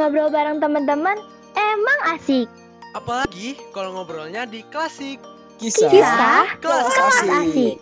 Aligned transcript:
Ngobrol 0.00 0.32
bareng 0.32 0.56
teman-teman 0.56 1.20
emang 1.52 1.98
asik. 2.16 2.48
Apalagi 2.96 3.60
kalau 3.76 3.92
ngobrolnya 3.92 4.48
di 4.48 4.64
klasik. 4.72 5.20
Kisah, 5.60 5.92
Kisah 5.92 6.48
Kelas 6.64 6.88
kelas 6.88 7.16
asik. 7.20 7.28
asik. 7.28 7.76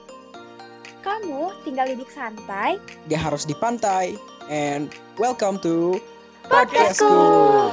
Kamu 1.07 1.55
tinggal 1.63 1.87
duduk 1.95 2.11
santai. 2.11 2.83
Gak 3.07 3.23
harus 3.31 3.47
di 3.47 3.55
pantai. 3.55 4.19
And 4.51 4.91
welcome 5.23 5.63
to 5.63 6.03
Podcastku. 6.51 7.71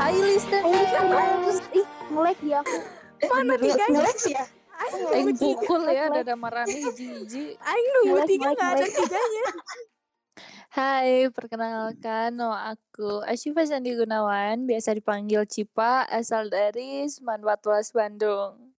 Hai 0.00 0.16
listener. 0.16 0.64
Ih 1.76 1.86
ngelek 2.08 2.38
dia 2.40 2.64
aku. 2.64 2.76
Mana 3.28 3.54
tiganya? 3.60 4.00
Ngelek 4.00 4.16
sih 4.16 4.32
ya? 4.32 4.48
Aing 5.12 5.36
pukul 5.36 5.92
ya 5.92 6.08
dada 6.08 6.32
marane 6.40 6.72
hiji-hiji. 6.72 7.52
Aing 7.68 7.86
nunggu 8.00 8.24
tiga 8.24 8.56
nggak 8.56 8.70
ada 8.80 8.86
tiganya. 8.88 9.44
Hai, 10.70 11.26
perkenalkan 11.34 12.30
nama 12.30 12.70
aku 12.70 13.26
Asyifa 13.26 13.66
Sandi 13.66 13.90
Gunawan, 13.90 14.70
biasa 14.70 14.94
dipanggil 14.94 15.42
Cipa, 15.42 16.06
asal 16.06 16.46
dari 16.46 17.10
Seman 17.10 17.42
Watwas 17.42 17.90
Bandung. 17.90 18.70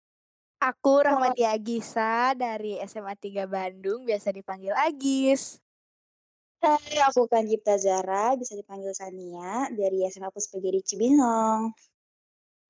Aku 0.62 1.02
Rahmati 1.02 1.42
Agisa 1.42 2.30
dari 2.38 2.78
SMA 2.86 3.18
3 3.18 3.42
Bandung, 3.50 4.06
biasa 4.06 4.30
dipanggil 4.30 4.70
Agis. 4.78 5.58
Hai, 6.62 7.02
aku 7.10 7.26
kan 7.26 7.42
Cipta 7.50 7.74
Zara, 7.74 8.38
bisa 8.38 8.54
dipanggil 8.54 8.94
Sania, 8.94 9.66
dari 9.74 10.06
SMA 10.06 10.30
Puspegiri 10.30 10.86
Cibinong. 10.86 11.74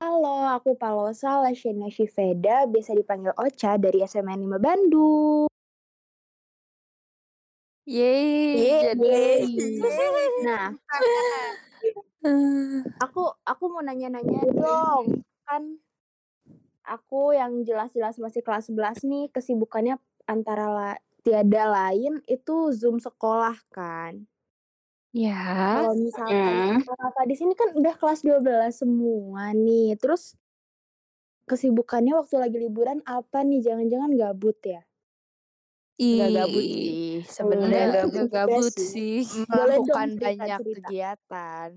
Halo, 0.00 0.48
aku 0.48 0.80
Palosa 0.80 1.44
Lashena 1.44 1.92
Shiveda, 1.92 2.64
biasa 2.64 2.96
dipanggil 2.96 3.36
Ocha 3.36 3.76
dari 3.76 4.00
SMA 4.08 4.32
5 4.32 4.56
Bandung. 4.56 5.49
Yeay, 7.88 8.92
jadi 8.92 9.20
Nah, 10.44 10.72
Eh, 10.76 11.50
aku 13.04 13.22
aku 13.44 13.64
mau 13.72 13.80
nanya-nanya 13.80 14.44
dong. 14.52 15.24
Kan 15.48 15.80
aku 16.84 17.32
yang 17.32 17.64
jelas-jelas 17.64 18.20
masih 18.20 18.44
kelas 18.44 18.68
11 18.68 19.00
nih, 19.04 19.32
kesibukannya 19.32 19.96
antara 20.28 20.66
la- 20.68 21.02
tiada 21.20 21.68
lain 21.68 22.20
itu 22.28 22.72
Zoom 22.72 22.96
sekolah 23.00 23.56
kan. 23.72 24.24
ya, 25.12 25.36
Kalau 25.76 25.94
misalkan 25.98 26.80
kakak 26.86 27.26
di 27.28 27.36
sini 27.36 27.52
kan 27.58 27.68
udah 27.76 27.94
kelas 27.96 28.20
12 28.24 28.80
semua 28.80 29.52
nih. 29.52 29.96
Terus 30.00 30.36
kesibukannya 31.50 32.14
waktu 32.14 32.36
lagi 32.38 32.56
liburan 32.62 33.02
apa 33.04 33.42
nih? 33.42 33.60
Jangan-jangan 33.64 34.12
gabut 34.16 34.56
ya? 34.64 34.80
Ih, 36.00 36.16
sih. 36.48 37.20
sebenarnya 37.28 37.84
Nggak 37.92 37.92
gabut, 37.92 38.28
gabut 38.32 38.32
gabut 38.32 38.74
sih. 38.80 39.20
Dong 39.28 39.44
melakukan 39.52 40.08
banyak 40.16 40.58
cerita. 40.64 40.88
kegiatan. 40.88 41.68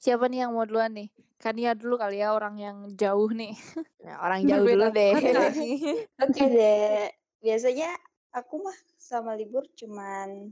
Siapa 0.00 0.24
nih 0.32 0.38
yang 0.48 0.56
mau 0.56 0.64
duluan 0.64 0.96
nih? 0.96 1.12
Kania 1.36 1.76
dulu 1.76 2.00
kali 2.00 2.24
ya 2.24 2.32
orang 2.32 2.56
yang 2.56 2.76
jauh 2.96 3.28
nih. 3.28 3.52
Nah, 4.00 4.16
orang 4.24 4.40
jauh 4.48 4.64
dulu 4.64 4.88
deh. 4.88 5.12
Oke 6.24 6.42
deh, 6.48 7.12
biasanya 7.44 7.92
aku 8.32 8.64
mah 8.64 8.78
sama 8.96 9.36
libur 9.36 9.68
cuman 9.76 10.48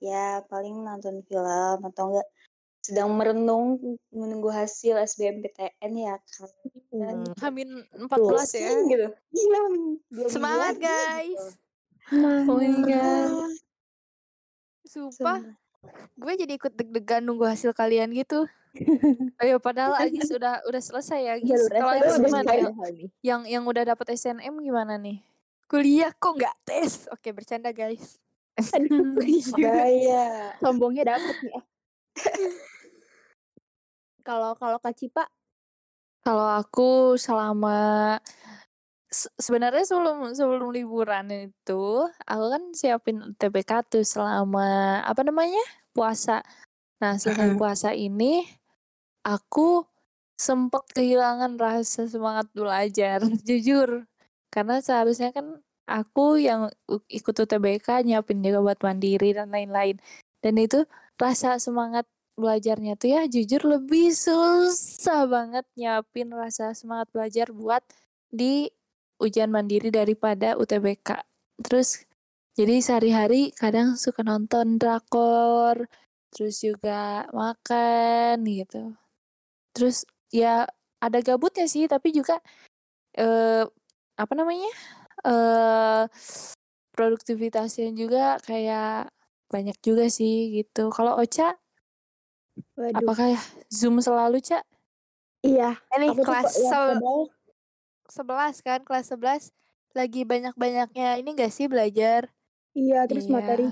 ya 0.00 0.40
paling 0.48 0.80
nonton 0.80 1.20
film 1.28 1.78
atau 1.84 2.04
enggak 2.08 2.28
sedang 2.80 3.18
merenung 3.18 3.98
menunggu 4.14 4.48
hasil 4.48 4.96
SBMPTN 4.96 5.92
ya 5.92 6.16
kan. 6.24 6.48
Hmm. 6.88 7.34
Hamin 7.42 7.84
14 7.92 8.08
ya. 8.08 8.16
Pusing 8.16 8.78
gitu. 8.88 9.08
Gila. 9.34 9.60
Semangat 10.30 10.80
guys. 10.80 11.36
gitu. 11.36 11.65
Oh 12.06 12.54
my 12.54 12.70
god. 12.86 13.50
Sumpah, 14.86 15.42
Sumpah. 15.42 15.58
gue 16.14 16.32
jadi 16.38 16.52
ikut 16.54 16.72
deg-degan 16.72 17.22
nunggu 17.22 17.42
hasil 17.44 17.74
kalian 17.74 18.14
gitu. 18.14 18.46
Ayo 19.42 19.58
padahal 19.58 19.98
Agis 19.98 20.30
udah 20.30 20.62
udah 20.64 20.78
selesai 20.78 21.20
ya. 21.20 21.34
Jalur 21.42 21.70
Kalau 21.72 21.92
Agis 21.92 22.12
udah 22.14 22.20
gimana? 22.22 22.46
selesai. 22.46 22.58
Yang, 22.62 22.72
yang 23.20 23.40
yang 23.44 23.64
udah 23.66 23.82
dapat 23.84 24.06
SNM 24.14 24.54
gimana 24.60 24.94
nih? 24.96 25.18
Kuliah 25.66 26.14
kok 26.14 26.38
nggak 26.38 26.56
tes? 26.62 27.10
Oke, 27.10 27.34
bercanda 27.34 27.74
guys. 27.74 28.22
Bahaya. 29.58 30.54
Sombongnya 30.62 31.18
dapet 31.18 31.36
nih. 31.42 31.52
eh. 31.52 31.64
Kalau 34.22 34.54
kalau 34.54 34.78
Kak 34.78 34.94
Cipa, 34.94 35.30
Kalau 36.18 36.50
aku 36.50 37.14
selama 37.14 38.18
se- 38.18 38.34
sebenarnya 39.40 39.84
sebelum 39.88 40.34
sebelum 40.36 40.68
liburan 40.74 41.26
itu 41.32 41.84
aku 42.28 42.44
kan 42.52 42.62
siapin 42.76 43.36
TBK 43.40 43.86
tuh 43.88 44.04
selama 44.04 45.00
apa 45.02 45.20
namanya 45.24 45.62
puasa. 45.96 46.44
Nah 47.00 47.16
selesai 47.16 47.56
Mm-mm. 47.56 47.60
puasa 47.60 47.90
ini 47.96 48.44
aku 49.24 49.84
sempet 50.36 50.84
kehilangan 50.92 51.56
rasa 51.56 52.06
semangat 52.06 52.46
belajar 52.52 53.24
jujur 53.48 54.04
karena 54.52 54.84
seharusnya 54.84 55.32
kan 55.32 55.60
aku 55.88 56.36
yang 56.36 56.68
ikut 57.08 57.34
UTBK 57.34 58.04
nyiapin 58.04 58.44
juga 58.44 58.60
buat 58.60 58.78
mandiri 58.84 59.32
dan 59.32 59.48
lain-lain 59.48 59.96
dan 60.44 60.54
itu 60.60 60.84
rasa 61.16 61.56
semangat 61.56 62.04
belajarnya 62.36 63.00
tuh 63.00 63.16
ya 63.16 63.22
jujur 63.24 63.64
lebih 63.64 64.12
susah 64.12 65.24
banget 65.24 65.64
nyiapin 65.72 66.28
rasa 66.28 66.76
semangat 66.76 67.08
belajar 67.08 67.48
buat 67.48 67.80
di 68.28 68.68
ujian 69.20 69.48
mandiri 69.52 69.88
daripada 69.92 70.56
UTBK. 70.56 71.24
Terus 71.64 72.04
jadi 72.56 72.80
sehari-hari 72.80 73.52
kadang 73.52 74.00
suka 74.00 74.24
nonton 74.24 74.80
drakor, 74.80 75.88
terus 76.32 76.60
juga 76.64 77.28
makan 77.32 78.44
gitu. 78.48 78.96
Terus 79.76 80.08
ya 80.32 80.64
ada 81.00 81.18
gabutnya 81.20 81.68
sih, 81.68 81.84
tapi 81.88 82.12
juga 82.16 82.40
eh 83.16 83.64
apa 84.16 84.32
namanya? 84.36 84.72
eh 85.26 86.04
produktivitasnya 86.96 87.92
juga 87.92 88.40
kayak 88.40 89.12
banyak 89.52 89.76
juga 89.84 90.08
sih 90.08 90.56
gitu. 90.56 90.88
Kalau 90.88 91.20
Ocha 91.20 91.56
waduh, 92.76 93.04
apakah 93.04 93.36
Zoom 93.68 94.00
selalu, 94.00 94.40
Cak? 94.40 94.64
iya. 95.44 95.76
Ini 95.92 96.16
kelas 96.24 96.56
ya, 96.56 96.72
11 98.08 98.60
kan, 98.60 98.80
kelas 98.82 99.06
11 99.08 99.50
lagi 99.92 100.22
banyak-banyaknya 100.22 101.16
ini 101.16 101.30
gak 101.32 101.50
sih 101.50 101.66
belajar? 101.66 102.28
Iya, 102.72 103.04
terus 103.04 103.24
Iya. 103.24 103.32
materi 103.32 103.66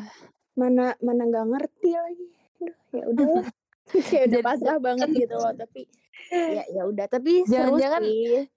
mana 0.54 0.94
mana 0.98 1.22
nggak 1.24 1.46
ngerti 1.50 1.90
lagi. 1.92 2.26
Aduh, 2.56 2.74
ya 2.92 3.04
udahlah. 3.06 3.46
Kayak 3.84 4.24
udah 4.26 4.40
pasrah 4.46 4.78
banget 4.78 5.08
gitu 5.20 5.34
loh, 5.34 5.52
tapi 5.52 5.84
ya 6.32 6.64
ya 6.66 6.82
udah, 6.84 7.06
tapi 7.06 7.44
Jangan-jangan-. 7.44 8.04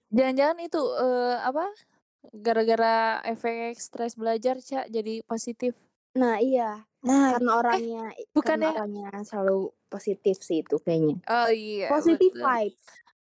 Jangan-jangan 0.08 0.58
itu 0.58 0.82
eh, 0.96 1.36
apa? 1.38 1.64
Gara-gara 2.30 2.96
efek 3.24 3.76
stres 3.76 4.14
belajar, 4.14 4.58
Cak, 4.58 4.88
jadi 4.88 5.20
positif. 5.22 5.76
Nah, 6.14 6.38
iya, 6.38 6.82
Nah, 6.98 7.30
karena 7.30 7.50
orangnya 7.54 8.04
karena 8.10 8.32
bukannya- 8.34 8.72
orangnya 8.74 9.10
selalu 9.22 9.58
positif 9.86 10.40
sih 10.40 10.60
itu 10.60 10.76
kayaknya. 10.78 11.20
Oh 11.24 11.46
iya. 11.46 11.86
Positif 11.88 12.32
betul. 12.32 12.42
vibes. 12.42 12.84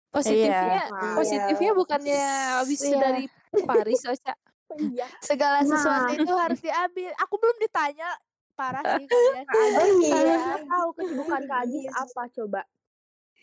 Positifnya, 0.10 0.90
Iya. 0.90 1.14
positifnya 1.14 1.72
bukannya 1.72 2.22
habis 2.58 2.82
Iya. 2.82 2.98
dari 2.98 3.24
Paris, 3.62 4.02
oh. 4.04 4.18
Oh, 4.70 4.78
iya. 4.80 5.06
Segala 5.20 5.62
sesuatu 5.62 6.10
Nah. 6.10 6.14
itu 6.16 6.34
harus 6.36 6.60
diambil. 6.60 7.10
Aku 7.20 7.36
belum 7.36 7.58
ditanya. 7.60 8.10
Parah 8.54 8.84
sih 8.92 9.06
kalian. 9.10 9.46
oh 9.48 9.90
iya. 10.00 10.38
Tahu 10.62 10.90
kesibukan 10.94 11.42
Kak 11.44 11.60
Agis 11.64 11.86
apa 11.90 12.22
coba? 12.28 12.62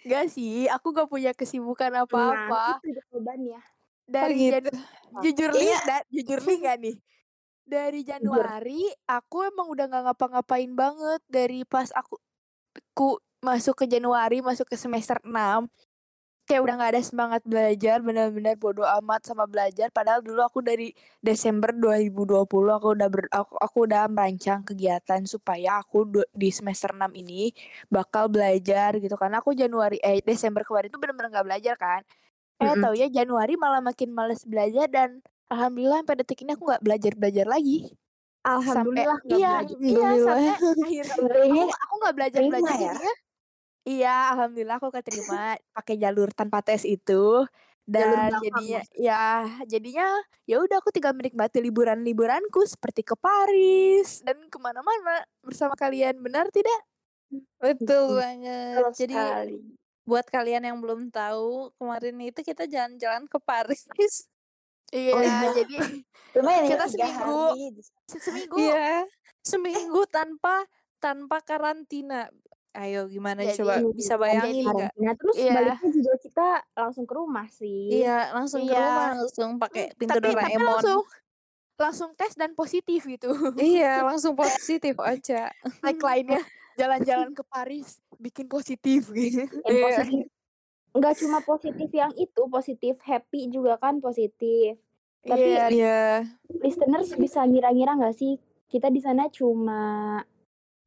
Gak 0.05 0.27
sih, 0.29 0.67
aku 0.67 0.87
gak 0.93 1.09
punya 1.09 1.33
kesibukan 1.33 1.91
Nah, 1.91 2.03
apa-apa. 2.03 2.79
itu 2.81 2.95
jawabannya. 3.01 3.59
Dari 4.05 4.35
gitu. 4.37 4.71
Janu- 4.71 4.87
jujur 5.21 5.51
nih, 5.53 5.67
Iya. 5.67 5.79
da- 5.83 6.07
jujur 6.09 6.41
nih 6.41 6.57
gak 6.61 6.77
nih? 6.79 6.97
Dari 7.65 8.01
Januari 8.03 8.83
aku 9.05 9.37
emang 9.45 9.67
udah 9.67 9.85
gak 9.85 10.03
ngapa-ngapain 10.05 10.71
banget 10.73 11.21
dari 11.27 11.63
pas 11.65 11.91
aku 11.91 12.19
ku 12.93 13.19
masuk 13.41 13.75
ke 13.77 13.87
Januari, 13.89 14.39
masuk 14.39 14.67
ke 14.67 14.77
semester 14.77 15.19
6 15.23 15.67
kayak 16.47 16.63
udah 16.65 16.75
gak 16.83 16.91
ada 16.95 17.03
semangat 17.11 17.43
belajar, 17.53 17.97
benar-benar 18.07 18.55
bodo 18.63 18.83
amat 18.99 19.21
sama 19.29 19.45
belajar. 19.53 19.89
Padahal 19.97 20.21
dulu 20.27 20.41
aku 20.49 20.61
dari 20.63 20.85
Desember 21.27 21.71
2020 21.75 22.71
aku 22.79 22.89
udah 22.97 23.09
ber- 23.15 23.33
aku, 23.35 23.55
aku 23.67 23.79
udah 23.87 24.03
merancang 24.15 24.61
kegiatan 24.69 25.21
supaya 25.27 25.69
aku 25.83 25.97
du- 26.13 26.31
di 26.43 26.49
semester 26.55 26.91
6 26.97 27.13
ini 27.19 27.51
bakal 27.95 28.25
belajar 28.35 28.91
gitu 29.03 29.15
karena 29.19 29.37
aku 29.43 29.51
Januari 29.59 29.97
eh 30.07 30.19
Desember 30.23 30.63
kemarin 30.67 30.89
tuh 30.95 31.01
bener-bener 31.03 31.31
gak 31.39 31.47
belajar 31.49 31.75
kan. 31.85 32.01
Eh 32.63 32.75
Mm-mm. 32.75 32.83
tau 32.83 32.95
ya 32.97 33.07
Januari 33.19 33.53
malah 33.65 33.81
makin 33.89 34.11
males 34.19 34.43
belajar 34.53 34.87
dan 34.97 35.11
alhamdulillah 35.53 35.99
sampai 36.05 36.17
detik 36.21 36.39
ini 36.45 36.51
aku 36.57 36.65
nggak 36.69 36.83
belajar 36.87 37.13
belajar 37.21 37.47
lagi. 37.55 37.77
Alhamdulillah 38.47 39.03
sampai, 39.03 39.05
nggak 39.05 39.21
iya, 39.35 39.49
belajar. 39.49 39.63
iya 39.91 40.07
sampai 40.27 40.51
akhirnya 40.57 40.85
Sebenarnya 41.15 41.63
aku 41.65 41.75
aku 41.83 41.95
nggak 42.01 42.15
belajar 42.19 42.43
belajar 42.51 42.79
ya. 42.89 42.95
Iya, 43.87 44.35
alhamdulillah 44.35 44.83
aku 44.83 44.91
keterima 44.91 45.55
pakai 45.71 45.95
jalur 45.95 46.35
tanpa 46.35 46.61
tes 46.61 46.83
itu. 46.83 47.47
dan 47.87 48.35
belakang, 48.35 48.43
jadinya 48.43 48.81
ya 48.99 49.23
jadinya 49.63 50.07
ya 50.43 50.59
udah 50.59 50.83
aku 50.83 50.91
tinggal 50.91 51.15
menikmati 51.15 51.63
liburan 51.63 52.03
liburanku 52.03 52.67
seperti 52.67 53.07
ke 53.07 53.15
Paris 53.15 54.27
dan 54.27 54.43
ke 54.51 54.59
mana-mana 54.59 55.23
bersama 55.39 55.79
kalian 55.79 56.19
benar 56.19 56.51
tidak 56.51 56.83
Betul 57.63 58.23
banget. 58.23 58.75
Betul 58.83 58.93
Jadi 58.95 59.15
sekali. 59.15 59.57
buat 60.07 60.27
kalian 60.31 60.63
yang 60.67 60.79
belum 60.79 61.11
tahu, 61.11 61.75
kemarin 61.79 62.17
itu 62.23 62.41
kita 62.43 62.67
jalan-jalan 62.71 63.27
ke 63.27 63.39
Paris. 63.43 63.87
iya 64.95 65.15
iya. 65.19 65.51
jadi 65.55 65.77
Lumayan 66.39 66.63
ya 66.63 66.71
Kita 66.79 66.87
seminggu. 66.87 67.43
hari. 67.51 67.67
seminggu 68.07 68.57
Iya, 68.61 68.91
seminggu 69.43 70.01
tanpa 70.07 70.63
tanpa 71.03 71.43
karantina. 71.43 72.31
Ayo 72.77 73.01
gimana 73.07 73.41
Jadi- 73.43 73.57
coba 73.57 73.75
bisa 73.91 74.15
bayangin 74.15 74.63
nggak? 74.63 74.93
Karantina 74.93 75.13
terus 75.17 75.35
Iya. 75.35 75.53
baliknya 75.55 75.91
juga 75.91 76.13
kita 76.19 76.47
langsung 76.75 77.05
ke 77.05 77.15
rumah 77.15 77.47
sih. 77.49 77.83
Iya, 77.95 78.19
langsung 78.33 78.61
ke 78.61 78.69
Iya. 78.69 78.81
rumah, 78.83 79.09
langsung 79.17 79.51
pakai 79.57 79.85
pintu 79.95 80.13
tapi 80.13 80.29
tapi 80.29 80.35
Doraemon. 80.37 80.69
langsung 80.71 81.01
langsung 81.77 82.11
tes 82.15 82.33
dan 82.33 82.53
positif 82.53 83.05
gitu 83.05 83.33
Iya, 83.55 84.01
langsung 84.09 84.33
positif 84.33 84.97
aja. 84.99 85.49
like 85.81 85.99
lainnya 85.99 86.41
jalan-jalan 86.75 87.33
ke 87.33 87.43
Paris 87.43 87.97
bikin 88.15 88.45
positif 88.47 89.09
gitu 89.15 89.45
Dan 89.59 89.71
Iya. 89.71 89.85
positif. 89.87 90.27
Nggak 90.93 91.15
cuma 91.19 91.39
positif 91.43 91.89
yang 91.91 92.13
itu, 92.15 92.43
positif 92.47 92.95
happy 93.03 93.49
juga 93.49 93.77
kan 93.77 94.01
positif. 94.01 94.81
Tapi 95.21 95.43
Iya, 95.51 95.65
Iya. 95.69 96.01
listeners 96.57 97.13
bisa 97.15 97.41
ngira-ngira 97.43 97.93
nggak 97.95 98.15
sih 98.15 98.37
kita 98.67 98.89
di 98.89 98.99
sana 98.99 99.29
cuma 99.29 100.21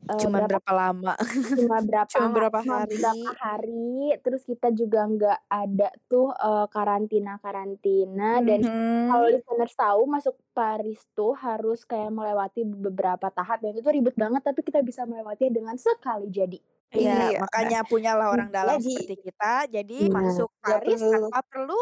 eh, 0.01 0.15
cuman 0.17 0.39
berapa 0.41 0.57
berapa 0.57 0.71
lama 0.71 1.13
cuma 1.53 1.77
berapa 1.87 2.07
Cuma 2.07 2.27
berapa 2.29 2.59
cuma 2.61 2.75
hari. 2.79 2.95
berapa 2.95 3.31
hari 3.35 3.91
terus 4.19 4.41
kita 4.43 4.71
juga 4.71 5.03
nggak 5.03 5.39
ada 5.45 5.89
tuh 6.05 6.31
karantina 6.67 7.35
karantina 7.37 8.39
dan 8.39 8.59
Mhm. 8.61 9.07
kalau 9.07 9.25
listeners 9.27 9.73
tahu 9.73 10.01
masuk 10.05 10.35
Paris 10.51 11.03
tuh 11.11 11.33
harus 11.33 11.83
kayak 11.83 12.09
melewati 12.09 12.63
beberapa 12.63 13.27
tahap 13.27 13.59
dan 13.59 13.73
itu 13.73 13.87
ribet 13.87 14.13
banget 14.13 14.41
tapi 14.41 14.61
kita 14.61 14.79
bisa 14.79 15.03
melewatinya 15.03 15.51
dengan 15.53 15.75
sekali 15.75 16.27
jadi 16.27 16.59
Iya, 16.89 17.29
Iya. 17.29 17.39
makanya 17.39 17.79
punyalah 17.83 18.33
orang 18.33 18.49
dalam 18.49 18.81
Jadi- 18.81 18.97
seperti 18.97 19.15
kita. 19.21 19.69
Jadi 19.69 19.97
Iya. 20.03 20.09
masuk 20.09 20.49
Paris 20.57 20.97
perlu. 20.97 21.13
tanpa 21.21 21.41
perlu 21.45 21.79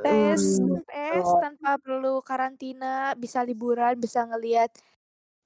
Tes. 0.00 0.42
Hmm, 0.56 0.80
tes, 0.82 1.20
betul. 1.20 1.36
tanpa 1.36 1.70
perlu 1.76 2.24
karantina, 2.24 3.12
bisa 3.14 3.44
liburan, 3.44 3.92
bisa 3.96 4.24
ngelihat. 4.24 4.72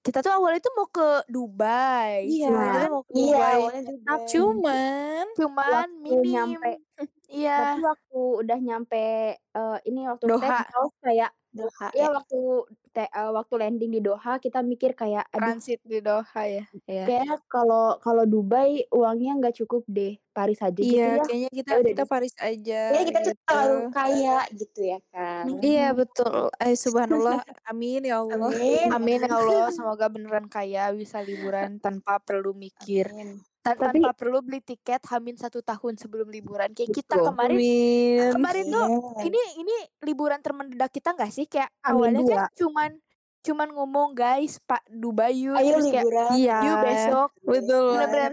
Kita 0.05 0.25
tuh 0.25 0.32
awalnya 0.32 0.61
tuh 0.64 0.73
mau 0.81 0.88
ke 0.88 1.08
Dubai. 1.29 2.25
Iya, 2.25 2.49
kita 2.49 2.88
mau 2.88 3.02
ke 3.05 3.12
Iya, 3.12 3.37
Dubai. 3.37 3.52
awalnya 3.61 3.82
juga. 3.85 4.12
Cuman 4.32 5.25
Cuman 5.37 5.69
waktu 5.69 5.93
minim. 6.00 6.32
nyampe 6.32 6.70
Iya, 7.31 7.50
tapi 7.52 7.81
waktu 7.85 8.19
udah 8.43 8.58
nyampe 8.58 8.97
eh, 9.37 9.76
ini 9.88 10.00
waktu 10.08 10.25
tes 10.41 10.41
Doha. 10.41 10.58
Paus 10.73 10.93
kayak 11.05 11.31
Doha 11.50 11.88
ya 11.91 12.06
ya. 12.06 12.08
waktu 12.14 12.38
te- 12.91 13.11
eh, 13.11 13.31
waktu 13.31 13.55
landing 13.58 13.91
di 13.91 14.00
Doha 14.00 14.38
kita 14.38 14.62
mikir 14.62 14.94
kayak 14.94 15.26
aduh 15.31 15.38
transit 15.58 15.81
di 15.82 15.99
Doha 15.99 16.43
ya. 16.47 16.64
ya. 16.87 17.05
kayak 17.06 17.43
kalau 17.47 17.99
kalau 17.99 18.23
Dubai 18.25 18.87
uangnya 18.88 19.38
nggak 19.43 19.56
cukup 19.62 19.82
deh 19.91 20.14
Paris 20.31 20.62
aja 20.62 20.79
gitu 20.79 20.94
Iya, 20.94 21.19
ya 21.19 21.23
kayaknya 21.26 21.50
kita 21.50 21.70
Ya 21.73 21.82
kita. 21.82 22.02
Paris 22.06 22.35
aja 22.38 22.81
Kayaknya 22.87 23.06
kita 23.11 23.19
tuh 23.20 23.26
gitu. 23.35 23.43
terlalu 23.44 23.79
kaya 23.91 24.38
gitu 24.55 24.81
ya 24.87 24.99
kan. 25.11 25.44
Iya, 25.61 25.87
betul. 25.93 26.35
Eh 26.56 26.75
subhanallah. 26.75 27.38
Amin 27.67 28.03
ya 28.06 28.23
Allah. 28.23 28.50
Amin. 28.50 28.87
Amin 28.88 29.20
ya 29.20 29.35
Allah, 29.35 29.67
semoga 29.70 30.06
beneran 30.06 30.46
kaya 30.46 30.94
bisa 30.94 31.19
liburan 31.20 31.79
tanpa 31.79 32.23
perlu 32.23 32.55
mikir, 32.55 33.11
Amin. 33.11 33.43
Tan- 33.61 33.77
Tapi- 33.77 34.01
tanpa 34.01 34.12
perlu 34.15 34.41
beli 34.41 34.61
tiket 34.61 35.05
hamin 35.07 35.37
satu 35.37 35.61
tahun 35.61 35.95
sebelum 35.95 36.27
liburan. 36.27 36.71
Kayak 36.71 36.91
kita 36.95 37.15
Betul. 37.15 37.27
kemarin 37.29 37.57
Amin. 37.57 38.31
kemarin 38.33 38.65
tuh 38.67 38.87
Iya. 38.87 39.23
ini 39.23 39.41
ini 39.59 39.77
liburan 40.03 40.41
termendadak 40.41 40.89
kita 40.89 41.12
nggak 41.12 41.29
sih 41.29 41.45
kayak 41.45 41.69
Amin 41.83 41.93
awalnya 42.11 42.21
kan 42.23 42.27
dua. 42.27 42.45
cuman 42.57 42.91
cuman 43.41 43.69
ngomong 43.71 44.09
guys 44.12 44.61
Pak 44.61 44.85
Dubai 44.87 45.33
yuk 45.39 45.55
Ayo 45.55 45.77
terus 45.77 45.87
kayak 45.87 46.03
liburan. 46.03 46.31
Iya. 46.35 46.57
yuk 46.62 46.77
besok 46.83 47.31
Betul. 47.43 47.89
bener-bener 47.95 48.33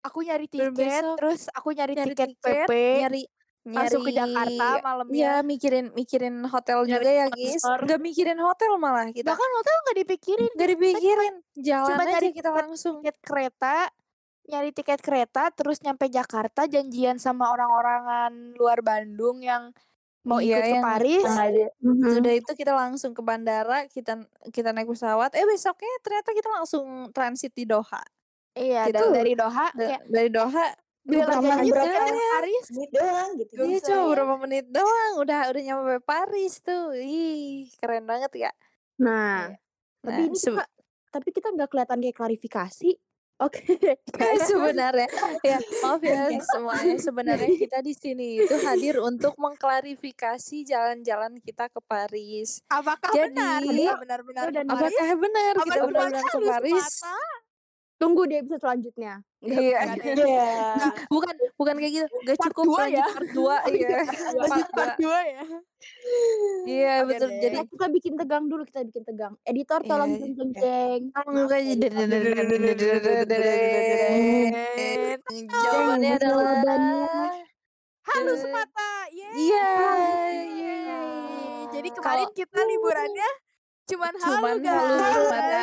aku 0.00 0.18
nyari 0.20 0.46
tiket 0.46 0.70
besok 0.72 1.14
terus 1.16 1.40
aku 1.48 1.68
nyari, 1.70 1.92
Nyari 1.92 2.08
tiket, 2.08 2.28
tiket, 2.34 2.66
PP 2.66 2.70
nyari 3.00 3.22
langsung 3.64 4.02
ke 4.02 4.10
nyari 4.10 4.18
Jakarta 4.20 4.66
Iya, 4.68 4.82
malamnya 4.84 5.32
mikirin 5.42 5.86
mikirin 5.92 6.34
hotel 6.44 6.78
Nyari 6.80 6.92
juga 6.92 7.10
ya, 7.10 7.26
guys. 7.30 7.62
Nggak 7.64 8.00
mikirin 8.02 8.36
hotel 8.38 8.70
malah 8.76 9.08
kita. 9.08 9.24
bahkan 9.24 9.50
hotel 9.50 9.76
nggak 9.80 9.96
dipikirin 9.98 10.50
Nggak 10.52 10.68
dipikirin. 10.68 11.34
Jalan 11.56 11.88
cuma 11.88 12.02
aja 12.02 12.10
nyari 12.12 12.28
kita 12.30 12.50
langsung. 12.52 12.94
tiket 13.00 13.16
kereta 13.20 13.88
nyari 14.44 14.70
tiket 14.70 14.98
kereta 14.98 15.48
terus 15.50 15.80
nyampe 15.80 16.06
Jakarta 16.06 16.64
janjian 16.64 17.16
sama 17.16 17.48
orang-orangan 17.48 18.32
luar 18.54 18.80
Bandung 18.80 19.40
yang 19.40 19.72
mau 20.22 20.36
Iya, 20.36 20.56
ikut 20.56 20.62
ke 20.62 20.70
yang- 20.70 20.84
Paris. 20.84 21.24
Mhm. 21.78 22.08
Sudah 22.10 22.32
itu 22.32 22.52
kita 22.54 22.72
langsung 22.72 23.12
ke 23.12 23.20
bandara, 23.20 23.84
kita 23.86 24.20
kita 24.48 24.70
naik 24.70 24.88
pesawat. 24.88 25.32
Eh 25.32 25.44
besoknya 25.44 25.92
ternyata 26.00 26.32
kita 26.32 26.48
langsung 26.50 26.84
transit 27.10 27.52
di 27.52 27.64
Doha. 27.64 28.00
iya 28.52 28.86
Gitu. 28.86 29.02
dari 29.10 29.34
Doha 29.34 29.66
Da- 29.68 29.82
kayak 29.82 30.02
dari 30.06 30.30
Doha 30.30 30.64
berapa 31.02 31.36
menit 31.36 31.74
ke 31.74 31.90
Paris 32.30 32.64
Duit 32.70 32.90
doang 32.90 33.28
gitu. 33.34 33.52
Iya 33.58 33.78
cuma 33.82 33.98
ya. 33.98 34.08
berapa 34.14 34.34
menit 34.38 34.64
doang 34.70 35.12
udah 35.18 35.40
udah 35.50 35.62
nyampe 35.62 35.94
Paris 36.00 36.54
tuh. 36.60 36.94
Ih, 36.94 37.66
keren 37.76 38.04
banget 38.04 38.30
ya. 38.38 38.52
nah 38.94 39.50
tapi 40.00 40.14
Nah, 40.14 40.28
ini 40.28 40.38
se- 40.38 40.48
kita 40.48 40.64
tapi 41.10 41.28
kita 41.30 41.48
nggak 41.50 41.66
kelihatan 41.66 41.98
kayak 41.98 42.14
klarifikasi 42.14 42.90
oke. 43.42 43.62
Sebenarnya 44.50 45.08
ya 45.42 45.58
maaf 45.82 46.02
ya 46.02 46.30
semuanya 46.54 46.96
sebenarnya 46.98 47.50
kita 47.58 47.78
di 47.82 47.94
sini 47.94 48.42
itu 48.42 48.54
hadir 48.62 49.02
untuk 49.02 49.34
mengklarifikasi 49.36 50.56
jalan-jalan 50.66 51.38
kita 51.42 51.66
ke 51.70 51.80
Paris. 51.84 52.62
apakah 52.70 53.10
Jadi, 53.10 53.34
benar? 53.34 53.60
Benar-benar 53.98 54.46
Paris 54.52 54.94
Apakah 54.94 55.10
benar? 55.18 55.52
kita 55.54 55.74
benar-benar 55.86 56.24
ke 56.24 56.38
Paris? 56.46 56.86
Tunggu 58.04 58.22
di 58.28 58.34
episode 58.36 58.60
selanjutnya. 58.60 59.24
Iya. 59.40 59.96
Iya. 59.96 60.48
bukan 61.14 61.34
bukan 61.56 61.74
kayak 61.80 61.92
gitu. 61.96 62.06
Gak 62.28 62.36
Part 62.36 62.52
cukup 62.52 62.64
dua 62.68 62.84
ya? 62.92 63.06
part 63.08 63.28
2 63.32 63.72
iya. 63.72 63.98
Lanjut 64.44 64.68
part 64.76 64.94
dua 65.00 65.18
ya. 65.24 65.44
Iya 66.68 66.94
Oke 67.00 67.08
betul. 67.16 67.28
deh. 67.28 67.40
jadi 67.40 67.56
kita 67.64 67.86
bikin 67.88 68.12
tegang 68.20 68.44
dulu 68.52 68.62
kita 68.68 68.84
bikin 68.84 69.02
tegang. 69.08 69.32
Editor 69.48 69.80
tolong 69.88 70.12
Iya, 70.12 70.20
jeng 70.20 70.32
jeng 70.36 70.52
jeng 70.52 71.00
Enggak 75.24 75.60
Jawabannya 75.64 76.12
adalah 76.20 76.60
halus 78.04 78.40
semata. 78.44 78.92
Yeay. 79.08 79.32
Iya. 79.48 79.68
Yeay. 80.44 81.60
jadi 81.72 81.88
kemarin 81.96 82.28
kita 82.36 82.60
liburannya 82.60 83.30
cuman 83.84 84.12
halu 84.16 84.34
Cuman 84.40 84.56
guys 84.60 84.72
halu 84.72 84.96
semata. 84.96 85.62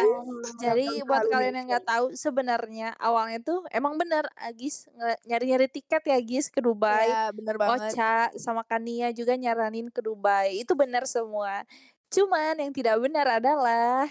Jadi 0.62 0.85
Halu 0.85 1.07
buat 1.09 1.23
nih, 1.25 1.31
kalian 1.33 1.56
yang 1.57 1.68
nggak 1.73 1.85
tahu 1.89 2.06
sebenarnya 2.13 2.94
awalnya 3.01 3.40
tuh 3.42 3.66
emang 3.73 3.97
bener 3.97 4.30
Agis 4.37 4.85
nge- 4.94 5.19
nyari-nyari 5.25 5.68
tiket 5.68 6.01
ya 6.06 6.16
Agis 6.21 6.54
ke 6.54 6.61
Dubai. 6.61 7.09
ya 7.09 7.33
bener 7.33 7.57
banget 7.57 7.97
Ocha 7.97 8.30
sama 8.37 8.61
Kania 8.61 9.09
juga 9.09 9.33
nyaranin 9.33 9.90
ke 9.90 10.06
Dubai. 10.06 10.61
Itu 10.61 10.78
benar 10.78 11.09
semua. 11.09 11.66
Cuman 12.13 12.61
yang 12.61 12.69
tidak 12.69 13.01
benar 13.01 13.25
adalah 13.42 14.06
adalah 14.06 14.07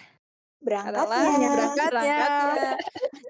Berangkatnya. 0.61 1.49
berangkatnya. 1.57 1.89
berangkatnya. 1.89 2.71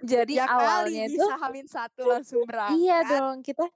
Jadi 0.02 0.32
ya 0.34 0.46
kali 0.48 0.56
awalnya 0.64 1.02
itu 1.06 1.24
satu 1.68 2.02
langsung 2.08 2.42
berangkat 2.42 2.80
iya 2.80 2.98
dong 3.06 3.44
kita 3.44 3.68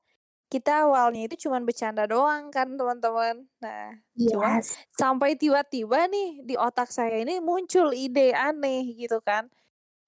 kita 0.54 0.86
awalnya 0.86 1.26
itu 1.26 1.50
cuman 1.50 1.66
bercanda 1.66 2.06
doang 2.06 2.54
kan 2.54 2.70
teman-teman. 2.78 3.42
Nah, 3.58 3.98
Cuma 4.14 4.62
yes 4.62 4.78
sampai 4.94 5.34
tiba-tiba 5.34 6.06
nih 6.06 6.46
di 6.46 6.54
otak 6.54 6.94
saya 6.94 7.18
ini 7.18 7.42
muncul 7.42 7.90
ide 7.90 8.30
aneh 8.30 8.86
gitu 8.94 9.18
kan. 9.18 9.50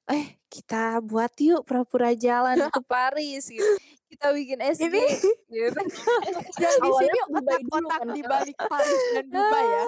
Eh, 0.06 0.38
kita 0.46 1.02
buat 1.02 1.34
yuk 1.42 1.66
pura-pura 1.66 2.14
jalan 2.14 2.70
ke 2.70 2.80
Paris 2.86 3.50
gitu. 3.50 3.72
Kita 4.06 4.30
bikin 4.30 4.62
SG 4.62 4.86
Ini 4.86 5.02
gitu. 5.50 5.80
di 6.62 6.90
sini 6.94 7.18
otak-otak 7.26 8.00
kan, 8.06 8.14
di 8.14 8.22
balik 8.22 8.58
Paris 8.70 9.02
dan 9.18 9.26
Dubai 9.34 9.66
ya 9.66 9.84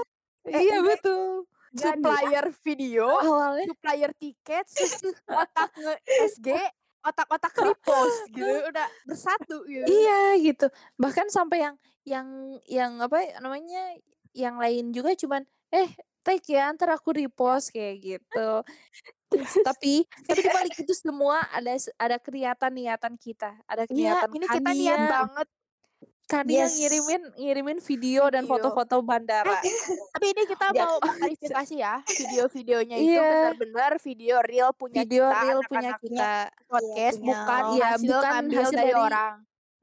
iya 0.59 0.79
betul. 0.83 1.47
supplier 1.71 2.47
video 2.65 3.07
Awalnya 3.07 3.71
supplier 3.71 4.11
tiket 4.19 4.67
otak 5.39 5.71
nge 5.79 5.95
SG 6.35 6.49
otak-otak 7.05 7.55
repost 7.63 8.27
gitu 8.35 8.55
udah 8.69 8.89
bersatu 9.07 9.63
gitu 9.67 9.87
iya 9.87 10.35
gitu. 10.43 10.67
Bahkan 10.99 11.31
sampai 11.31 11.65
yang 11.65 11.77
yang 12.03 12.29
yang 12.67 12.93
apa 13.03 13.19
ya 13.23 13.39
namanya 13.39 13.83
yang 14.35 14.57
lain 14.59 14.91
juga 14.91 15.15
cuman 15.15 15.43
eh 15.73 15.91
tag 16.25 16.43
ya 16.45 16.73
ntar 16.75 16.93
aku 16.93 17.15
repost 17.17 17.73
kayak 17.73 17.97
gitu. 18.03 18.51
Tapi 19.65 20.05
tapi 20.25 20.41
di 20.41 20.51
balik 20.51 20.77
itu 20.81 20.95
semua 20.97 21.45
ada 21.53 21.77
ada 22.01 22.17
kelihatan 22.17 22.73
niatan 22.73 23.15
kita, 23.21 23.57
ada 23.69 23.85
Iya, 23.89 24.27
kelihatan 24.27 24.29
ini 24.37 24.47
kita 24.49 24.71
niat 24.73 25.01
banget. 25.09 25.49
Kania 26.29 26.69
Yes. 26.69 26.77
ngirimin 26.77 27.23
ngirimin 27.35 27.79
video 27.81 28.29
dan 28.29 28.45
foto-foto 28.45 29.01
bandara. 29.01 29.57
Tapi 30.13 30.27
ini 30.29 30.43
kita 30.45 30.71
Dia- 30.71 30.85
mau 30.85 31.01
klarifikasi 31.33 31.75
ya, 31.75 32.05
video-videonya 32.05 32.97
itu 32.97 33.17
Iya. 33.17 33.25
benar-benar 33.57 33.93
video 33.99 34.37
real 34.45 34.71
punya 34.73 35.03
Video 35.03 35.25
kita, 35.25 35.41
real 35.41 35.61
punya 35.65 35.93
kita. 35.97 36.33
podcast, 36.69 37.17
punya 37.17 37.25
bukan 37.25 37.63
Iya, 37.73 37.87
hasil 37.89 38.05
bukan 38.07 38.29
ngambil 38.31 38.59
hasil 38.61 38.77
dari, 38.77 38.87
dari- 38.87 39.01
orang. 39.03 39.35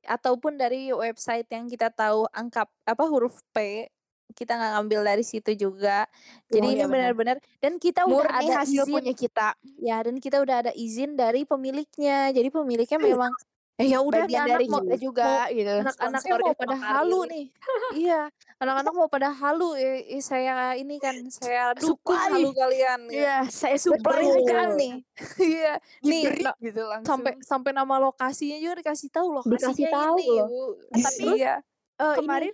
ataupun 0.05 0.53
dari 0.53 0.81
website 0.93 1.49
yang 1.49 1.65
kita 1.65 1.89
tahu 1.89 2.29
angka 2.29 2.69
apa 2.85 3.03
huruf 3.03 3.41
P 3.49 3.89
kita 4.31 4.53
nggak 4.53 4.71
ngambil 4.75 5.01
dari 5.03 5.23
situ 5.23 5.49
juga. 5.55 6.05
Jadi 6.45 6.61
Oh, 6.61 6.69
ini 6.69 6.77
iya 6.77 6.85
benar. 6.85 7.15
benar-benar 7.15 7.37
dan 7.57 7.79
kita 7.79 8.03
udah 8.03 8.27
Murni 8.27 8.45
ada 8.45 8.53
hasil 8.61 8.83
izin 8.83 8.91
punya 8.91 9.13
kita. 9.15 9.47
ya 9.79 9.97
dan 9.97 10.15
kita 10.19 10.37
udah 10.37 10.55
ada 10.61 10.71
izin 10.75 11.15
dari 11.15 11.41
pemiliknya. 11.41 12.29
Jadi 12.29 12.49
pemiliknya 12.49 12.99
memang 12.99 13.31
eh 13.75 13.91
ya 13.91 13.99
udah 13.99 14.23
nih 14.23 14.39
anak 14.39 14.71
mau 14.71 14.79
juga 14.95 15.51
gitu. 15.51 15.67
anak-anaknya 15.67 16.31
Sponsorin 16.31 16.43
mau 16.47 16.55
pada 16.55 16.75
halu 16.79 17.19
nih. 17.27 17.45
iya, 17.93 18.21
anak-anak 18.55 18.93
mau 18.95 19.07
pada 19.11 19.29
halu 19.29 19.75
eh, 19.75 20.15
saya 20.19 20.79
ini 20.79 20.95
kan 20.95 21.11
saya 21.27 21.75
dukung 21.75 22.15
Supply. 22.15 22.31
halu 22.31 22.49
kalian 22.55 22.99
gitu. 23.11 23.19
Iya, 23.19 23.37
saya 23.51 23.75
supply 23.75 24.25
kan 24.47 24.79
nih. 24.79 24.93
Iya, 25.51 25.73
nih 26.01 26.21
Diberi 26.23 26.43
na- 26.47 26.55
gitu 26.57 26.81
langsung. 26.87 27.07
sampai 27.19 27.31
sampai 27.43 27.71
nama 27.71 27.95
lokasinya 27.99 28.55
juga 28.57 28.79
dikasih 28.79 29.09
tahu 29.11 29.27
lokasinya 29.33 29.59
Dikasih 29.59 29.85
tahu 29.91 30.17
ini. 30.17 30.27
loh. 30.31 30.47
Tapi 30.95 31.25
iya. 31.35 31.55
Eh, 31.95 32.15
kemarin 32.15 32.53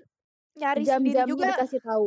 nyari 0.51 0.79
ini 0.79 0.89
sendiri 0.89 1.15
jam-jamnya 1.21 1.29
juga 1.29 1.45
dikasih 1.53 1.81
tahu. 1.81 2.05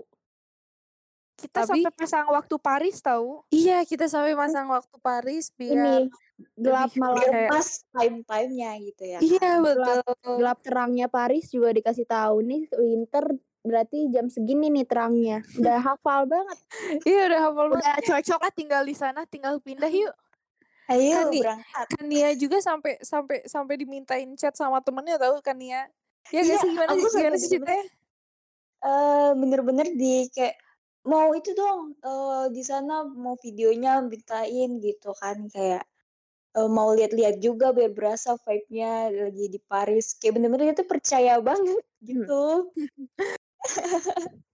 Kita 1.35 1.67
Tapi- 1.67 1.83
sampai 1.83 1.93
pasang 1.93 2.27
waktu 2.29 2.55
Paris 2.57 2.97
tahu. 2.99 3.43
Iya, 3.49 3.83
kita 3.83 4.07
sampai 4.07 4.33
masang 4.33 4.71
waktu 4.71 4.97
Paris 4.99 5.51
biar 5.51 5.75
Ini 5.75 5.95
gelap 6.57 6.91
malam 6.95 7.19
kayak- 7.21 7.51
Pas 7.51 7.69
time-timenya 7.91 8.71
gitu 8.81 9.03
ya. 9.05 9.19
Iya, 9.19 9.51
kan? 9.59 9.65
betul. 9.65 10.01
gelap 10.39 10.59
terangnya 10.61 11.07
Paris 11.07 11.47
juga 11.49 11.71
dikasih 11.71 12.05
tahu 12.05 12.37
nih 12.41 12.63
winter 12.73 13.25
berarti 13.61 14.09
jam 14.09 14.29
segini 14.29 14.69
nih 14.71 14.85
terangnya. 14.85 15.39
Udah 15.55 15.79
hafal 15.81 16.25
banget. 16.25 16.59
Iya, 17.09 17.21
udah 17.29 17.41
hafal 17.43 17.67
banget. 17.69 17.83
Udah 17.83 17.97
cocok 18.05 18.41
lah 18.41 18.53
tinggal 18.53 18.83
di 18.83 18.95
sana, 18.95 19.21
tinggal 19.25 19.59
pindah 19.59 19.89
yuk. 19.89 20.15
Ayo 20.85 21.17
Kan 21.17 21.33
berangkat. 21.33 21.87
Kania 21.97 22.29
juga 22.37 22.61
sampai 22.61 23.01
sampai 23.01 23.41
sampai 23.43 23.75
dimintain 23.75 24.29
chat 24.35 24.53
sama 24.53 24.79
temennya 24.79 25.17
tahu 25.17 25.41
Kania. 25.41 25.89
Ya 26.29 26.41
Iya, 26.41 26.41
gak 26.47 26.61
sih 26.61 26.69
gimana 26.71 26.91
aku 26.91 27.07
gimana 27.11 27.37
sih 27.37 27.51
ceritanya? 27.51 27.85
eh 28.83 29.31
bener-bener 29.35 29.89
di 29.91 30.29
kayak 30.29 30.61
mau 31.05 31.37
itu 31.37 31.53
dong 31.53 31.93
eh 32.01 32.47
di 32.49 32.63
sana 32.65 33.05
mau 33.05 33.37
videonya 33.37 34.01
mintain 34.03 34.81
gitu 34.81 35.13
kan 35.15 35.49
kayak 35.49 35.85
eh, 36.55 36.69
mau 36.69 36.93
lihat-lihat 36.93 37.39
juga 37.39 37.71
biar 37.71 37.93
berasa 37.93 38.41
vibe-nya 38.41 39.13
lagi 39.13 39.47
di 39.49 39.61
Paris 39.61 40.17
kayak 40.17 40.41
bener-bener 40.41 40.73
itu 40.73 40.85
percaya 40.85 41.39
banget 41.39 41.85
gitu 42.09 42.73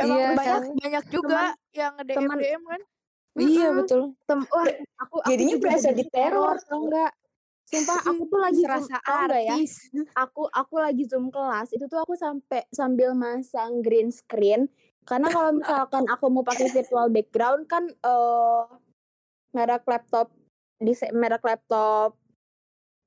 Emang 0.00 0.16
Iya, 0.16 0.28
banyak 0.32 0.62
kan? 0.64 0.72
banyak 0.80 1.04
juga 1.12 1.40
yang 1.76 1.92
nge 2.00 2.04
DM 2.08 2.16
teman- 2.16 2.40
DM 2.40 2.62
kan. 2.64 2.80
Iya, 3.36 3.66
betul. 3.76 4.00
Tem 4.24 4.40
wah, 4.48 4.66
aku 4.96 5.16
aku 5.20 5.28
Jadinya 5.28 5.56
berasa 5.60 5.88
diteror. 5.92 6.56
tau 6.64 6.78
enggak? 6.88 7.12
Sumpah 7.68 7.98
aku 8.08 8.22
tuh 8.26 8.40
lagi 8.40 8.60
nggak 8.64 9.02
ya? 9.44 9.56
artis. 9.60 9.72
Aku 10.16 10.48
aku 10.48 10.74
lagi 10.80 11.04
zoom 11.04 11.28
kelas 11.28 11.76
itu 11.76 11.84
tuh 11.84 12.00
aku 12.00 12.16
sampai 12.16 12.64
sambil 12.72 13.12
masang 13.12 13.84
green 13.84 14.08
screen 14.08 14.72
karena 15.10 15.26
kalau 15.34 15.50
misalkan 15.58 16.04
aku 16.06 16.24
mau 16.30 16.46
pakai 16.46 16.70
virtual 16.70 17.10
background 17.10 17.66
kan 17.66 17.90
eh 17.90 18.62
merek 19.50 19.82
laptop 19.90 20.30
di 20.78 20.94
merek 21.10 21.42
laptop 21.42 22.14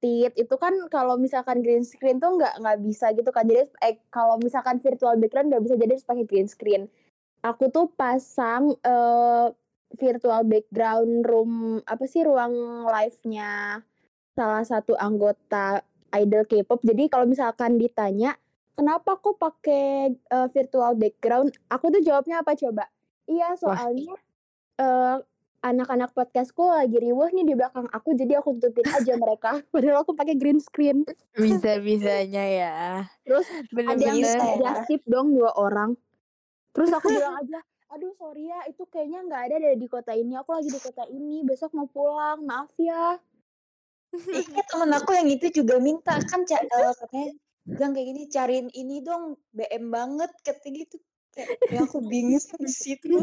tit 0.04 0.36
itu 0.36 0.56
kan 0.60 0.76
kalau 0.92 1.16
misalkan 1.16 1.64
green 1.64 1.88
screen 1.88 2.20
tuh 2.20 2.36
nggak 2.36 2.60
nggak 2.60 2.80
bisa 2.84 3.16
gitu 3.16 3.32
kan. 3.32 3.48
Jadi 3.48 3.72
eh 3.80 4.04
kalau 4.12 4.36
misalkan 4.36 4.84
virtual 4.84 5.16
background 5.16 5.48
nggak 5.48 5.64
bisa 5.64 5.76
jadi 5.80 5.96
harus 5.96 6.04
pakai 6.04 6.26
green 6.28 6.52
screen. 6.52 6.92
Aku 7.40 7.72
tuh 7.72 7.88
pasang 7.96 8.76
eh 8.84 9.48
virtual 9.96 10.44
background 10.44 11.24
room 11.24 11.80
apa 11.88 12.04
sih 12.04 12.28
ruang 12.28 12.84
live-nya 12.84 13.80
salah 14.36 14.66
satu 14.68 14.92
anggota 15.00 15.80
idol 16.12 16.44
K-pop. 16.52 16.84
Jadi 16.84 17.08
kalau 17.08 17.24
misalkan 17.24 17.80
ditanya 17.80 18.36
kenapa 18.74 19.18
kok 19.18 19.38
pakai 19.38 20.14
eh, 20.14 20.48
virtual 20.52 20.94
background? 20.98 21.54
Aku 21.70 21.90
tuh 21.94 22.02
jawabnya 22.02 22.42
apa 22.42 22.58
coba? 22.58 22.90
Iya 23.30 23.56
soalnya 23.56 24.14
eh, 24.78 25.18
anak-anak 25.64 26.12
podcastku 26.12 26.68
lagi 26.68 27.00
riuh 27.00 27.32
nih 27.32 27.48
di 27.48 27.56
belakang 27.56 27.88
aku 27.88 28.12
jadi 28.20 28.44
aku 28.44 28.60
tutupin 28.60 28.84
aja 28.92 29.16
mereka. 29.16 29.64
Padahal 29.74 30.04
aku 30.04 30.12
pakai 30.12 30.36
green 30.36 30.60
screen. 30.60 31.08
Bisa-bisanya 31.40 32.44
ya. 32.44 32.76
terus 33.24 33.48
ada 33.48 33.96
yang 33.96 34.20
Bener-bener. 34.20 34.20
Bisa 34.20 34.44
ya. 34.44 34.56
just 34.60 34.84
tip 34.92 35.04
dong 35.08 35.32
dua 35.32 35.56
orang. 35.56 35.96
Terus 36.76 36.92
aku 36.92 37.08
bilang 37.16 37.40
aja 37.40 37.64
aduh 37.94 38.10
sorry 38.18 38.50
ya 38.50 38.58
itu 38.66 38.90
kayaknya 38.90 39.22
nggak 39.30 39.42
ada 39.48 39.56
deh 39.64 39.74
di 39.80 39.88
kota 39.88 40.12
ini. 40.12 40.36
Aku 40.36 40.52
lagi 40.52 40.68
di 40.68 40.82
kota 40.84 41.08
ini 41.08 41.48
besok 41.48 41.72
mau 41.72 41.88
pulang. 41.88 42.44
Maaf 42.44 42.76
ya. 42.76 43.18
Iya 44.30 44.62
temen 44.70 44.94
aku 44.94 45.10
yang 45.16 45.26
itu 45.26 45.64
juga 45.64 45.82
minta. 45.82 46.14
Kan 46.30 46.46
eh, 46.46 46.94
katanya 47.02 47.34
bilang 47.64 47.96
kayak 47.96 48.08
gini 48.12 48.24
cariin 48.28 48.68
ini 48.76 49.00
dong 49.00 49.40
BM 49.56 49.88
banget 49.90 50.32
katanya 50.44 50.84
gitu. 50.84 50.98
Kayak 51.34 51.50
ya 51.72 51.80
aku 51.88 52.00
bingung 52.12 52.44
di 52.60 52.72
situ. 52.72 53.18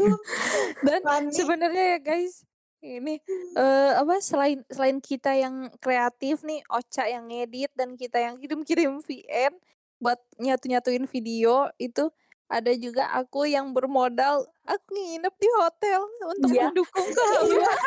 Dan 0.83 1.31
sebenarnya 1.31 1.97
ya 1.97 1.99
guys, 2.01 2.43
ini 2.81 3.21
eh 3.55 3.91
apa 3.95 4.17
selain 4.19 4.65
selain 4.67 4.97
kita 4.99 5.37
yang 5.37 5.69
kreatif 5.77 6.41
nih, 6.41 6.65
Ocha 6.67 7.05
yang 7.07 7.29
ngedit 7.29 7.71
dan 7.77 7.93
kita 7.95 8.17
yang 8.19 8.35
kirim-kirim 8.41 8.99
VN 8.99 9.53
buat 10.01 10.17
nyatu-nyatuin 10.41 11.05
video 11.05 11.69
itu 11.77 12.09
ada 12.51 12.71
juga 12.75 13.07
aku 13.15 13.47
yang 13.47 13.71
bermodal 13.71 14.43
aku 14.61 14.91
nginep 14.91 15.35
di 15.39 15.49
hotel 15.55 15.99
untuk 16.27 16.51
Iya. 16.51 16.67
mendukung 16.67 17.07
kehaluan. 17.15 17.77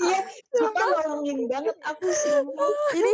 iya 0.00 0.20
sumpah 0.50 0.86
nolongin 1.04 1.38
banget 1.44 1.76
aku 1.84 2.06
sumpah 2.08 2.68
Ini 2.96 3.12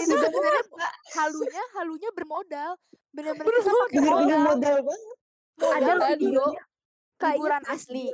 ini 0.00 0.14
Kak. 0.16 0.94
halunya 1.14 1.64
halunya 1.76 2.10
bermodal. 2.10 2.72
Bener-bener 3.12 3.52
kita 3.52 3.70
pakai 3.70 4.00
modal. 4.00 4.40
modal 4.42 4.76
banget 4.80 5.16
Ada 5.60 5.92
video 6.16 6.44
gitu, 6.50 7.70
asli. 7.70 8.06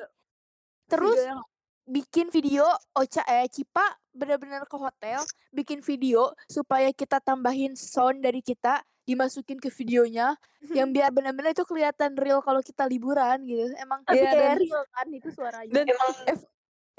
Terus 0.87 1.17
video 1.17 1.41
bikin 1.87 2.31
video 2.31 2.67
Ocha 2.95 3.27
eh 3.27 3.51
Cipa 3.51 3.83
bener-bener 4.11 4.63
ke 4.63 4.77
hotel 4.79 5.19
bikin 5.51 5.83
video 5.83 6.31
supaya 6.47 6.91
kita 6.91 7.19
tambahin 7.19 7.75
sound 7.75 8.23
dari 8.23 8.39
kita 8.39 8.79
dimasukin 9.11 9.59
ke 9.59 9.69
videonya 9.75 10.39
yang 10.79 10.95
biar 10.95 11.11
bener-bener 11.11 11.51
itu 11.51 11.67
kelihatan 11.67 12.15
real 12.15 12.39
kalau 12.41 12.63
kita 12.63 12.87
liburan 12.87 13.43
gitu 13.43 13.75
emang 13.83 14.07
tapi 14.07 14.23
kayak 14.23 14.55
dan- 14.55 14.63
real 14.63 14.85
kan 14.95 15.07
itu 15.11 15.29
suaranya 15.35 15.73
Dan 15.75 15.85
emang 15.91 16.11
F- 16.31 16.51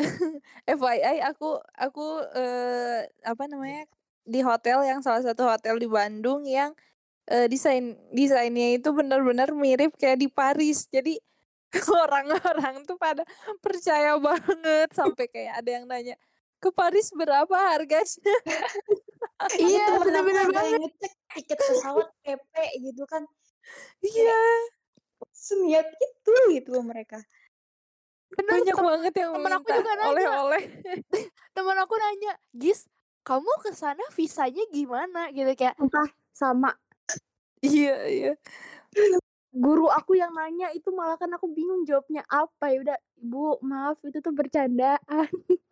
FYI 0.79 1.23
aku 1.23 1.55
aku 1.77 2.05
eh, 2.35 3.07
apa 3.23 3.43
namanya 3.47 3.87
di 4.25 4.39
hotel 4.43 4.85
yang 4.85 4.99
salah 5.01 5.21
satu 5.21 5.47
hotel 5.49 5.77
di 5.81 5.87
Bandung 5.89 6.45
yang 6.45 6.75
eh, 7.29 7.47
desain 7.47 7.97
desainnya 8.11 8.77
itu 8.77 8.89
benar-benar 8.91 9.53
mirip 9.53 9.95
kayak 9.97 10.19
di 10.21 10.27
Paris. 10.29 10.89
Jadi 10.89 11.17
orang-orang 12.03 12.83
tuh 12.83 12.99
pada 12.99 13.23
percaya 13.63 14.19
banget 14.19 14.91
sampai 14.91 15.25
kayak 15.31 15.63
ada 15.63 15.69
yang 15.71 15.85
nanya 15.87 16.15
ke 16.61 16.69
Paris 16.69 17.09
berapa 17.11 17.57
harganya? 17.73 18.35
iya 19.57 19.97
ada 19.97 20.21
banget 20.21 20.93
tiket 21.33 21.57
pesawat 21.57 22.07
PP 22.21 22.53
gitu 22.85 23.03
kan 23.09 23.25
Iya, 24.01 24.41
seniat 25.31 25.85
itu 25.89 26.33
gitu 26.53 26.69
loh 26.77 26.85
mereka 26.85 27.17
bener 28.31 28.61
banyak 28.61 28.75
tem- 28.75 28.87
banget 28.87 29.13
yang 29.17 29.31
temen 29.35 29.51
aku 29.51 29.59
minta 29.59 29.75
juga 29.75 29.93
nanya. 29.93 30.09
oleh-oleh. 30.09 30.63
temen 31.57 31.77
aku 31.77 31.93
nanya 31.97 32.33
Gis 32.53 32.85
kamu 33.21 33.51
ke 33.61 33.71
sana 33.73 34.01
visanya 34.13 34.63
gimana 34.69 35.29
gitu 35.29 35.51
kayak 35.53 35.75
Sumpah, 35.77 36.07
sama 36.31 36.71
Iya, 37.61 37.95
iya. 38.07 38.31
guru 39.51 39.85
aku 39.85 40.17
yang 40.17 40.33
nanya 40.33 40.73
itu 40.73 40.89
malah 40.89 41.19
kan 41.19 41.29
aku 41.29 41.51
bingung 41.51 41.85
jawabnya 41.85 42.25
apa 42.25 42.71
ya 42.71 42.77
udah 42.81 42.97
ibu 43.19 43.61
maaf 43.61 43.99
itu 44.01 44.17
tuh 44.17 44.33
bercandaan 44.33 45.29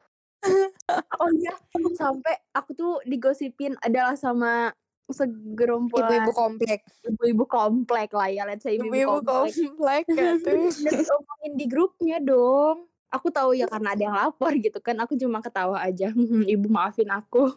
oh 1.20 1.30
iya 1.36 1.54
sampai 1.96 2.36
aku 2.56 2.72
tuh 2.74 2.94
digosipin 3.06 3.76
adalah 3.84 4.16
sama 4.16 4.72
segerombolan 5.10 6.06
ibu-ibu 6.06 6.32
komplek. 6.38 6.80
ibu-ibu 7.02 7.44
komplek 7.50 8.14
lah 8.14 8.30
ya 8.30 8.46
let's 8.46 8.62
say 8.62 8.78
ibu-ibu 8.78 9.26
komplek. 9.26 9.58
komplek 9.58 10.04
gitu 10.06 10.70
Dan 10.86 11.02
diomongin 11.02 11.54
di 11.58 11.66
grupnya 11.66 12.18
dong. 12.22 12.86
Aku 13.10 13.34
tahu 13.34 13.58
ya 13.58 13.66
karena 13.66 13.98
ada 13.98 14.04
yang 14.06 14.14
lapor 14.14 14.54
gitu 14.54 14.78
kan 14.86 14.94
aku 15.02 15.18
cuma 15.18 15.42
ketawa 15.42 15.82
aja. 15.82 16.14
Ibu 16.54 16.70
maafin 16.70 17.10
aku. 17.10 17.50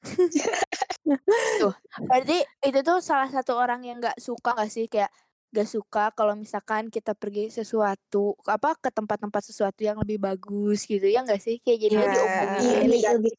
Berarti 2.08 2.38
itu 2.64 2.80
tuh 2.80 3.04
salah 3.04 3.28
satu 3.28 3.52
orang 3.52 3.84
yang 3.84 4.00
nggak 4.00 4.16
suka 4.16 4.56
gak 4.56 4.72
sih? 4.72 4.88
Kayak 4.88 5.12
gak 5.48 5.68
suka 5.68 6.12
kalau 6.12 6.36
misalkan 6.36 6.92
kita 6.92 7.16
pergi 7.16 7.48
sesuatu 7.48 8.36
apa 8.44 8.76
ke 8.76 8.92
tempat-tempat 8.92 9.42
sesuatu 9.48 9.80
yang 9.80 9.96
lebih 10.04 10.20
bagus 10.20 10.84
gitu 10.84 11.08
ya 11.08 11.24
nggak 11.24 11.40
sih 11.40 11.56
kayak 11.64 11.78
jadi 11.88 11.94
Iya. 11.96 12.08
diomongin 12.12 12.88
iya 12.92 13.08
lebih 13.16 13.32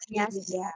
ya 0.50 0.74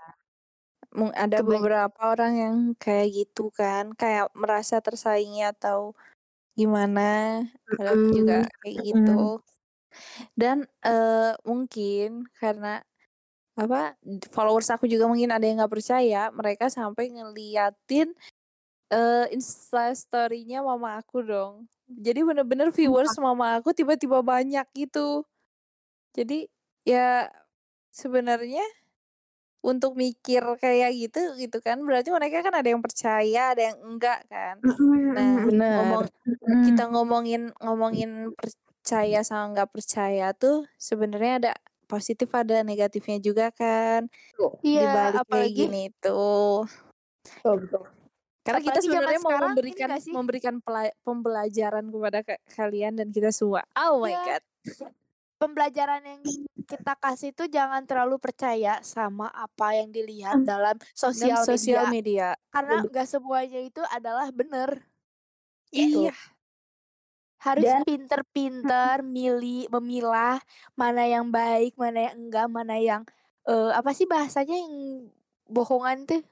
ada 0.94 1.42
Kebany- 1.42 1.58
beberapa 1.66 2.02
orang 2.14 2.34
yang 2.38 2.56
kayak 2.78 3.08
gitu 3.14 3.50
kan, 3.50 3.94
kayak 3.98 4.30
merasa 4.38 4.78
tersaingi 4.78 5.42
atau 5.42 5.98
gimana. 6.54 7.42
Ada 7.80 7.98
aku 7.98 8.08
juga 8.14 8.38
kayak 8.62 8.76
gitu. 8.86 9.20
Dan 10.38 10.66
eh 10.86 11.34
mungkin 11.46 12.30
karena 12.38 12.82
apa 13.58 13.98
followers 14.34 14.70
aku 14.74 14.86
juga 14.90 15.06
mungkin 15.10 15.30
ada 15.34 15.46
yang 15.46 15.62
nggak 15.62 15.74
percaya, 15.74 16.30
mereka 16.34 16.70
sampai 16.74 17.14
ngeliatin 17.14 18.14
eh 18.94 19.26
Insta 19.36 19.90
story-nya 19.98 20.62
mama 20.62 21.02
aku 21.02 21.26
dong. 21.26 21.54
Jadi 21.90 22.20
bener-bener 22.26 22.70
viewers 22.74 23.14
mama 23.20 23.58
aku 23.60 23.74
tiba-tiba 23.76 24.22
banyak 24.22 24.66
gitu. 24.78 25.26
Jadi 26.18 26.48
ya 26.86 27.30
sebenarnya 27.94 28.64
untuk 29.64 29.96
mikir 29.96 30.44
kayak 30.60 30.92
gitu 31.00 31.20
gitu 31.40 31.58
kan 31.64 31.80
berarti 31.88 32.12
mereka 32.12 32.44
kan 32.44 32.54
ada 32.60 32.68
yang 32.68 32.84
percaya, 32.84 33.56
ada 33.56 33.62
yang 33.72 33.80
enggak 33.88 34.20
kan. 34.28 34.56
Nah, 35.16 35.40
bener. 35.48 35.72
ngomong 35.80 36.04
kita 36.68 36.84
ngomongin 36.92 37.42
ngomongin 37.64 38.12
percaya 38.36 39.24
sama 39.24 39.56
nggak 39.56 39.72
percaya 39.72 40.36
tuh 40.36 40.68
sebenarnya 40.76 41.34
ada 41.40 41.52
positif 41.88 42.28
ada 42.36 42.60
negatifnya 42.68 43.18
juga 43.24 43.50
kan. 43.56 44.12
Di 44.60 44.68
Iya, 44.68 44.92
balik 44.92 45.24
kayak 45.28 45.28
apalagi 45.28 45.56
gini 45.56 45.82
tuh. 46.04 46.68
Betul, 47.44 47.68
betul. 47.68 48.03
Karena 48.44 48.60
kita 48.60 48.76
Apalagi 48.76 48.86
sebenarnya 48.86 49.20
mau 49.20 49.32
sekarang 49.32 49.48
memberikan 49.50 49.90
memberikan 50.12 50.56
pembelajaran 51.02 51.86
kepada 51.88 52.20
ka- 52.22 52.42
kalian 52.52 52.94
dan 52.94 53.08
kita 53.08 53.32
semua. 53.32 53.64
Oh 53.74 54.00
my 54.00 54.12
Iya. 54.12 54.24
god. 54.30 54.44
pembelajaran 55.36 56.00
yang 56.02 56.22
kita 56.64 56.96
kasih 56.96 57.32
tuh 57.32 57.52
jangan 57.52 57.84
terlalu 57.84 58.16
percaya 58.16 58.80
sama 58.80 59.28
apa 59.28 59.76
yang 59.76 59.92
dilihat 59.92 60.40
dalam 60.42 60.80
sosial 60.94 61.44
sosial 61.44 61.92
media. 61.92 62.32
media. 62.32 62.48
Karena 62.48 62.80
nggak 62.80 63.04
semuanya 63.06 63.60
itu 63.60 63.84
adalah 63.86 64.32
bener. 64.32 64.88
Iya. 65.68 66.16
Harus 67.40 67.68
Dan- 67.68 67.84
pinter-pinter 67.84 69.04
milih, 69.20 69.68
memilah 69.70 70.40
mana 70.74 71.04
yang 71.04 71.28
baik, 71.28 71.76
mana 71.76 72.08
yang 72.08 72.16
enggak, 72.24 72.48
mana 72.48 72.76
yang 72.80 73.02
eh, 73.44 73.72
apa 73.76 73.92
sih 73.92 74.08
bahasanya 74.08 74.56
yang 74.56 74.76
bohongan 75.46 76.08
tuh? 76.08 76.24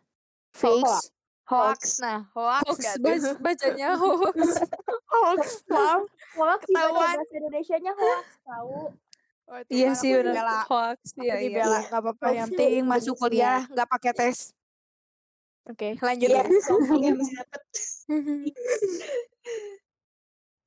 Fake. 0.52 0.88
Hoax. 1.52 1.82
Nah, 2.00 2.20
hoax, 2.32 2.64
Hoax 2.64 2.82
tuh? 2.96 3.04
bac- 3.04 3.40
bacanya 3.44 3.90
hoax. 3.94 4.36
hoax, 5.12 5.42
mam. 5.68 6.00
Hoax 6.34 6.62
sih 6.64 6.72
bahasa 6.72 6.88
Ketahuan. 6.88 7.16
bahasa 7.20 7.34
Indonesianya 7.36 7.92
hoax 7.94 8.26
tahu. 8.42 8.78
Oh, 9.46 9.58
itu 9.60 9.70
Iya 9.70 9.90
sih 9.94 10.12
benar. 10.16 10.26
dibela. 10.32 10.60
Hoax. 10.64 10.98
Iya 11.14 11.36
iya. 11.36 11.36
dibela, 11.44 11.80
nggak 11.84 12.00
apa-apa. 12.00 12.26
Yang 12.32 12.48
penting 12.50 12.82
masuk 12.84 13.04
jenisnya. 13.14 13.22
kuliah 13.22 13.60
nggak 13.68 13.90
pakai 13.90 14.12
tes. 14.14 14.38
Oke, 15.62 15.90
lanjut 16.00 16.26
Iya, 16.26 16.42
ya. 16.42 16.62
something 16.64 17.02
yang 17.04 17.16
masih 17.16 17.36
dapet. 17.38 17.62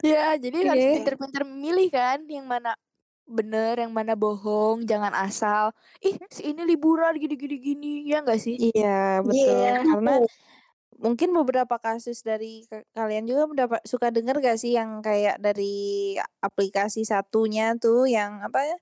Ya, 0.04 0.36
jadi 0.36 0.68
harus 0.68 0.84
Iya. 0.84 0.92
pinter-pinter 1.00 1.42
milih 1.42 1.88
kan 1.88 2.20
yang 2.28 2.44
mana 2.44 2.76
bener, 3.24 3.80
yang 3.80 3.88
mana 3.88 4.12
bohong, 4.12 4.84
jangan 4.84 5.16
asal 5.16 5.72
ih 5.98 6.20
si 6.28 6.52
ini 6.52 6.60
liburan 6.62 7.16
gini-gini 7.16 7.56
gini, 7.56 7.92
ya 8.04 8.20
enggak 8.20 8.36
sih? 8.36 8.52
Iya 8.68 9.24
betul. 9.24 9.48
Iya. 9.48 9.74
Karena 9.80 10.12
mungkin 11.00 11.34
beberapa 11.34 11.76
kasus 11.80 12.22
dari 12.22 12.66
ka- 12.66 12.86
kalian 12.94 13.26
juga 13.26 13.50
mendapat 13.50 13.80
suka 13.86 14.10
denger 14.14 14.38
gak 14.42 14.58
sih 14.60 14.76
yang 14.76 15.00
kayak 15.02 15.38
dari 15.42 16.14
aplikasi 16.42 17.02
satunya 17.06 17.74
tuh 17.78 18.06
yang 18.08 18.42
apa 18.44 18.60
ya 18.64 18.76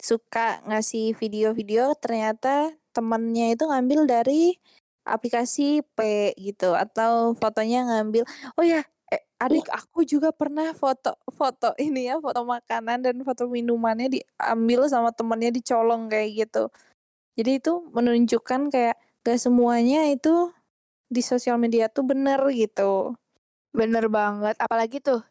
suka 0.00 0.64
ngasih 0.64 1.12
video-video 1.14 1.92
ternyata 2.00 2.72
temennya 2.96 3.54
itu 3.54 3.64
ngambil 3.68 4.08
dari 4.08 4.56
aplikasi 5.04 5.84
P 5.96 6.32
gitu 6.36 6.72
atau 6.76 7.36
fotonya 7.36 7.84
ngambil 7.88 8.24
oh 8.56 8.64
ya 8.64 8.84
eh, 9.12 9.22
adik 9.42 9.68
aku 9.72 10.04
juga 10.06 10.30
pernah 10.32 10.72
foto 10.72 11.16
foto 11.32 11.72
ini 11.80 12.08
ya 12.08 12.16
foto 12.22 12.44
makanan 12.44 13.04
dan 13.04 13.16
foto 13.26 13.48
minumannya 13.50 14.08
diambil 14.08 14.86
sama 14.88 15.10
temennya 15.12 15.50
dicolong 15.54 16.08
kayak 16.12 16.46
gitu. 16.46 16.68
Jadi 17.38 17.50
itu 17.62 17.72
menunjukkan 17.94 18.70
kayak 18.72 18.96
gak 19.24 19.38
semuanya 19.40 20.08
itu 20.12 20.52
di 21.10 21.20
sosial 21.20 21.58
media 21.58 21.90
tuh 21.90 22.06
bener 22.06 22.38
gitu 22.54 23.18
Bener 23.70 24.10
banget, 24.10 24.58
apalagi 24.58 24.98
tuh 24.98 25.22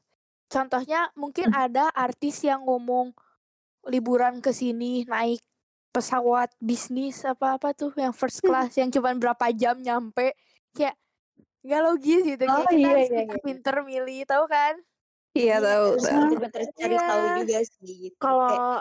contohnya 0.47 1.11
mungkin 1.19 1.51
ada 1.51 1.91
artis 1.91 2.39
yang 2.41 2.63
ngomong 2.63 3.11
liburan 3.83 4.39
ke 4.39 4.55
sini 4.55 5.03
naik 5.03 5.43
pesawat 5.91 6.47
bisnis 6.57 7.27
apa-apa 7.27 7.75
tuh 7.75 7.91
yang 7.99 8.15
first 8.15 8.39
class 8.39 8.79
yang 8.79 8.87
cuman 8.89 9.19
berapa 9.19 9.51
jam 9.51 9.75
nyampe 9.81 10.37
kayak 10.71 10.95
nggak 11.67 11.81
logis 11.83 12.21
gitu 12.23 12.43
kayak 12.47 12.63
Oh, 12.63 12.71
kita 12.71 12.79
iya, 12.79 12.87
harus 12.87 13.03
iya, 13.03 13.11
iya. 13.11 13.19
pinter-pinter 13.19 13.75
milih 13.83 14.19
tahu 14.23 14.45
kan 14.47 14.73
iya 15.35 15.55
tahu 15.59 15.85
Harus 15.99 16.05
tahu. 16.07 16.31
cari 16.79 16.95
tahu 16.95 17.19
Iya. 17.19 17.35
juga 17.43 17.57
sih 17.67 17.93
gitu. 18.07 18.15
Kayak 18.15 18.23
Kalau 18.23 18.71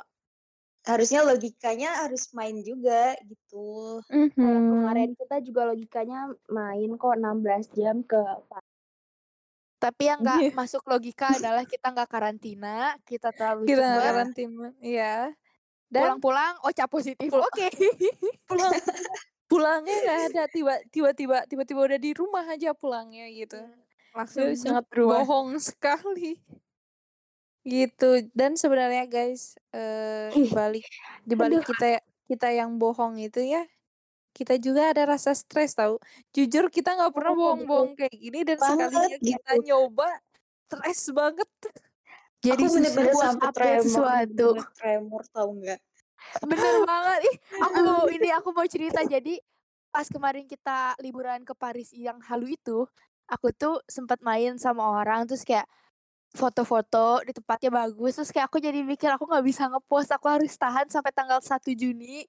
harusnya 0.88 1.20
logikanya 1.20 2.00
harus 2.00 2.32
main 2.32 2.64
juga 2.64 3.12
gitu. 3.28 4.00
kayak 4.08 4.32
Mhm. 4.32 4.72
kemarin 4.72 5.10
kita 5.12 5.36
juga 5.44 5.62
logikanya 5.68 6.32
main 6.48 6.88
kok 6.96 7.12
16 7.12 7.68
jam 7.76 8.00
ke 8.00 8.16
tapi 9.78 10.10
yang 10.10 10.18
nggak 10.24 10.40
masuk 10.58 10.82
logika 10.90 11.38
adalah 11.38 11.62
kita 11.62 11.94
nggak 11.94 12.10
karantina 12.10 12.98
kita 13.06 13.30
terlalu 13.30 13.68
kita 13.68 13.84
cepat 13.84 14.02
karantina 14.10 14.68
iya. 14.82 15.30
Dan 15.88 16.20
pulang-pulang 16.20 16.54
oca 16.66 16.84
positif 16.84 17.32
Pul- 17.32 17.40
oke. 17.46 17.68
pulang 18.50 18.72
pulangnya 19.48 19.96
nggak 20.04 20.20
ada 20.28 20.42
tiba 20.52 20.74
tiba-tiba 20.92 21.48
tiba-tiba 21.48 21.80
udah 21.80 22.00
di 22.00 22.10
rumah 22.12 22.44
aja 22.44 22.76
pulangnya 22.76 23.24
gitu. 23.32 23.56
Langsung 24.12 24.52
Itu 24.52 24.68
sangat 24.68 24.84
bohong 24.98 25.56
sekali 25.56 26.36
gitu. 27.68 28.08
Dan 28.32 28.56
sebenarnya 28.56 29.04
guys 29.04 29.54
eh 29.70 30.32
Ih, 30.32 30.48
dibalik 30.48 30.84
dibalik 31.22 31.60
aduh. 31.62 31.68
kita 31.68 31.86
kita 32.26 32.48
yang 32.52 32.76
bohong 32.76 33.20
itu 33.20 33.40
ya 33.40 33.64
kita 34.32 34.54
juga 34.56 34.94
ada 34.94 35.02
rasa 35.08 35.34
stres 35.34 35.74
tahu 35.74 35.98
jujur 36.30 36.70
kita 36.70 36.94
nggak 36.94 37.10
pernah 37.10 37.32
Oh, 37.34 37.38
bohong-bohong 37.38 37.92
kayak 37.98 38.14
gini 38.14 38.40
dan 38.46 38.56
Banget 38.56 38.88
sekalinya 38.92 39.18
kita 39.20 39.52
gitu. 39.58 39.64
nyoba 39.66 40.08
stres 40.68 41.00
banget. 41.10 41.50
Jadi 42.38 42.62
aku 42.62 42.74
bener-bener 42.78 43.12
sebuah 43.12 43.24
sampai 43.34 43.48
update 43.50 43.58
tremor, 43.58 43.82
sesuatu. 43.82 44.48
tremor 44.78 45.22
tau 45.32 45.50
nggak? 45.52 45.80
bener 46.44 46.74
banget. 46.84 47.18
Ih 47.24 47.36
aku 47.58 47.78
mau 47.82 48.02
ini 48.06 48.28
aku 48.30 48.48
mau 48.52 48.66
cerita. 48.68 49.00
Jadi 49.02 49.34
pas 49.88 50.06
kemarin 50.06 50.44
kita 50.46 50.94
liburan 51.00 51.42
ke 51.42 51.56
Paris 51.56 51.90
yang 51.96 52.20
halu 52.28 52.52
itu 52.54 52.84
aku 53.26 53.50
tuh 53.50 53.80
sempat 53.88 54.20
main 54.22 54.54
sama 54.60 55.00
orang 55.00 55.24
terus 55.26 55.42
kayak 55.42 55.66
foto-foto 56.34 57.24
di 57.24 57.32
tempatnya 57.32 57.70
bagus 57.72 58.20
terus 58.20 58.30
kayak 58.30 58.52
aku 58.52 58.60
jadi 58.60 58.84
mikir 58.84 59.08
aku 59.08 59.24
nggak 59.24 59.44
bisa 59.44 59.66
ngepost 59.68 60.12
aku 60.12 60.26
harus 60.28 60.52
tahan 60.54 60.86
sampai 60.88 61.12
tanggal 61.12 61.40
1 61.40 61.72
Juni 61.72 62.28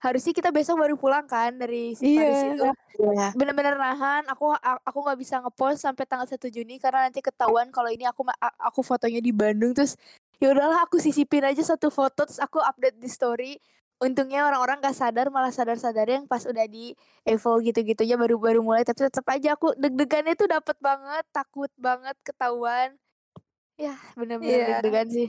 harusnya 0.00 0.32
kita 0.32 0.48
besok 0.48 0.80
baru 0.80 0.96
pulang 0.96 1.28
kan 1.28 1.52
dari 1.60 1.92
Paris 1.92 2.40
Iya. 2.40 2.54
itu 2.56 2.68
Iya. 3.00 3.26
bener-bener 3.36 3.76
nahan 3.76 4.24
aku 4.32 4.54
aku 4.56 4.98
nggak 5.04 5.18
bisa 5.20 5.44
ngepost 5.44 5.84
sampai 5.84 6.04
tanggal 6.08 6.24
1 6.24 6.48
Juni 6.48 6.80
karena 6.80 7.10
nanti 7.10 7.20
ketahuan 7.20 7.68
kalau 7.68 7.92
ini 7.92 8.08
aku 8.08 8.24
aku 8.56 8.80
fotonya 8.80 9.20
di 9.20 9.32
Bandung 9.34 9.76
terus 9.76 9.98
ya 10.40 10.56
udahlah 10.56 10.88
aku 10.88 10.96
sisipin 10.96 11.44
aja 11.44 11.60
satu 11.60 11.92
foto 11.92 12.24
terus 12.24 12.40
aku 12.40 12.62
update 12.64 12.96
di 12.96 13.08
story 13.12 13.52
untungnya 14.00 14.48
orang-orang 14.48 14.80
gak 14.80 14.96
sadar 14.96 15.28
malah 15.28 15.52
sadar-sadar 15.52 16.08
yang 16.08 16.24
pas 16.24 16.40
udah 16.48 16.64
di 16.64 16.96
Evo 17.28 17.60
gitu-gitu 17.60 18.00
aja 18.08 18.16
baru 18.16 18.40
baru 18.40 18.64
mulai 18.64 18.80
tapi 18.80 19.04
tetap 19.04 19.28
aja 19.28 19.52
aku 19.52 19.76
deg-degannya 19.76 20.32
tuh 20.32 20.48
dapet 20.48 20.80
banget 20.80 21.24
takut 21.28 21.68
banget 21.76 22.16
ketahuan 22.24 22.96
ya 23.80 23.96
bener-bener 24.12 24.52
Iya. 24.52 24.66
deg-degan 24.76 25.08
sih. 25.08 25.28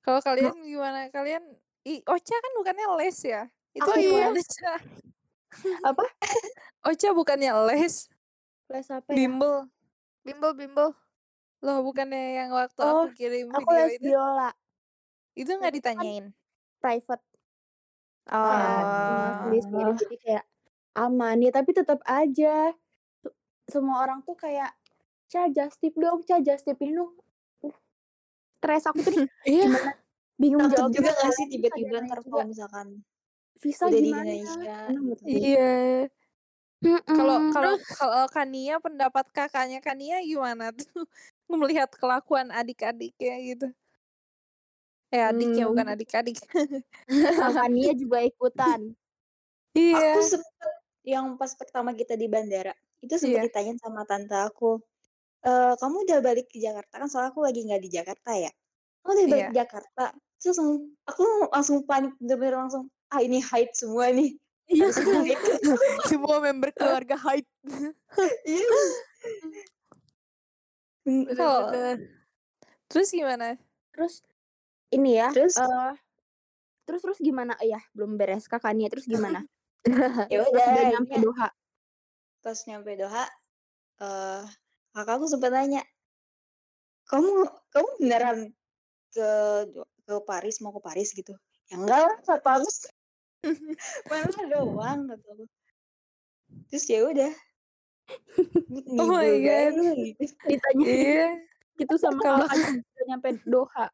Kalau 0.00 0.18
kalian 0.20 0.54
gimana? 0.60 1.06
Kalian 1.08 1.42
i 1.82 2.02
Ocha 2.04 2.34
kan 2.34 2.52
bukannya 2.54 2.86
les 2.98 3.18
ya? 3.20 3.46
Itu 3.70 3.86
Oh, 3.86 3.94
iya. 3.94 4.30
Ca? 4.32 4.74
Apa? 5.84 6.02
Ocha 6.84 7.10
bukannya 7.12 7.54
les? 7.70 8.10
Les 8.66 8.86
apa 8.88 9.06
ya? 9.06 9.16
bimbel. 9.16 9.70
Bimbel 10.20 10.52
bimbel. 10.52 10.90
Loh 11.58 11.78
bukannya 11.80 12.18
yang 12.36 12.50
waktu 12.50 12.80
Oh, 12.80 13.06
aku 13.06 13.14
kirim 13.14 13.50
Aku 13.50 13.62
video 13.64 13.78
les 13.80 13.94
itu? 13.94 14.04
biola. 14.04 14.50
Itu 15.32 15.50
nggak 15.52 15.70
kan 15.70 15.78
ditanyain? 15.78 16.24
private. 16.76 17.24
Oh. 18.26 19.54
sendiri 19.54 19.90
jadi 19.96 20.16
kayak 20.18 20.44
aman 20.94 21.38
ya 21.40 21.50
tapi 21.50 21.70
tetap 21.70 22.02
aja. 22.04 22.74
Se- 23.16 23.36
semua 23.68 24.02
orang 24.02 24.22
tuh 24.22 24.34
kayak 24.34 24.74
Ca 25.26 25.50
just 25.50 25.76
tip 25.78 25.94
dong 25.94 26.22
Ca 26.22 26.38
just 26.38 26.62
tip 26.62 26.78
ini 26.78 26.94
dong. 26.94 27.12
Uh, 27.60 27.74
stres 28.58 28.84
aku 28.86 29.00
tuh 29.02 29.12
nih. 29.14 29.28
Iya. 29.46 29.64
Gimana? 29.66 29.92
Bingung 30.36 30.60
Takut 30.68 30.76
jawabnya 30.76 30.96
juga 31.00 31.10
gak 31.16 31.32
sih 31.32 31.46
Visa 31.48 31.52
tiba-tiba 31.56 31.96
ntar 32.04 32.18
kalau 32.20 32.44
misalkan 32.44 32.86
visa 33.56 33.82
udah 33.88 33.96
di 33.96 34.04
gimana? 34.04 34.28
Indonesia. 34.28 34.76
Gitu. 34.92 35.22
iya. 35.32 35.74
Kalau 37.08 37.36
kalau 37.50 37.74
kalau 37.88 38.24
Kania 38.28 38.76
pendapat 38.76 39.24
kakaknya 39.32 39.80
Kania 39.80 40.20
gimana 40.20 40.76
tuh? 40.76 41.08
Melihat 41.48 41.88
kelakuan 41.96 42.52
adik-adiknya 42.52 43.34
gitu. 43.42 43.68
Eh 45.08 45.24
adiknya 45.24 45.64
Hmm. 45.64 45.72
bukan 45.72 45.86
adik-adik. 45.96 46.36
Makanya 47.40 47.96
juga 47.96 48.18
ikutan. 48.20 48.92
Iya. 49.72 50.20
Aku 50.20 50.20
sempet 50.20 50.72
yang 51.00 51.40
pas 51.40 51.56
pertama 51.56 51.96
kita 51.96 52.12
di 52.12 52.28
bandara 52.28 52.76
itu 53.00 53.16
sempet 53.16 53.40
Iya. 53.40 53.48
ditanyain 53.48 53.80
sama 53.80 54.04
tante 54.04 54.36
aku, 54.36 54.84
e, 55.46 55.52
kamu 55.78 55.96
udah 56.10 56.18
balik 56.20 56.46
ke 56.50 56.58
Jakarta 56.58 56.98
kan 56.98 57.06
soalnya 57.06 57.30
aku 57.30 57.40
lagi 57.46 57.62
nggak 57.62 57.82
di 57.82 57.90
Jakarta 57.94 58.30
ya. 58.34 58.50
Kamu 59.00 59.10
udah 59.14 59.26
balik 59.30 59.38
Iya. 59.38 59.50
ke 59.50 59.56
Jakarta? 59.62 60.04
Terus 60.36 60.56
langsung, 60.58 60.80
aku 61.06 61.22
langsung 61.54 61.78
panik 61.86 62.12
bener-bener 62.18 62.54
langsung 62.58 62.82
ah 63.14 63.22
ini 63.22 63.38
hide 63.38 63.72
semua 63.72 64.10
nih. 64.10 64.34
Iya. 64.66 64.90
Semua 66.10 66.42
member 66.42 66.74
keluarga 66.74 67.14
Hyde. 67.14 67.46
Iya. 68.50 68.66
Bener-bener. 71.06 71.96
Terus 72.90 73.08
gimana? 73.14 73.54
Terus 73.94 74.26
ini 74.90 75.22
ya. 75.22 75.30
Terus 75.30 75.54
eh, 75.54 75.94
terus 76.82 77.00
terus 77.02 77.18
gimana? 77.22 77.54
Iya, 77.62 77.78
belum 77.94 78.18
beres 78.18 78.50
kakaknya. 78.50 78.90
Terus 78.90 79.06
gimana? 79.06 79.46
ya 80.34 80.42
udah 80.42 80.98
nyampe 80.98 81.14
Doha. 81.22 81.48
pas 82.42 82.58
nyampe 82.66 82.94
Doha 82.98 83.26
eh 84.02 84.42
kakakku 84.96 85.28
sempat 85.28 85.52
nanya 85.52 85.84
kamu 87.06 87.44
kamu 87.70 87.88
beneran 88.00 88.38
ke 89.12 89.28
ke 90.02 90.14
Paris 90.24 90.58
mau 90.58 90.72
ke 90.72 90.80
Paris 90.80 91.12
gitu 91.12 91.36
ya 91.68 91.76
enggak 91.76 92.00
lah 92.00 92.16
kata 92.24 92.50
aku 92.56 92.70
mana 94.08 94.40
doang 94.48 95.00
kata 95.06 95.26
aku 95.28 95.44
terus 96.72 96.88
ya 96.88 97.04
udah 97.04 97.32
Oh 99.02 99.06
my 99.10 99.26
God. 99.42 99.74
banget 99.74 100.14
gitu. 100.14 100.22
Ditanya 100.46 100.86
Iya. 100.94 101.26
gitu 101.74 101.94
sama 101.98 102.22
Kalau- 102.22 102.46
nyampe 103.06 103.34
Doha. 103.42 103.90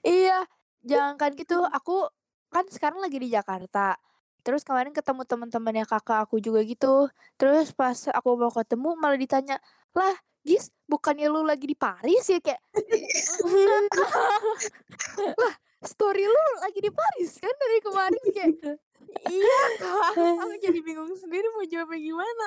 Iya, 0.00 0.44
jangankan 0.80 1.36
gitu, 1.36 1.60
aku 1.62 2.08
kan 2.48 2.64
sekarang 2.68 2.96
lagi 2.96 3.16
di 3.16 3.28
Jakarta. 3.28 3.96
Terus 4.40 4.64
kemarin 4.64 4.92
ketemu 4.92 5.24
teman-temannya 5.24 5.84
kakak 5.84 6.24
aku 6.24 6.40
juga 6.40 6.64
gitu. 6.64 7.08
Terus 7.36 7.72
pas 7.72 7.96
aku 8.08 8.36
mau 8.36 8.48
ketemu 8.48 8.96
malah 8.96 9.16
ditanya, 9.16 9.56
lah 9.96 10.16
Gis, 10.46 10.70
bukannya 10.86 11.26
lu 11.26 11.42
lagi 11.42 11.66
di 11.66 11.74
Paris 11.74 12.22
ya 12.30 12.38
kayak, 12.38 12.62
lah 15.42 15.54
story 15.82 16.22
lu 16.22 16.44
lagi 16.62 16.78
di 16.78 16.92
Paris 16.94 17.42
kan 17.42 17.50
dari 17.50 17.82
kemarin 17.82 18.24
kayak, 18.30 18.78
iya 19.26 19.60
kak, 19.82 20.14
aku 20.46 20.54
jadi 20.62 20.78
bingung 20.86 21.10
sendiri 21.18 21.50
mau 21.50 21.66
jawabnya 21.66 21.98
gimana. 21.98 22.46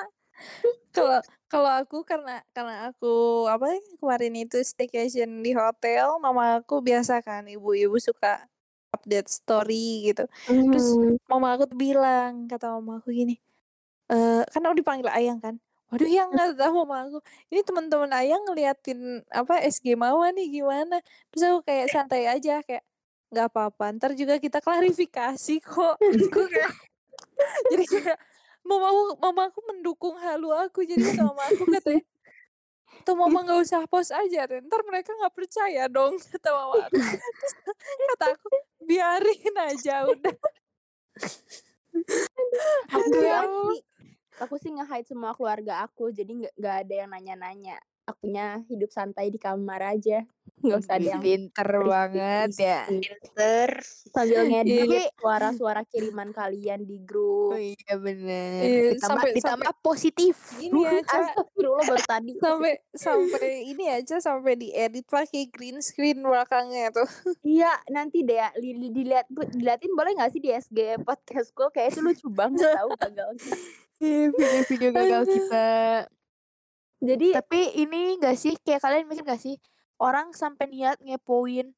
Kalau 0.96 1.20
kalau 1.44 1.70
aku 1.76 2.00
karena 2.08 2.40
karena 2.56 2.88
aku 2.88 3.44
apa 3.52 3.68
ya, 3.68 3.80
kemarin 4.00 4.48
itu 4.48 4.56
staycation 4.64 5.44
di 5.44 5.52
hotel, 5.52 6.16
mama 6.24 6.64
aku 6.64 6.80
biasa 6.80 7.20
kan 7.20 7.52
ibu-ibu 7.52 8.00
suka 8.00 8.48
update 8.96 9.28
story 9.28 10.08
gitu. 10.08 10.24
Terus 10.48 11.20
mama 11.28 11.52
aku 11.52 11.68
tuh 11.68 11.76
bilang 11.76 12.48
kata 12.48 12.80
mama 12.80 13.04
aku 13.04 13.12
gini, 13.12 13.36
eh 14.08 14.40
kan 14.48 14.64
aku 14.64 14.80
dipanggil 14.80 15.12
ayang 15.12 15.36
kan. 15.36 15.60
Waduh 15.90 16.06
yang 16.06 16.30
nggak 16.30 16.54
tahu 16.54 16.86
mama 16.86 16.96
aku. 17.10 17.18
Ini 17.50 17.60
teman-teman 17.66 18.10
ayang 18.14 18.42
ngeliatin 18.46 19.26
apa 19.26 19.58
SG 19.66 19.98
Mama 19.98 20.30
nih 20.30 20.62
gimana. 20.62 21.02
Terus 21.34 21.42
aku 21.50 21.60
kayak 21.66 21.86
santai 21.90 22.30
aja 22.30 22.62
kayak 22.62 22.86
nggak 23.34 23.46
apa-apa. 23.50 23.84
Ntar 23.98 24.10
juga 24.14 24.38
kita 24.38 24.62
klarifikasi 24.62 25.54
kok. 25.58 25.98
Jadi 27.70 27.84
kayak 27.90 28.18
mama 28.60 28.86
aku 28.92 29.02
mama 29.18 29.42
aku 29.48 29.60
mendukung 29.66 30.16
halu 30.20 30.52
aku 30.52 30.84
jadi 30.84 31.16
mama 31.16 31.42
aku 31.48 31.64
katanya 31.64 32.04
tuh 33.02 33.16
mama 33.16 33.40
nggak 33.40 33.60
usah 33.64 33.82
post 33.88 34.12
aja 34.12 34.44
deh 34.44 34.60
ntar 34.60 34.84
mereka 34.84 35.16
nggak 35.16 35.32
percaya 35.32 35.88
dong 35.88 36.20
kata 36.28 36.50
mama 36.52 36.86
aku 36.86 37.00
Terus 37.00 38.06
kata 38.14 38.26
aku 38.36 38.48
biarin 38.84 39.54
aja 39.56 40.06
udah 40.06 40.36
Aduh, 42.94 43.22
ya 43.24 43.40
sih 43.48 43.80
aku 44.40 44.56
sih 44.56 44.70
nge-hide 44.70 45.06
semua 45.06 45.32
keluarga 45.32 45.82
aku 45.82 46.10
jadi 46.10 46.28
nggak 46.28 46.54
nggak 46.54 46.76
ada 46.80 46.94
yang 46.96 47.10
nanya-nanya 47.10 47.76
akunya 48.02 48.46
hidup 48.66 48.90
santai 48.90 49.28
di 49.28 49.36
kamar 49.36 49.94
aja 49.94 50.26
nggak 50.60 50.78
usah 50.78 50.94
ada 50.94 51.08
yang 51.10 51.22
Pinter 51.22 51.68
banget 51.80 52.50
ya. 52.54 52.84
Pinter. 52.84 53.68
sambil 54.10 54.44
ngedit 54.44 54.82
Iya. 54.82 55.08
suara-suara 55.14 55.82
kiriman 55.84 56.28
kalian 56.30 56.82
di 56.82 56.98
Oh 56.98 57.06
grup 57.06 57.54
iya 57.56 57.94
bener. 57.94 58.60
Iya, 58.60 58.80
ditambah, 58.92 59.00
sampai- 59.00 59.32
ditambah 59.32 59.72
positif. 59.80 60.36
ini 60.58 60.80
aja 60.82 61.16
Astagfirullah 61.22 61.84
baru 61.86 62.04
tadi 62.04 62.32
sampai 62.44 62.72
sampai 62.92 63.48
ini 63.64 63.84
aja 63.88 64.16
sampai 64.18 64.52
diedit 64.54 65.06
pakai 65.06 65.48
green 65.48 65.78
screen 65.78 66.20
belakangnya 66.20 66.90
tuh 66.90 67.08
iya 67.46 67.72
nanti 67.88 68.20
deh 68.20 68.36
ya, 68.36 68.50
li- 68.54 68.76
li- 68.76 68.92
dilihat 68.92 69.24
diliatin 69.30 69.92
boleh 69.92 70.12
nggak 70.12 70.30
sih 70.30 70.40
di 70.40 70.50
SG 70.50 70.78
podcast 71.00 71.54
school 71.54 71.70
kayak 71.70 71.94
itu 71.94 72.02
lucu 72.02 72.28
banget 72.28 72.68
tahu 72.68 72.90
gagal 72.98 73.30
Iya, 73.32 73.56
video-video 74.00 74.90
gagal 74.90 75.22
kita. 75.24 75.68
jadi 76.98 77.28
Tapi 77.38 77.60
ini 77.78 78.16
gak 78.16 78.34
sih 78.34 78.56
kayak 78.56 78.80
kalian 78.80 79.06
mikir 79.06 79.22
gak 79.22 79.38
sih 79.38 79.56
orang 79.96 80.32
sampai 80.32 80.66
niat 80.66 80.98
ngepoin 80.98 81.76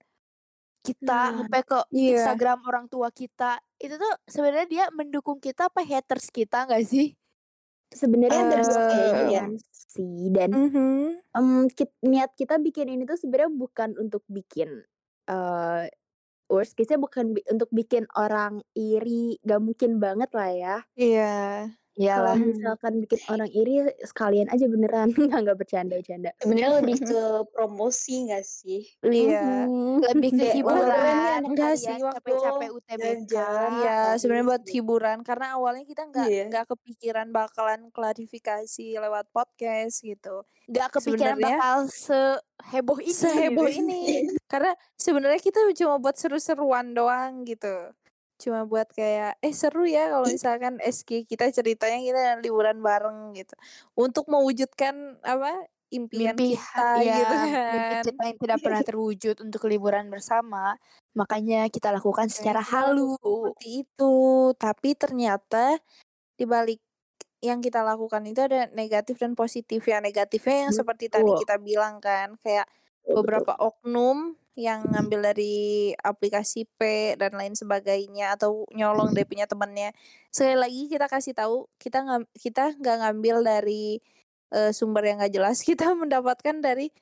kita 0.81 1.31
Nah, 1.31 1.47
sampai 1.47 1.63
ke 1.63 1.79
iya. 1.91 2.15
Instagram 2.17 2.59
orang 2.65 2.87
tua 2.87 3.11
kita 3.11 3.59
itu 3.77 3.95
tuh 3.95 4.13
sebenarnya 4.25 4.67
dia 4.67 4.85
mendukung 4.91 5.39
kita 5.39 5.67
apa 5.67 5.83
haters 5.83 6.27
kita 6.29 6.67
gak 6.67 6.83
sih? 6.83 7.15
sebenarnya 7.89 8.41
Eh, 8.41 8.49
dua 8.49 8.81
kayaknya 8.89 9.05
ya. 9.29 9.45
kemungkinan 9.45 9.51
sih 9.71 10.33
dan 10.33 10.51
Mhm. 10.51 10.89
em, 11.29 11.49
kit- 11.69 12.01
niat 12.01 12.33
kita 12.33 12.57
bikin 12.57 12.89
ini 12.89 13.05
tuh 13.05 13.15
sebenarnya 13.15 13.53
bukan 13.53 13.95
untuk 13.95 14.25
bikin 14.27 14.81
eh 15.23 15.85
worst 16.49 16.73
case-nya 16.73 16.97
bukan 16.97 17.33
bi- 17.33 17.45
untuk 17.47 17.69
bikin 17.69 18.05
orang 18.13 18.65
iri 18.73 19.37
gak 19.41 19.61
mungkin 19.61 19.97
banget 19.97 20.33
lah 20.33 20.51
ya 20.51 20.77
iya 20.95 21.35
kalau 21.69 21.82
Iyalah. 21.95 22.37
misalkan 22.37 22.93
bikin 23.01 23.21
orang 23.29 23.49
iri 23.49 23.77
sekalian 24.01 24.49
aja 24.49 24.65
beneran 24.65 25.09
nggak 25.29 25.41
nggak 25.43 25.57
bercanda 25.57 25.95
bercanda 25.95 26.31
Sebenarnya 26.39 26.71
lebih 26.79 26.97
ke 27.01 27.23
promosi 27.51 28.15
nggak 28.27 28.43
sih? 28.43 28.83
iya 29.03 29.65
Mhm. 29.65 30.01
Lebih 30.03 30.31
ke 30.33 30.47
hiburan. 30.55 31.41
Enggak 31.45 31.75
sih, 31.77 31.93
waktu 31.95 32.17
capek-capek 32.19 32.71
UTBK. 32.73 33.35
Iya, 33.79 34.01
sebenarnya 34.17 34.47
buat 34.49 34.63
sih. 34.63 34.73
hiburan 34.75 35.19
karena 35.21 35.47
awalnya 35.53 35.85
kita 35.85 36.03
nggak 36.07 36.27
Iya. 36.27 36.43
nggak 36.49 36.65
kepikiran 36.69 37.29
bakalan 37.29 37.81
klarifikasi 37.91 38.87
lewat 38.95 39.29
podcast 39.31 40.01
gitu. 40.01 40.43
Gak 40.65 40.89
kepikiran 40.93 41.37
Sebenarnya- 41.37 41.59
bakal 41.59 41.79
seheboh 41.91 42.99
ini. 42.99 43.13
Seheboh 43.13 43.67
gitu. 43.67 43.81
ini. 43.81 44.03
karena 44.47 44.73
sebenarnya 44.95 45.41
kita 45.41 45.61
cuma 45.75 45.97
buat 45.97 46.15
seru-seruan 46.15 46.93
doang 46.93 47.43
gitu. 47.43 47.93
Cuma 48.43 48.67
buat 48.67 48.91
kayak 48.91 49.39
eh 49.39 49.55
seru 49.55 49.87
ya 49.87 50.11
kalau 50.11 50.27
misalkan 50.27 50.83
SG 50.83 51.23
kita 51.23 51.47
ceritanya 51.55 52.03
kita 52.03 52.23
liburan 52.43 52.83
bareng 52.83 53.39
gitu. 53.39 53.55
Untuk 53.95 54.27
mewujudkan 54.27 55.23
apa 55.23 55.71
impian 55.95 56.35
mimpi 56.35 56.57
kita 56.57 56.89
ya, 57.05 57.15
gitu 57.23 57.35
mimpi 57.37 57.53
kan. 57.55 58.03
kita 58.03 58.21
yang 58.27 58.39
tidak 58.43 58.59
pernah 58.65 58.83
terwujud 58.89 59.37
untuk 59.45 59.63
liburan 59.69 60.09
bersama 60.09 60.75
makanya 61.15 61.71
kita 61.71 61.95
lakukan 61.95 62.27
secara 62.27 62.59
halu. 62.59 63.15
Seperti 63.23 63.87
itu. 63.87 64.15
Tapi 64.59 64.91
ternyata 64.99 65.79
di 66.35 66.43
balik 66.43 66.83
yang 67.43 67.63
kita 67.63 67.87
lakukan 67.87 68.27
itu 68.27 68.43
ada 68.43 68.67
negatif 68.75 69.23
dan 69.23 69.39
positif. 69.39 69.87
Ya 69.87 70.03
negatifnya 70.03 70.67
yang 70.67 70.75
seperti 70.75 71.07
tadi 71.07 71.31
kita 71.47 71.63
bilang 71.63 72.03
kan 72.03 72.35
kayak 72.43 72.67
beberapa 73.07 73.55
oknum 73.59 74.35
yang 74.53 74.93
ngambil 74.93 75.33
dari 75.33 75.93
aplikasi 75.97 76.69
P 76.77 77.15
dan 77.17 77.33
lain 77.37 77.57
sebagainya 77.57 78.37
atau 78.37 78.69
nyolong 78.77 79.17
dari 79.17 79.25
punya 79.25 79.49
temannya 79.49 79.97
sekali 80.29 80.57
lagi 80.61 80.83
kita 80.93 81.09
kasih 81.09 81.33
tahu 81.33 81.69
kita 81.81 82.05
nggak 82.05 82.21
kita 82.37 82.65
nggak 82.77 82.97
ngambil 83.01 83.37
dari 83.45 83.97
eh, 84.53 84.71
sumber 84.77 85.03
yang 85.09 85.17
nggak 85.21 85.33
jelas. 85.33 85.65
Kita 85.69 85.97
mendapatkan 85.97 86.61
dari 86.61 86.93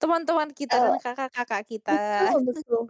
teman-teman 0.00 0.48
kita 0.56 0.80
dan 0.80 0.96
kakak-kakak 1.02 1.62
kita. 1.68 1.98
Betul 2.32 2.40
betul. 2.48 2.82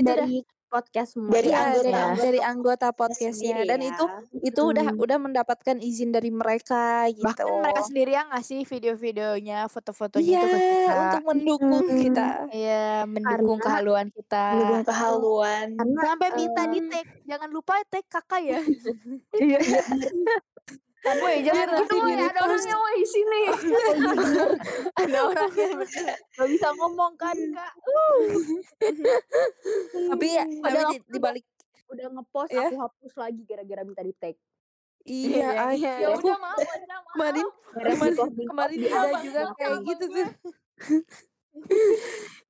Udah- 0.00 0.16
dari 0.24 0.36
podcast 0.68 1.10
semua. 1.12 1.32
Dari 1.32 1.48
Iya, 1.48 1.58
anggota- 1.58 1.80
dari, 1.80 1.92
anggota 1.94 2.22
dari 2.22 2.40
anggota 2.40 2.86
podcastnya 2.90 3.32
sendiri 3.32 3.62
dan 3.64 3.80
ya. 3.80 3.88
itu 3.88 4.04
itu 4.42 4.60
udah 4.62 4.86
Hmm. 4.86 5.00
udah 5.00 5.18
mendapatkan 5.18 5.76
izin 5.78 6.10
dari 6.10 6.30
mereka 6.30 6.82
gitu. 7.08 7.24
Bahkan 7.24 7.46
mereka 7.58 7.80
sendiri 7.82 8.10
yang 8.12 8.28
ngasih 8.28 8.60
video-videonya 8.62 9.58
foto-fotonya 9.66 10.28
iya 10.28 10.40
itu 10.40 10.48
ke 10.48 10.60
kita. 10.60 10.92
untuk 10.94 11.24
mendukung 11.26 11.72
Hmm. 11.82 11.98
kita. 11.98 12.26
Iya, 12.50 12.86
mendukung 13.04 13.56
Karena- 13.56 13.64
kehaluan 13.66 14.06
kita. 14.10 14.44
Mendukung 14.52 14.84
kehaluan. 14.84 15.66
karena 15.74 16.00
sampai 16.04 16.28
minta 16.34 16.62
di 16.66 16.78
em, 16.78 16.86
tag. 16.88 17.06
Jangan 17.24 17.48
lupa 17.48 17.74
tag 17.84 18.04
kakak 18.06 18.40
ya. 18.42 18.58
Iya 19.38 19.58
Woi 20.98 21.36
jangan 21.46 21.66
gitu 21.78 21.94
woi 22.02 22.14
di 22.18 22.24
ada 22.26 22.40
orangnya 22.42 22.76
woi 22.76 23.00
sini 23.06 23.40
ada 24.98 25.18
orangnya 25.30 25.68
gak 26.34 26.48
bisa 26.50 26.68
ngomong 26.74 27.14
kan. 27.14 27.36
Kak 27.54 27.72
tapi 30.10 30.26
ya 30.34 30.44
tapi 30.44 30.58
Padahal 30.58 30.90
di, 30.90 30.98
aku 30.98 31.10
di 31.14 31.20
balik 31.22 31.44
udah 31.88 32.06
ngepost 32.12 32.50
Ya. 32.52 32.68
aku 32.68 32.76
hapus 32.82 33.14
lagi 33.16 33.42
gara-gara 33.48 33.82
minta 33.86 34.02
di 34.04 34.12
tag 34.12 34.36
iya 35.08 35.48
ah, 35.56 35.72
iya. 35.72 35.92
ya 36.04 36.06
aku 36.12 36.28
udah 36.28 36.40
maaf 36.42 36.58
maaf. 36.60 37.04
Kemarin 37.16 37.46
kemarin 37.72 38.14
kemarin 38.44 38.78
ada 38.92 39.18
juga 39.24 39.40
kayak 39.56 39.78
gitu 39.86 40.04
tuh 40.12 40.28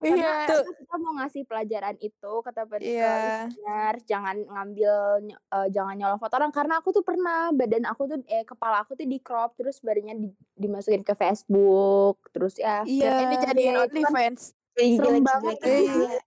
iya 0.01 0.47
tuh 0.47 0.63
Karena 0.63 0.79
kita 0.79 0.97
mau 0.97 1.13
ngasih 1.17 1.43
pelajaran 1.43 1.97
itu 1.99 2.33
kata 2.39 2.63
pen- 2.65 2.79
ke 2.79 2.87
Iya. 2.89 3.15
listener, 3.45 3.95
jangan 4.05 4.37
ngambil 4.41 4.95
eh, 5.29 5.69
jangan 5.69 5.95
nyolong 5.95 6.17
foto 6.17 6.35
orang 6.35 6.51
karena 6.51 6.79
aku 6.79 6.89
tuh 6.93 7.03
pernah 7.03 7.51
badan 7.51 7.85
aku 7.85 8.03
tuh 8.07 8.19
eh 8.27 8.43
kepala 8.43 8.81
aku 8.81 8.95
tuh 8.95 9.05
di 9.05 9.19
crop 9.19 9.55
terus 9.55 9.79
badannya 9.79 10.15
di- 10.21 10.39
dimasukin 10.55 11.03
ke 11.03 11.13
Facebook 11.13 12.23
terus 12.31 12.55
ya 12.57 12.83
iya 12.83 13.27
ini 13.27 13.37
jadiin 13.37 13.59
Iya, 13.59 13.83
itu 13.85 13.99
kan- 13.99 14.15
OnlyFans 14.15 14.43
serem 14.79 15.19
banget 15.21 15.57
kan. 15.57 15.67
gitu 15.67 15.99
ya. 16.07 16.21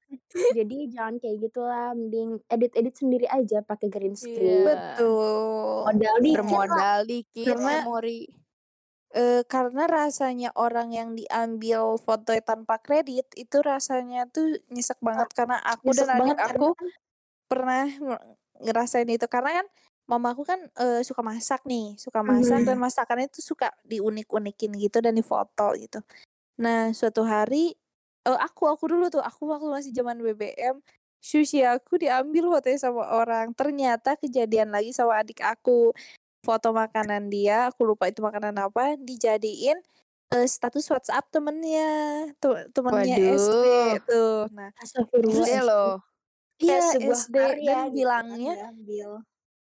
Jadi 0.53 0.77
jangan 0.89 1.15
kayak 1.17 1.37
gitulah, 1.41 1.87
mending 1.91 2.29
edit-edit 2.45 2.91
sendiri 2.93 3.23
aja 3.25 3.59
pakai 3.61 3.87
green 3.87 4.11
screen. 4.13 4.35
Iya. 4.35 4.67
Betul. 4.67 5.87
Modal 5.87 6.15
dikit. 6.19 6.35
Bermodal 6.35 6.99
dikit 7.05 7.55
memori. 7.55 8.27
Eh, 9.11 9.43
karena 9.43 9.91
rasanya 9.91 10.55
orang 10.55 10.95
yang 10.95 11.09
diambil 11.19 11.99
foto 11.99 12.31
tanpa 12.47 12.79
kredit 12.79 13.27
itu 13.35 13.57
rasanya 13.59 14.23
tuh 14.31 14.55
nyesek 14.71 14.99
banget. 15.03 15.27
Karena 15.35 15.59
aku 15.67 15.91
Nyesek 15.91 16.07
dan 16.07 16.09
adik 16.15 16.21
banget 16.23 16.37
karena 16.39 16.55
aku 16.55 16.67
pernah 17.51 17.83
me- 17.99 18.23
ngerasain 18.63 19.09
itu. 19.11 19.27
Karena 19.27 19.51
kan 19.63 19.67
mamaku 20.07 20.43
kan 20.47 20.59
eh, 20.79 21.01
suka 21.03 21.21
masak 21.23 21.63
nih 21.67 21.95
suka 21.99 22.19
masak 22.23 22.63
Mhm. 22.63 22.67
dan 22.67 22.77
masakannya 22.79 23.27
tuh 23.31 23.43
suka 23.43 23.71
diunik-unikin 23.87 24.71
gitu 24.79 24.99
dan 25.03 25.15
difoto 25.15 25.75
gitu. 25.79 25.99
Nah 26.61 26.91
suatu 26.95 27.23
hari 27.27 27.75
eh, 28.27 28.39
aku 28.39 28.67
aku 28.71 28.85
dulu 28.91 29.07
tuh 29.11 29.23
aku 29.23 29.47
waktu 29.51 29.67
masih 29.71 29.91
zaman 29.95 30.19
BBM 30.23 30.79
sushi 31.21 31.61
aku 31.67 31.99
diambil 32.01 32.49
fotonya 32.51 32.79
sama 32.79 33.03
orang. 33.13 33.53
Ternyata 33.55 34.15
kejadian 34.19 34.71
lagi 34.75 34.91
sama 34.95 35.21
adik 35.23 35.41
aku 35.43 35.91
foto 36.41 36.73
makanan 36.73 37.29
dia 37.29 37.69
aku 37.69 37.85
lupa 37.85 38.09
itu 38.09 38.19
makanan 38.19 38.57
apa 38.57 38.97
dijadiin 38.97 39.77
eh, 40.33 40.47
status 40.49 40.89
WhatsApp 40.89 41.29
temennya 41.29 41.89
te- 42.41 42.67
temennya 42.73 43.15
SD 43.37 43.65
Waduh. 43.65 43.95
tuh 44.09 44.37
nah 44.51 44.69
Astagfirullah. 44.81 45.45
Gede 45.45 45.57
loh. 45.61 45.91
Iya 46.61 46.77
SD 46.97 47.37
dan 47.37 47.57
gitu 47.57 47.65
kan 47.65 47.89
bilangnya 47.93 48.53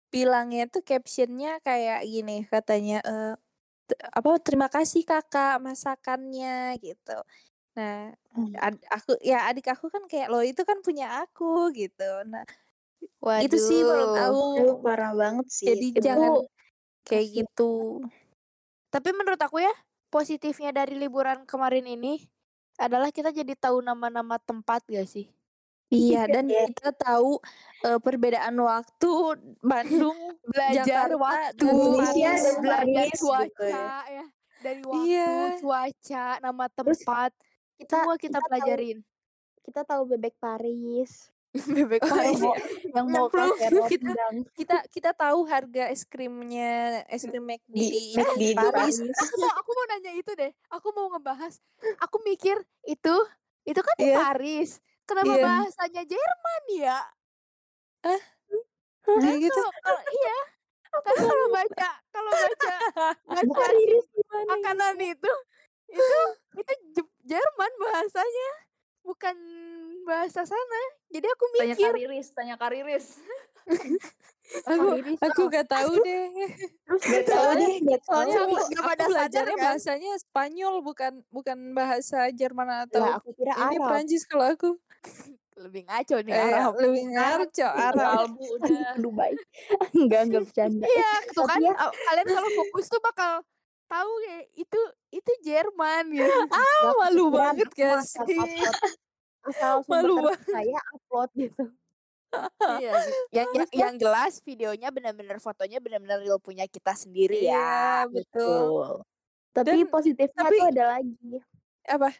bilangnya 0.08 0.64
tuh 0.66 0.82
captionnya 0.82 1.60
kayak 1.60 2.00
gini 2.06 2.42
katanya 2.48 2.98
t- 3.86 3.98
apa 4.08 4.30
terima 4.40 4.66
kasih 4.72 5.04
kakak 5.04 5.60
masakannya 5.60 6.78
gitu 6.80 7.18
nah 7.74 8.14
Hmm. 8.38 8.54
ad- 8.54 8.86
aku 8.86 9.18
ya 9.18 9.50
adik 9.50 9.66
aku 9.66 9.90
kan 9.90 10.06
kayak 10.06 10.30
lo 10.30 10.38
itu 10.46 10.62
kan 10.62 10.78
punya 10.78 11.26
aku 11.26 11.74
gitu 11.74 12.22
nah 12.30 12.46
Waduh. 13.18 13.50
itu 13.50 13.58
sih 13.58 13.82
menurut 13.82 14.14
aku 14.14 14.62
parah 14.78 15.10
banget 15.10 15.46
sih. 15.50 15.66
jadi 15.66 15.86
itu. 15.90 15.98
jangan 16.02 16.32
kayak 17.08 17.24
kasihan. 17.24 17.38
gitu 17.42 17.72
Tapi 18.88 19.08
menurut 19.12 19.36
aku 19.36 19.58
ya, 19.58 19.72
positifnya 20.08 20.70
dari 20.70 20.94
liburan 20.94 21.44
kemarin 21.44 21.84
ini 21.84 22.24
adalah 22.74 23.08
kita 23.08 23.28
jadi 23.28 23.52
tahu 23.52 23.80
nama-nama 23.80 24.38
tempat 24.38 24.80
gak 24.86 25.04
sih? 25.04 25.28
iya 25.88 26.24
dan 26.34 26.44
Iya. 26.46 26.68
kita 26.68 26.92
tahu 26.94 27.40
eh, 27.82 27.96
perbedaan 27.98 28.52
waktu 28.54 29.10
Bandung 29.58 30.16
Belajar 30.52 30.84
Jakarta 30.84 31.16
waktu, 31.16 31.64
Indonesia 31.64 32.28
Paris. 32.30 32.42
dan 32.42 32.54
belajar 32.58 33.04
gitu 33.06 33.20
cuaca 33.22 33.64
ya. 33.64 33.96
ya. 34.06 34.26
Dari 34.58 34.80
waktu, 34.82 35.00
Iya. 35.06 35.30
cuaca, 35.58 36.26
nama 36.40 36.64
Terus 36.66 36.98
tempat, 36.98 37.30
Kita 37.78 37.96
semua 38.00 38.14
kita, 38.16 38.20
kita 38.20 38.38
tahu 38.38 38.48
pelajarin. 38.50 38.98
kita 39.60 39.80
tahu 39.84 40.02
bebek 40.08 40.34
Paris. 40.36 41.28
Bebek 41.74 42.04
Oh, 42.04 42.54
yang 42.92 43.08
mau 43.08 43.26
kafe 43.26 43.72
Kita- 43.92 44.28
kita 44.52 44.76
kita 44.88 45.10
tahu 45.12 45.44
harga 45.44 45.88
es 45.88 46.04
krimnya 46.04 47.02
es 47.06 47.24
krim 47.24 47.40
McD 47.42 47.72
Di 47.72 47.88
McD 48.14 48.36
di 48.36 48.48
Paris. 48.52 49.00
Aku 49.00 49.34
mau 49.38 49.52
aku 49.54 49.70
mau 49.72 49.84
nanya 49.88 50.12
itu 50.12 50.32
deh. 50.34 50.52
Aku 50.68 50.88
mau 50.92 51.08
ngebahas. 51.08 51.56
Aku 51.98 52.20
mikir 52.22 52.56
itu 52.84 53.16
itu 53.64 53.80
kan 53.80 53.94
di 53.96 54.06
Iya. 54.06 54.16
Paris. 54.22 54.70
Kenapa 55.02 55.28
Iya. 55.30 55.42
bahasanya 55.42 56.02
Jerman 56.04 56.62
ya? 56.70 56.98
Kayak 59.02 59.38
gitu. 59.40 59.62
Kalau 59.82 60.00
iya. 60.06 60.38
Karena 60.88 61.20
kalau 61.22 61.46
baca 61.48 61.90
kalau 62.08 62.30
baca 62.30 62.74
baca 63.28 63.66
makanan 64.46 64.96
itu 64.98 65.32
itu 65.88 66.18
itu 66.54 66.72
Je- 66.92 67.14
Jerman 67.26 67.72
bahasanya 67.78 68.50
bukan 69.00 69.36
bahasa 70.08 70.40
sana. 70.42 70.80
Jadi 71.06 71.26
aku 71.26 71.44
Tanya 71.50 71.60
mikir 71.70 71.90
Kariris, 71.90 72.28
tanya 72.32 72.56
Kariris. 72.56 73.06
Aku 74.64 74.96
Paris 74.96 75.20
aku 75.20 75.42
ah. 75.44 75.48
gak 75.52 75.66
tahu 75.68 75.92
deh. 76.00 76.24
Terus 76.88 77.02
Gak 77.04 77.24
tahu 77.28 77.50
deh, 77.54 77.74
gak 77.84 78.00
tahu. 78.00 78.16
Soalnya 78.16 78.38
aku, 78.38 78.48
Nggak 78.48 78.64
aku 78.64 78.80
pada 78.80 78.96
sadar 78.96 79.08
belajarnya 79.12 79.52
kan? 79.52 79.64
bahasanya 79.68 80.12
Spanyol 80.16 80.74
bukan 80.80 81.12
bukan 81.28 81.58
bahasa 81.72 82.18
Jerman 82.32 82.68
atau 82.82 82.96
lah 82.98 83.20
aku 83.20 83.36
kira 83.36 83.52
ini 83.52 83.76
Arab. 83.76 83.84
Prancis 83.86 84.24
kalau 84.24 84.48
aku. 84.48 84.70
lebih 85.58 85.84
ngaco 85.84 86.16
nih 86.22 86.32
Eh, 86.32 86.40
Arab. 86.48 86.72
lebih 86.78 87.04
ngaco 87.10 87.66
Arab. 87.68 88.28
Udah. 88.32 88.88
Dubai. 89.04 89.32
enggak 89.92 90.20
enggak 90.26 90.42
bercanda. 90.44 90.84
Iya, 90.86 91.12
tuh 91.28 91.44
kan 91.44 91.58
ya- 91.60 91.76
kalian 92.06 92.28
kalau 92.30 92.50
fokus 92.54 92.86
tuh 92.86 93.00
bakal 93.00 93.32
tahu 93.84 94.10
kayak 94.22 94.44
itu 94.54 94.80
itu 95.10 95.32
Jerman 95.42 96.08
gitu. 96.08 96.36
Ah, 96.48 96.88
malu 96.96 97.28
banget 97.28 97.68
aku 97.68 97.76
gak 97.76 98.72
asal 99.48 99.74
Malu 99.84 100.14
sumber 100.20 100.36
saya 100.44 100.80
upload 100.92 101.30
gitu. 101.34 101.64
Iya, 102.76 102.92
yang 103.32 103.48
yang, 103.56 103.68
yang 103.72 103.94
jelas 103.96 104.44
videonya 104.44 104.92
benar-benar 104.92 105.40
fotonya 105.40 105.80
benar-benar 105.80 106.20
real 106.20 106.36
punya 106.36 106.68
kita 106.68 106.92
sendiri 106.92 107.40
Iya, 107.40 107.56
ya. 108.04 108.12
betul. 108.12 109.00
Tapi 109.50 109.82
Dan- 109.82 109.88
positifnya 109.88 110.42
tapi- 110.44 110.60
tuh 110.60 110.68
ada 110.68 110.84
lagi. 110.92 111.40
Apa? 111.88 112.12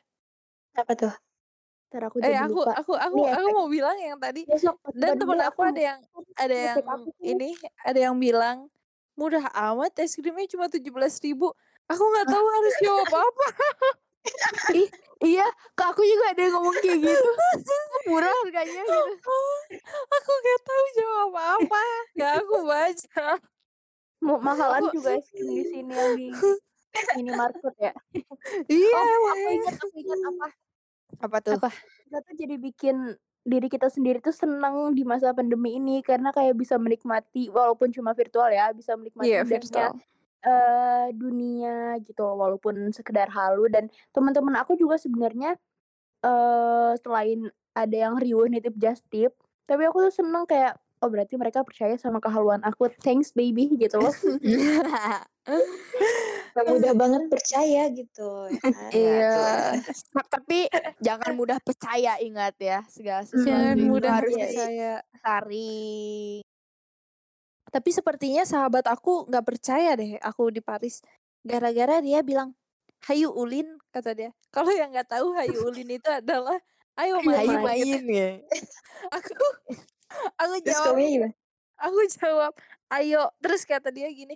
Apa 0.75 0.93
tuh? 0.97 1.13
Ntar 1.89 2.03
aku 2.05 2.17
Eh 2.21 2.25
jadi 2.27 2.41
aku 2.41 2.61
lupa. 2.61 2.73
aku 2.77 2.93
aku 2.95 3.17
Nih, 3.19 3.33
aku 3.33 3.49
efek. 3.49 3.57
mau 3.57 3.69
bilang 3.69 3.97
yang 3.97 4.19
tadi 4.19 4.43
Besok 4.45 4.77
dan 4.93 5.17
deh 5.17 5.25
aku 5.41 5.61
ada 5.65 5.81
yang 5.81 5.99
ada 6.37 6.53
yang 6.53 6.77
aku 6.85 7.09
ini 7.19 7.57
ada 7.81 7.97
yang 7.99 8.17
bilang 8.17 8.69
murah 9.17 9.49
amat 9.73 9.97
es 9.99 10.13
krimnya 10.13 10.45
cuma 10.47 10.69
tujuh 10.69 10.93
belas 10.93 11.17
ribu 11.19 11.49
aku 11.85 12.03
nggak 12.05 12.29
tahu 12.29 12.45
harus 12.47 12.75
jawab 12.79 13.09
apa 13.09 13.47
Iya, 15.19 15.47
ke 15.75 15.83
aku 15.83 16.07
juga 16.07 16.31
ada 16.31 16.41
yang 16.47 16.55
ngomong 16.55 16.79
kayak 16.79 16.99
gitu. 17.03 17.31
Murah 18.07 18.31
harganya 18.31 18.83
gitu. 18.87 19.13
aku 20.07 20.31
nggak 20.31 20.61
tahu 20.63 20.85
jawab 20.95 21.35
apa 21.35 21.83
nggak 22.15 22.33
aku 22.39 22.57
baca 22.65 23.27
Mau 24.19 24.39
mahalan 24.43 24.83
juga 24.91 25.15
es 25.15 25.27
krim 25.31 25.47
di 25.55 25.63
sini 25.67 25.93
yang 25.95 26.13
di 26.19 26.27
minimarket 27.19 27.75
ya. 27.79 27.93
iya 28.67 28.99
Oh, 28.99 29.31
aku 29.35 29.49
ingat 29.59 29.75
aku 29.79 29.97
ingat 29.99 30.21
apa? 30.23 30.47
Apa 31.23 31.37
tuh? 31.43 31.55
Apa? 31.59 31.71
Kita 31.75 32.19
tuh 32.23 32.35
jadi 32.35 32.55
bikin 32.59 32.97
diri 33.47 33.69
kita 33.71 33.87
sendiri 33.91 34.19
tuh 34.19 34.35
senang 34.35 34.93
di 34.95 35.07
masa 35.07 35.31
pandemi 35.35 35.79
ini 35.79 36.03
karena 36.03 36.35
kayak 36.35 36.59
bisa 36.59 36.77
menikmati 36.77 37.49
walaupun 37.49 37.95
cuma 37.95 38.15
virtual 38.15 38.51
ya, 38.51 38.71
bisa 38.75 38.99
menikmati 38.99 39.31
iya 39.31 39.43
indahnya 39.43 39.55
virtual 39.63 39.93
eh 40.43 41.07
dunia 41.15 41.99
gitu 42.07 42.23
loh, 42.23 42.37
walaupun 42.47 42.95
sekedar 42.95 43.27
halu 43.35 43.67
dan 43.67 43.91
teman-teman 44.15 44.55
aku 44.63 44.79
juga 44.79 44.95
sebenarnya 45.01 45.59
eh 46.23 46.93
selain 47.03 47.51
ada 47.75 47.97
yang 47.97 48.15
riuh 48.19 48.47
nitip 48.51 48.75
just 48.79 49.07
tip 49.11 49.35
tapi 49.69 49.87
aku 49.87 50.11
tuh 50.11 50.15
seneng 50.15 50.47
kayak 50.47 50.79
oh 50.99 51.09
berarti 51.11 51.39
mereka 51.39 51.63
percaya 51.63 51.95
sama 51.95 52.19
kehaluan 52.19 52.59
aku 52.67 52.91
thanks 53.03 53.31
baby 53.31 53.71
gitu 53.79 54.03
loh 54.03 54.15
Gak 56.59 56.75
mudah 56.75 56.91
banget 56.99 57.31
percaya 57.31 57.87
gitu. 57.95 58.51
ya 58.51 58.59
kan? 58.59 58.91
iya 58.91 59.39
Tapi 60.27 60.67
jangan 60.99 61.39
mudah 61.39 61.63
percaya 61.63 62.19
ingat 62.19 62.59
ya 62.59 62.83
segala 62.91 63.23
sesuatu 63.23 63.79
itu 63.79 63.87
mudah 63.87 64.11
harus 64.19 64.35
iya, 64.35 64.43
iya. 64.43 64.51
percaya 64.51 64.93
dicari. 65.15 66.43
Tapi 67.69 67.93
sepertinya 67.93 68.43
sahabat 68.49 68.89
aku 68.89 69.29
nggak 69.29 69.45
percaya 69.45 69.93
deh 69.95 70.17
aku 70.25 70.49
di 70.49 70.65
Paris. 70.65 71.05
Gara-gara 71.45 72.01
dia 72.01 72.25
bilang 72.25 72.57
Hayu 73.07 73.31
Ulin 73.31 73.79
kata 73.93 74.17
dia. 74.17 74.31
Kalau 74.55 74.73
yang 74.73 74.91
nggak 74.91 75.09
tahu 75.09 75.37
Hayu 75.37 75.69
Ulin 75.69 75.89
itu 76.01 76.09
adalah 76.09 76.57
ayo 76.99 77.23
main, 77.23 77.47
Ayo 77.47 77.57
main. 77.63 77.85
main 77.85 78.05
ya. 78.09 78.31
aku 79.17 79.33
aku 80.35 80.57
jawab 80.65 80.97
aku 81.79 82.01
jawab 82.17 82.53
ayo. 82.99 83.23
Terus 83.39 83.63
kata 83.69 83.93
dia 83.93 84.09
gini 84.11 84.35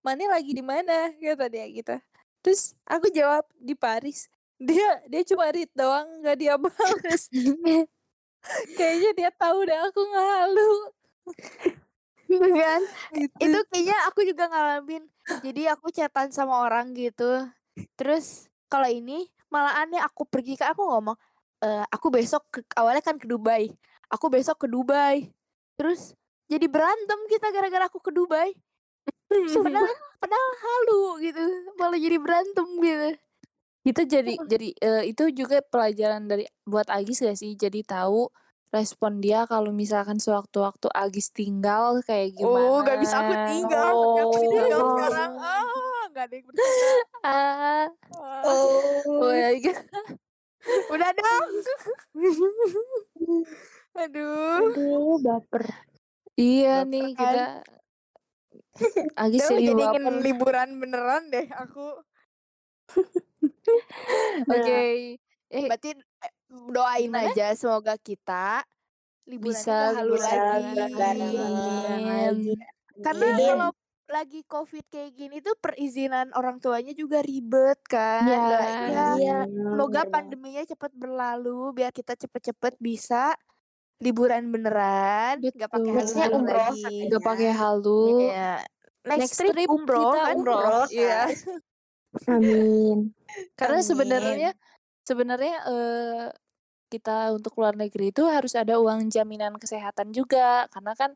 mana 0.00 0.32
lagi 0.32 0.56
di 0.56 0.64
mana? 0.64 1.12
kata 1.20 1.46
dia 1.52 1.68
gitu. 1.68 1.96
Terus 2.40 2.72
aku 2.88 3.12
jawab 3.12 3.44
di 3.60 3.76
Paris. 3.76 4.26
Dia 4.60 5.04
dia 5.08 5.22
cuma 5.28 5.48
read 5.52 5.68
doang 5.76 6.08
nggak 6.24 6.36
dia 6.40 6.54
balas. 6.56 7.28
Kayaknya 8.76 9.10
dia 9.12 9.30
tahu 9.36 9.68
deh 9.68 9.76
aku 9.76 10.00
ngalu 10.00 10.72
Gitu 12.30 12.48
kan? 12.54 12.80
gitu. 13.10 13.34
Itu 13.42 13.58
kayaknya 13.74 13.96
aku 14.06 14.20
juga 14.22 14.44
ngalamin. 14.46 15.02
Jadi 15.42 15.62
aku 15.66 15.90
chatan 15.90 16.30
sama 16.30 16.62
orang 16.62 16.94
gitu. 16.94 17.50
Terus 17.98 18.46
kalau 18.70 18.86
ini 18.86 19.26
malah 19.50 19.82
aneh 19.82 19.98
aku 19.98 20.22
pergi 20.30 20.54
ke 20.54 20.62
aku 20.62 20.86
ngomong, 20.86 21.18
"Eh, 21.58 21.84
aku 21.90 22.06
besok 22.14 22.46
ke, 22.54 22.62
awalnya 22.78 23.02
kan 23.02 23.18
ke 23.18 23.26
Dubai. 23.26 23.66
Aku 24.14 24.30
besok 24.30 24.62
ke 24.62 24.66
Dubai. 24.70 25.26
Terus 25.74 26.14
jadi 26.46 26.66
berantem 26.70 27.18
kita 27.26 27.50
gara-gara 27.50 27.90
aku 27.90 27.98
ke 27.98 28.14
Dubai. 28.14 28.54
Padahal 29.30 29.90
padahal 30.22 30.50
halu 30.62 31.02
gitu. 31.22 31.44
Malah 31.78 31.98
jadi 31.98 32.16
berantem 32.18 32.68
gitu. 32.82 33.10
itu 33.80 34.02
jadi 34.04 34.36
jadi 34.44 34.68
eh, 34.76 35.02
itu 35.08 35.32
juga 35.32 35.64
pelajaran 35.64 36.28
dari 36.28 36.44
buat 36.68 36.84
Agis 36.92 37.24
gak 37.24 37.32
sih 37.40 37.56
jadi 37.56 37.80
tahu 37.80 38.28
respon 38.70 39.18
dia 39.18 39.50
kalau 39.50 39.74
misalkan 39.74 40.22
sewaktu-waktu 40.22 40.86
Agis 40.94 41.34
tinggal 41.34 41.98
kayak 42.06 42.38
gimana 42.38 42.66
Oh, 42.70 42.78
gak 42.86 42.98
bisa 43.02 43.16
aku 43.18 43.34
tinggal. 43.50 43.90
Oh. 43.90 44.30
tinggal 44.30 44.80
sekarang. 44.94 45.32
Ah, 45.36 46.02
gak 46.14 46.24
ada 46.30 46.34
yang 46.38 46.46
percaya. 46.46 46.94
ah 47.26 47.86
Ah. 48.14 48.46
Oh, 48.46 49.26
oh 49.26 49.32
ya, 49.34 49.50
Udah 50.86 51.10
dong. 51.10 51.48
Aduh. 54.06 54.70
Aduh, 54.70 55.18
baper. 55.18 55.64
Iya 56.38 56.86
Baper 56.86 56.90
nih 56.94 57.08
kan? 57.18 57.34
kita 57.34 57.46
serius 59.44 59.66
jadi 59.66 59.82
baper. 59.82 59.98
ingin 59.98 60.16
liburan 60.22 60.68
beneran 60.78 61.22
deh 61.28 61.46
aku. 61.52 61.86
Oke. 64.54 64.82
Eh, 65.50 65.64
Berarti 65.66 65.90
eh, 65.98 66.32
doain 66.50 67.06
Gimana? 67.06 67.30
aja 67.30 67.46
semoga 67.54 67.94
kita 67.94 68.66
liburannya 69.24 69.54
Bisa 69.54 69.76
gak 69.88 70.02
liburan 70.02 70.60
lagi. 70.60 71.36
lagi. 72.10 72.54
Karena 73.00 73.26
Amin. 73.28 73.46
kalau 73.46 73.70
lagi 74.10 74.40
covid 74.42 74.84
kayak 74.84 75.14
gini 75.14 75.38
tuh 75.38 75.54
perizinan 75.56 76.34
orang 76.34 76.58
tuanya 76.58 76.90
juga 76.90 77.22
ribet 77.22 77.78
kan. 77.86 78.26
Ya. 78.26 78.42
Doain 78.42 78.82
ya, 78.84 79.06
Iya, 79.14 79.38
semoga 79.46 80.02
banget. 80.02 80.10
pandeminya 80.10 80.62
cepat 80.66 80.90
berlalu 80.92 81.60
biar 81.72 81.90
kita 81.90 82.18
cepet-cepet 82.18 82.74
bisa 82.76 83.38
liburan 83.96 84.48
beneran, 84.48 85.38
nggak 85.38 85.70
pakai. 85.70 85.90
Nextnya 85.92 86.26
halu 86.26 86.36
umroh 86.40 86.58
lagi. 86.66 86.96
Gak 87.06 87.22
pakai 87.22 87.50
halu. 87.52 88.02
Iya. 88.26 88.52
Next, 89.00 89.20
Next 89.22 89.36
trip, 89.38 89.52
trip 89.54 89.68
umroh 89.70 90.02
kita 90.02 90.18
kan? 90.18 90.34
umroh. 90.34 90.84
Iya. 90.90 91.20
Amin. 92.34 92.98
Karena 93.54 93.78
sebenarnya 93.80 94.50
sebenarnya 95.10 95.54
eh, 95.66 96.26
kita 96.90 97.34
untuk 97.34 97.58
luar 97.58 97.74
negeri 97.74 98.14
itu 98.14 98.22
harus 98.26 98.54
ada 98.54 98.78
uang 98.78 99.10
jaminan 99.10 99.58
kesehatan 99.58 100.14
juga 100.14 100.66
karena 100.70 100.94
kan 100.94 101.14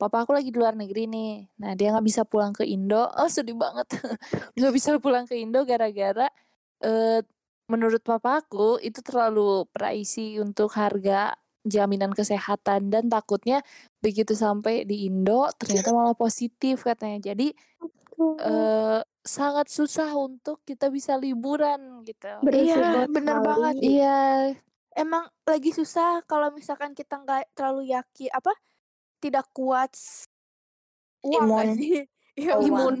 papa 0.00 0.24
aku 0.24 0.32
lagi 0.36 0.48
di 0.52 0.58
luar 0.60 0.76
negeri 0.76 1.08
nih. 1.08 1.32
Nah, 1.60 1.72
dia 1.78 1.92
nggak 1.92 2.06
bisa 2.06 2.22
pulang 2.28 2.52
ke 2.56 2.64
Indo. 2.64 3.08
Oh, 3.20 3.28
sedih 3.28 3.56
banget. 3.56 3.88
nggak 4.56 4.72
bisa 4.74 4.96
pulang 5.00 5.24
ke 5.28 5.36
Indo 5.36 5.64
gara-gara 5.68 6.28
eh 6.84 7.20
menurut 7.72 8.04
papa 8.04 8.44
aku 8.44 8.76
itu 8.84 9.00
terlalu 9.00 9.64
pricey 9.72 10.36
untuk 10.40 10.68
harga 10.76 11.32
jaminan 11.64 12.12
kesehatan 12.12 12.92
dan 12.92 13.08
takutnya 13.08 13.64
begitu 14.04 14.36
sampai 14.36 14.84
di 14.84 15.08
Indo 15.08 15.48
ternyata 15.56 15.90
malah 15.96 16.16
positif 16.16 16.84
katanya. 16.84 17.32
Jadi 17.32 17.56
eh 18.42 19.00
sangat 19.24 19.66
susah 19.72 20.12
untuk 20.14 20.60
kita 20.68 20.92
bisa 20.92 21.16
liburan 21.16 22.04
gitu. 22.04 22.28
Iya, 22.44 23.08
bener 23.08 23.36
sekali. 23.40 23.48
banget. 23.48 23.74
Iya, 23.80 24.18
Emang 24.94 25.26
lagi 25.42 25.70
susah 25.74 26.22
kalau 26.30 26.54
misalkan 26.54 26.94
kita 26.94 27.18
nggak 27.18 27.50
terlalu 27.58 27.90
yakin 27.90 28.30
apa 28.30 28.52
tidak 29.18 29.46
kuat 29.50 29.90
uang 31.24 31.74
sih? 31.74 32.06
Oh, 32.34 32.58
imun, 32.66 32.98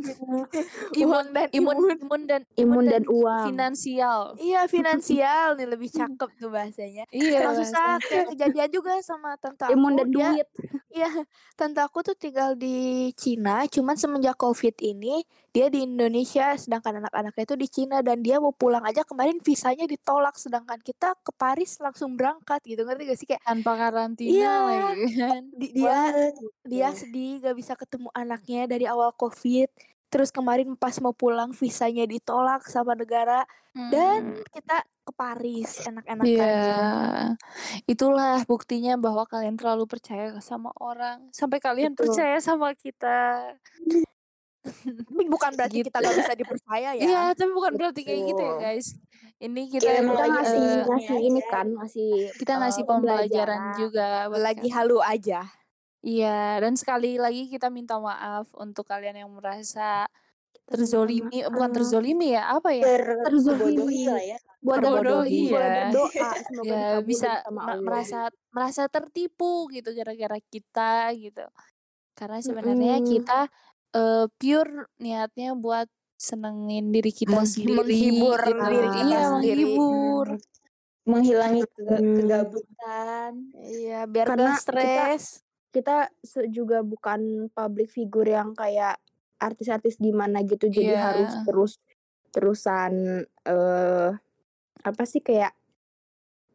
imun 0.94 1.26
dan 1.34 1.48
imun, 1.50 1.74
imun. 1.74 1.98
imun 1.98 2.22
dan 2.22 2.42
Imun 2.54 2.84
dan 2.86 3.02
uang. 3.10 3.50
finansial. 3.50 4.38
Iya 4.38 4.70
finansial 4.70 5.58
nih 5.58 5.66
lebih 5.66 5.90
cakep 5.90 6.30
tuh 6.38 6.54
bahasanya. 6.54 7.02
Iya, 7.10 7.42
Emang 7.42 7.58
susah 7.58 7.98
kayak 7.98 8.30
kejadian 8.30 8.70
juga 8.70 8.94
sama 9.02 9.34
tante 9.42 9.66
aku. 9.66 9.74
Imun 9.74 9.98
dan 9.98 10.06
dia, 10.14 10.30
duit. 10.30 10.46
Iya, 10.94 11.10
tante 11.58 11.82
aku 11.82 12.06
tuh 12.06 12.14
tinggal 12.14 12.54
di 12.54 13.10
Cina, 13.18 13.66
cuman 13.66 13.98
semenjak 13.98 14.38
COVID 14.38 14.78
ini 14.78 15.26
dia 15.54 15.70
di 15.70 15.86
Indonesia, 15.86 16.58
sedangkan 16.58 16.98
anak-anaknya 16.98 17.46
itu 17.46 17.54
di 17.54 17.68
Cina 17.70 18.02
dan 18.02 18.20
dia 18.20 18.42
mau 18.42 18.50
pulang 18.50 18.82
aja 18.82 19.06
kemarin 19.06 19.38
visanya 19.38 19.86
ditolak, 19.86 20.34
sedangkan 20.34 20.82
kita 20.82 21.14
ke 21.22 21.30
Paris 21.30 21.78
langsung 21.78 22.18
berangkat 22.18 22.58
gitu, 22.66 22.82
ngerti 22.82 23.02
gak 23.06 23.18
sih 23.22 23.28
kayak 23.30 23.42
Tanpa 23.46 23.78
karantina 23.78 24.34
Iya. 24.34 24.54
lagi 24.66 25.06
kan. 25.22 25.42
di- 25.62 25.72
dia 25.72 25.94
Banget. 26.10 26.34
dia 26.66 26.88
sedih 26.90 27.32
gak 27.38 27.54
bisa 27.54 27.72
ketemu 27.72 28.10
anaknya 28.12 28.66
dari 28.66 28.84
awal 28.84 29.14
COVID. 29.14 29.70
Terus 30.10 30.30
kemarin 30.30 30.74
pas 30.74 30.94
mau 30.98 31.10
pulang 31.10 31.50
visanya 31.50 32.02
ditolak 32.04 32.66
sama 32.66 32.94
negara 32.94 33.42
dan 33.74 34.38
kita 34.48 34.86
ke 35.02 35.10
Paris 35.10 35.82
enak-enakan. 35.82 36.22
Iya, 36.24 36.46
gitu. 36.46 37.34
itulah 37.88 38.38
buktinya 38.44 38.94
bahwa 38.94 39.26
kalian 39.26 39.54
terlalu 39.54 39.86
percaya 39.86 40.30
sama 40.38 40.70
orang 40.78 41.26
sampai 41.30 41.58
kalian 41.58 41.94
Betul. 41.94 42.14
percaya 42.14 42.38
sama 42.38 42.70
kita. 42.72 43.54
Tapi 44.64 45.22
bukan 45.26 45.50
berarti 45.52 45.76
Gitu. 45.78 45.86
kita 45.86 45.98
gak 46.00 46.16
bisa 46.16 46.32
dipercaya 46.34 46.90
ya. 46.92 47.02
Iya, 47.02 47.22
tapi 47.32 47.50
bukan 47.52 47.72
berarti 47.74 48.00
kayak 48.00 48.20
gitu 48.26 48.40
ya 48.40 48.48
Betul. 48.50 48.64
guys. 48.64 48.88
Ini 49.36 49.62
kita 49.68 49.84
Ya, 49.84 50.00
Kita 50.00 50.24
ngasih 50.24 50.56
eh, 50.56 50.64
ini 50.64 50.80
ngasih 50.80 51.10
aja. 51.10 51.20
ini 51.20 51.40
kan, 51.44 51.66
ngasih 51.74 52.10
kita 52.34 52.52
eh, 52.52 52.58
ngasih 52.58 52.82
pembelajaran 52.82 53.60
pembelajaran. 53.60 53.76
juga 53.76 54.06
Lagi 54.32 54.68
halu 54.70 54.98
aja. 54.98 55.40
Iya, 56.00 56.60
dan 56.60 56.72
sekali 56.74 57.16
lagi 57.16 57.48
kita 57.48 57.68
minta 57.68 57.96
maaf 57.96 58.48
untuk 58.54 58.84
kalian 58.84 59.16
yang 59.16 59.30
merasa 59.30 60.04
terzolimi, 60.64 61.44
bukan 61.44 61.70
terzolimi 61.72 62.32
ya, 62.32 62.48
apa 62.50 62.72
ya? 62.72 62.84
Ter 62.84 63.04
Terzolimi. 63.22 64.08
lah 64.08 64.22
ya. 64.22 64.38
Buat 64.60 64.80
ya. 64.80 64.88
berdoa 64.88 65.24
Ya 66.64 66.84
bisa 67.00 67.44
merasa 67.78 68.32
merasa 68.48 68.88
tertipu 68.88 69.68
gitu 69.68 69.92
gara-gara 69.92 70.40
kita 70.40 71.12
gitu. 71.12 71.44
Karena 72.14 72.38
sebenarnya 72.40 72.96
Mm-mm. 72.96 73.10
kita 73.10 73.40
eh, 73.94 74.26
pure 74.28 74.90
niatnya 74.98 75.54
buat 75.54 75.86
senengin 76.16 76.90
diri 76.90 77.10
kita 77.10 77.30
Meng- 77.32 77.46
sendiri 77.46 77.74
menghibur 77.76 78.40
gitu. 78.40 78.62
diri 78.64 78.88
kita 78.90 79.04
Iya, 79.04 79.20
sendiri. 79.28 79.62
menghibur. 79.64 80.28
Menghilangi 81.04 81.62
kega- 81.68 82.00
Hmm. 82.00 82.16
kegabutan. 82.16 83.32
Iya, 83.54 84.00
biar 84.04 84.26
Karena 84.26 84.50
gak 84.50 84.62
stres. 84.62 85.24
Kita 85.68 85.96
se- 86.18 86.48
juga 86.48 86.80
bukan 86.80 87.20
public 87.50 87.88
figure 87.88 88.30
yang 88.30 88.52
kayak 88.52 88.96
artis-artis 89.36 89.98
gimana 89.98 90.40
gitu, 90.40 90.66
jadi 90.66 90.90
Iya. 90.90 91.02
harus 91.04 91.32
terus 91.44 91.72
terusan 92.30 92.92
eh 93.44 94.10
apa 94.80 95.04
sih 95.04 95.20
kayak 95.20 95.52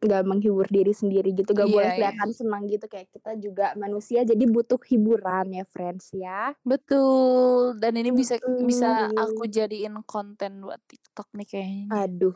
nggak 0.00 0.24
menghibur 0.24 0.64
diri 0.64 0.90
sendiri 0.90 1.30
gitu, 1.30 1.52
gak 1.52 1.64
Iya, 1.64 1.74
boleh 1.76 1.86
iya. 1.86 1.94
kelihatan 1.94 2.30
senang 2.32 2.62
gitu 2.64 2.84
kayak 2.84 3.08
kita 3.10 3.36
juga 3.36 3.76
manusia 3.76 4.24
jadi 4.24 4.40
butuh 4.42 4.80
hiburan 4.82 5.52
ya 5.52 5.64
friends 5.64 6.08
ya. 6.10 6.56
Betul. 6.62 7.76
Dan 7.76 7.94
ini 7.94 8.08
bisa 8.10 8.34
bisa 8.60 9.06
Mm-mm. 9.06 9.20
aku 9.20 9.44
jadiin 9.46 10.00
konten 10.02 10.60
buat 10.60 10.80
TikTok 10.82 11.28
nih 11.32 11.46
kayaknya. 11.46 11.84
Aduh, 12.00 12.32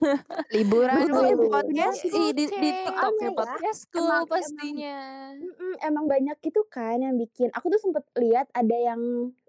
Liburan 0.56 1.04
Betul. 1.04 1.24
di 1.28 1.46
podcast 1.46 2.00
Ih, 2.02 2.32
di, 2.32 2.32
di 2.32 2.44
Cek. 2.48 2.58
TikTok 2.58 3.14
ya 3.14 3.22
ya. 3.22 3.30
podcastku 3.30 3.92
Emang- 3.94 4.08
emang- 4.08 4.26
pastinya. 4.26 4.98
Mm-mm, 5.34 5.72
emang 5.80 6.04
banyak 6.06 6.36
gitu 6.40 6.64
kan 6.66 6.96
yang 6.96 7.14
bikin. 7.14 7.52
Aku 7.52 7.68
tuh 7.68 7.78
sempet 7.78 8.08
lihat 8.16 8.48
ada 8.50 8.74
yang 8.74 9.00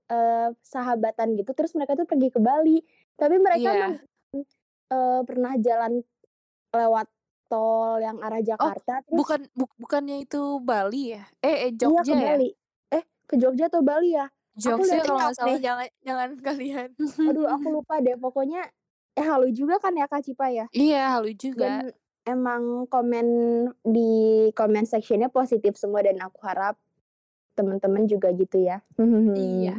eh, 0.06 0.49
sahabatan 0.62 1.34
gitu, 1.34 1.56
terus 1.56 1.71
mereka 1.71 1.95
tuh 1.95 2.04
pergi 2.04 2.28
ke 2.28 2.38
Bali, 2.38 2.84
tapi 3.15 3.39
mereka 3.39 3.65
Iya. 3.65 3.80
emang 3.80 3.93
eh, 4.91 5.21
pernah 5.23 5.54
jalan 5.58 6.04
lewat 6.69 7.08
tol 7.45 7.99
yang 7.99 8.17
arah 8.19 8.39
Jakarta, 8.39 9.03
terus 9.03 9.17
Bukan 9.17 9.39
bu- 9.53 9.75
bukannya 9.77 10.23
itu 10.23 10.60
Bali 10.60 11.15
ya? 11.15 11.23
Eh, 11.39 11.69
eh 11.69 11.69
iya 11.69 11.69
ke 11.69 11.77
Jogja 11.77 12.13
ya? 12.13 12.27
Bali. 12.34 12.49
Eh 12.89 13.03
ke 13.27 13.36
Jogja 13.38 13.65
atau 13.67 13.82
Bali 13.82 14.10
ya? 14.13 14.27
Jogja 14.53 15.01
kalau 15.01 15.19
nggak 15.19 15.36
salah. 15.36 15.60
jangan 15.60 15.88
jangan 16.01 16.29
kalian. 16.47 16.89
Aduh 16.99 17.47
aku 17.49 17.67
lupa 17.73 17.97
deh. 17.99 18.13
Pokoknya 18.15 18.62
eh 19.13 19.25
halu 19.25 19.49
juga 19.49 19.77
kan 19.77 19.93
ya 19.93 20.06
Kak 20.06 20.25
Cipa 20.25 20.49
ya. 20.49 20.65
Iya, 20.69 21.17
halu 21.17 21.34
juga. 21.34 21.62
Dan 21.62 21.93
emang 22.23 22.88
komen 22.88 23.27
di 23.84 24.10
comment 24.53 24.88
sectionnya 24.88 25.27
positif 25.27 25.75
semua 25.75 26.01
dan 26.01 26.17
aku 26.21 26.39
harap 26.45 26.79
teman-teman 27.53 28.03
juga 28.03 28.29
gitu 28.29 28.59
ya. 28.59 28.81
Iya. 29.31 29.77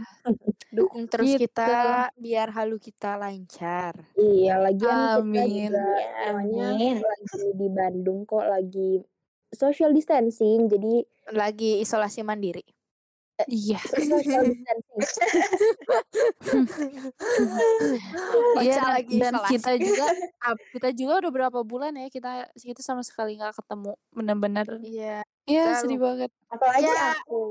Dukung 0.70 1.04
terus 1.04 1.28
Gitu. 1.28 1.44
kita 1.44 2.08
biar 2.14 2.48
halu 2.50 2.76
kita 2.76 3.14
lancar. 3.14 3.92
Iya, 4.14 4.62
kita 4.70 5.18
Amin. 5.18 5.68
juga 5.68 5.82
Ya, 5.98 6.32
amin. 6.32 6.94
lagi 6.98 7.44
di 7.52 7.66
Bandung 7.68 8.22
kok 8.22 8.42
lagi 8.42 9.02
social 9.50 9.90
distancing, 9.90 10.66
jadi 10.66 11.02
Lagi 11.30 11.78
isolasi 11.80 12.20
mandiri. 12.20 12.60
Iya. 13.44 13.80
social 13.82 14.44
distancing. 14.44 15.00
Iya 18.56 18.76
dan, 18.76 18.88
lagi 18.92 19.14
dan 19.18 19.32
isolasi. 19.34 19.50
kita 19.52 19.70
juga 19.76 20.06
kita 20.74 20.88
juga 20.94 21.12
udah 21.18 21.30
berapa 21.32 21.58
bulan 21.62 21.92
ya 21.96 22.06
kita 22.08 22.46
kita 22.54 22.78
sama 22.78 23.02
sekali 23.02 23.34
nggak 23.34 23.54
ketemu 23.56 23.92
bener-bener 24.10 24.66
Iya. 24.80 25.16
Iya 25.44 25.62
kita 25.62 25.80
sedih 25.82 26.00
banget 26.00 26.30
Apalagi 26.48 26.86
Ya. 26.86 27.12
aku. 27.14 27.42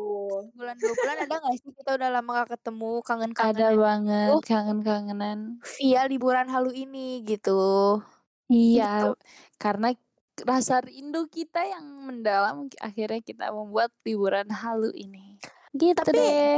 Bulan 0.54 0.76
dua 0.76 0.94
bulan 0.96 1.16
ada 1.20 1.36
gak 1.38 1.56
sih 1.60 1.72
kita 1.72 1.90
udah 1.94 2.10
lama 2.10 2.30
gak 2.36 2.50
ketemu 2.54 2.92
ada 2.92 3.06
kangen-kangen 3.06 3.76
banget 3.78 4.30
Oh. 4.30 4.42
kangen-kangenan 4.42 5.40
via 5.78 6.02
liburan 6.06 6.48
halu 6.48 6.72
ini 6.72 7.22
gitu. 7.22 8.02
iya 8.46 9.14
karena 9.56 9.94
rasa 10.40 10.82
rindu 10.82 11.26
kita 11.28 11.64
yang 11.64 11.86
mendalam 12.04 12.68
akhirnya 12.78 13.20
kita 13.20 13.50
membuat 13.50 13.94
liburan 14.02 14.50
halu 14.50 14.90
ini 14.92 15.38
gitu 15.72 15.96
Tapi- 15.96 16.14
deh 16.14 16.58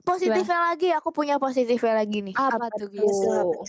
Positifnya 0.00 0.58
lagi, 0.64 0.88
aku 0.90 1.12
punya 1.12 1.36
positifnya 1.36 1.92
lagi 1.94 2.24
nih. 2.24 2.32
apa, 2.32 2.72
tuh 2.72 2.88
apa 2.88 3.52
Tuh. 3.52 3.62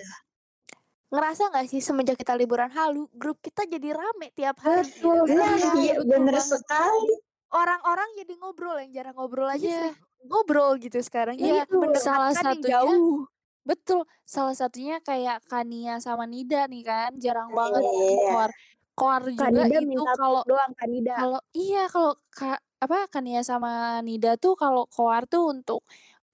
Ngerasa 1.11 1.51
gak 1.51 1.67
sih 1.67 1.79
semenjak 1.79 2.15
kita 2.15 2.33
liburan 2.33 2.71
halu, 2.71 3.11
grup 3.11 3.37
kita 3.39 3.67
jadi 3.67 3.91
rame 3.91 4.31
tiap 4.31 4.55
hari. 4.57 4.87
Betul. 4.87 5.27
gitu. 5.27 5.35
Nah, 5.35 5.51
Iya, 5.53 5.71
iya 5.75 5.93
bener 5.99 6.33
banget. 6.33 6.55
sekali. 6.55 7.13
Orang-orang 7.51 8.09
jadi 8.15 8.33
ngobrol 8.33 8.79
yang 8.79 8.91
jarang 8.93 9.15
ngobrol 9.15 9.43
aja 9.45 9.59
Iya. 9.59 9.75
sering 9.91 9.97
ngobrol 10.23 10.71
gitu 10.77 10.99
sekarang. 10.99 11.35
Iya, 11.35 11.67
Jadi 11.67 11.71
mendekatkan 11.73 11.99
salah 12.01 12.31
satunya 12.31 12.79
jauh. 12.79 13.27
Betul, 13.61 13.99
salah 14.23 14.55
satunya 14.55 14.97
kayak 14.99 15.43
Kania 15.45 15.99
sama 15.99 16.23
Nida 16.25 16.65
nih 16.65 16.81
kan, 16.81 17.11
jarang 17.15 17.51
banget 17.51 17.83
Iya. 17.83 17.91
keluar 18.25 18.51
koar 18.93 19.21
juga 19.25 19.45
Kanida 19.51 19.67
itu 19.69 19.87
minta 19.89 20.11
kalau 20.15 20.41
doang 20.43 20.73
Kanida. 20.73 21.13
kalau 21.15 21.39
iya 21.51 21.83
kalau 21.87 22.11
Kak 22.29 22.59
apa 22.77 22.97
Kania 23.07 23.41
sama 23.41 23.71
Nida 23.99 24.35
tuh 24.35 24.55
kalau 24.55 24.87
koar 24.87 25.25
tuh 25.25 25.51
untuk 25.51 25.83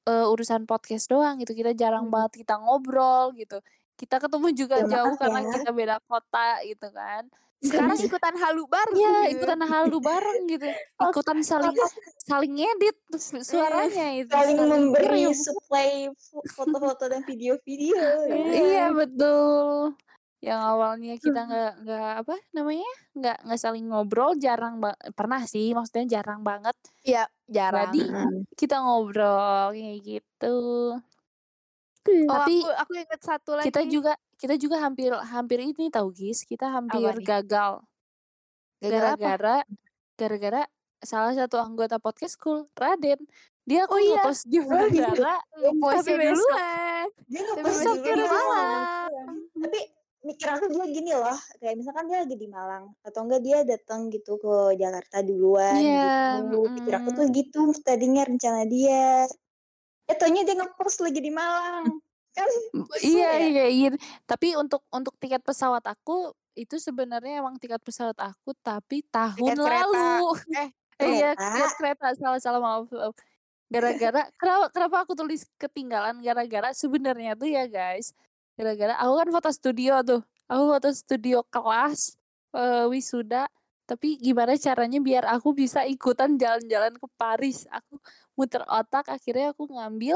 eh, 0.06 0.24
urusan 0.26 0.64
podcast 0.64 1.08
doang 1.08 1.36
gitu. 1.38 1.52
Kita 1.52 1.74
jarang 1.74 2.08
Hmm. 2.08 2.14
banget 2.14 2.40
kita 2.42 2.56
ngobrol 2.56 3.36
gitu. 3.36 3.60
Kita 3.98 4.16
ketemu 4.18 4.48
juga 4.54 4.76
Ya, 4.78 4.88
jauh 4.88 5.12
maaf 5.12 5.20
karena 5.20 5.40
ya. 5.42 5.50
kita 5.52 5.70
beda 5.72 5.96
kota 6.02 6.48
gitu 6.64 6.88
kan. 6.90 7.24
Sekarang 7.58 7.98
ikutan 7.98 8.36
halu 8.38 8.64
bareng. 8.64 8.94
Iya, 8.96 9.10
gitu. 9.26 9.34
ikutan 9.36 9.62
halu 9.64 9.98
bareng 9.98 10.42
gitu. 10.46 10.68
Ikutan 11.10 11.38
saling 11.42 11.74
saling 12.20 12.54
ngedit 12.54 12.98
su- 13.14 13.42
suaranya 13.42 14.14
itu. 14.14 14.30
Saling 14.30 14.62
memberi 14.62 15.26
supply 15.34 15.90
fo- 16.14 16.46
foto-foto 16.48 17.04
dan 17.08 17.26
video-video. 17.26 17.98
ya. 18.24 18.38
Iya, 18.54 18.86
betul. 18.94 19.98
Yang 20.38 20.62
awalnya 20.62 21.14
kita 21.18 21.42
nggak 21.44 21.74
nggak 21.82 22.12
apa 22.22 22.36
namanya? 22.54 22.92
nggak 23.12 23.38
nggak 23.42 23.58
saling 23.60 23.86
ngobrol, 23.90 24.38
jarang 24.38 24.78
ba- 24.78 24.94
pernah 25.12 25.42
sih, 25.44 25.74
maksudnya 25.74 26.06
jarang 26.14 26.46
banget. 26.46 26.78
Iya, 27.02 27.26
jarang. 27.48 27.90
Jadi 27.90 28.02
Mm. 28.06 28.46
kita 28.54 28.78
ngobrol 28.78 29.74
kayak 29.74 29.98
gitu. 30.06 30.58
Oh, 32.08 32.32
Tapi 32.32 32.56
aku 32.64 32.72
aku 32.72 32.92
inget 32.96 33.22
satu 33.22 33.52
lagi. 33.56 33.68
kita 33.68 33.82
juga 33.84 34.16
kita 34.38 34.56
juga 34.56 34.80
hampir 34.80 35.12
hampir 35.12 35.60
ini 35.60 35.92
tahu 35.92 36.08
Gis, 36.12 36.44
kita 36.44 36.72
hampir 36.72 37.04
gagal 37.22 37.84
Gara-gara 38.80 39.66
gara-gara 40.16 40.64
salah 40.98 41.34
satu 41.34 41.58
anggota 41.58 41.98
podcast 41.98 42.38
school 42.38 42.70
Raden 42.74 43.22
dia 43.68 43.84
Oh 43.86 43.92
kok 43.92 44.00
iya. 44.00 44.24
ngepost 44.24 44.44
di 44.48 44.58
Oh, 44.58 44.64
gitu. 44.64 44.72
bandara 44.72 45.36
Ngepost 45.60 45.96
tapi 46.00 46.12
besok 46.16 46.40
duluan. 46.40 47.06
Dia 47.28 47.42
ngepost 47.44 47.80
di 48.00 48.12
malam. 48.24 48.82
Tapi 49.60 49.80
mikir 50.24 50.48
aku 50.48 50.66
dia 50.68 50.86
gini 50.88 51.12
loh, 51.12 51.38
kayak 51.60 51.76
misalkan 51.76 52.04
dia 52.08 52.18
lagi 52.24 52.36
di 52.36 52.48
Malang 52.48 52.92
atau 53.00 53.20
enggak 53.24 53.42
dia 53.44 53.58
datang 53.64 54.08
gitu 54.08 54.36
ke 54.36 54.76
Jakarta 54.76 55.20
duluan 55.20 55.76
Iya, 55.80 56.44
gitu. 56.48 56.60
Pikir 56.80 56.94
aku 56.96 57.10
tuh 57.12 57.26
gitu 57.32 57.60
tadinya 57.84 58.24
rencana 58.24 58.64
dia. 58.64 59.28
Eh 60.08 60.16
taunya 60.16 60.42
dia 60.42 60.56
ngepost 60.56 61.00
lagi 61.00 61.20
di 61.20 61.30
Malang. 61.30 61.88
Kan? 62.32 62.50
iya 63.02 63.34
ya? 63.34 63.46
iya 63.50 63.66
iya. 63.68 63.90
Tapi 64.24 64.54
untuk 64.54 64.86
untuk 64.90 65.18
tiket 65.18 65.42
pesawat 65.42 65.82
aku 65.84 66.32
itu 66.54 66.78
sebenarnya 66.78 67.42
emang 67.42 67.58
tiket 67.58 67.82
pesawat 67.82 68.18
aku 68.18 68.54
tapi 68.58 69.02
tahun 69.04 69.36
Tiket 69.36 69.58
kereta. 69.58 69.86
lalu. 69.86 70.28
Eh, 70.56 70.70
Eh, 70.98 71.10
iya 71.18 71.32
Kereta. 71.34 71.54
tiket 71.54 71.74
kereta. 71.76 72.06
Salah 72.16 72.40
salah 72.40 72.62
maaf, 72.62 72.90
gara-gara 73.68 74.22
kenapa 74.38 74.66
kenapa 74.72 74.96
aku 75.04 75.14
tulis 75.14 75.44
ketinggalan? 75.58 76.18
Gara-gara 76.22 76.72
sebenarnya 76.72 77.36
tuh 77.36 77.50
ya 77.50 77.68
guys 77.68 78.16
gara-gara 78.58 78.98
aku 78.98 79.14
kan 79.16 79.30
foto 79.30 79.50
studio 79.52 79.94
tuh. 80.02 80.22
Aku 80.48 80.64
foto 80.72 80.90
studio 80.90 81.42
kelas 81.46 82.16
eh, 82.54 82.86
wisuda. 82.88 83.46
Tapi 83.88 84.20
gimana 84.20 84.58
caranya 84.58 85.00
biar 85.00 85.24
aku 85.26 85.56
bisa 85.56 85.88
ikutan 85.88 86.36
jalan-jalan 86.36 86.92
ke 86.98 87.08
Paris? 87.16 87.64
Aku 87.72 87.98
muter 88.38 88.62
otak 88.64 89.10
akhirnya 89.10 89.52
aku 89.52 89.66
ngambil 89.68 90.16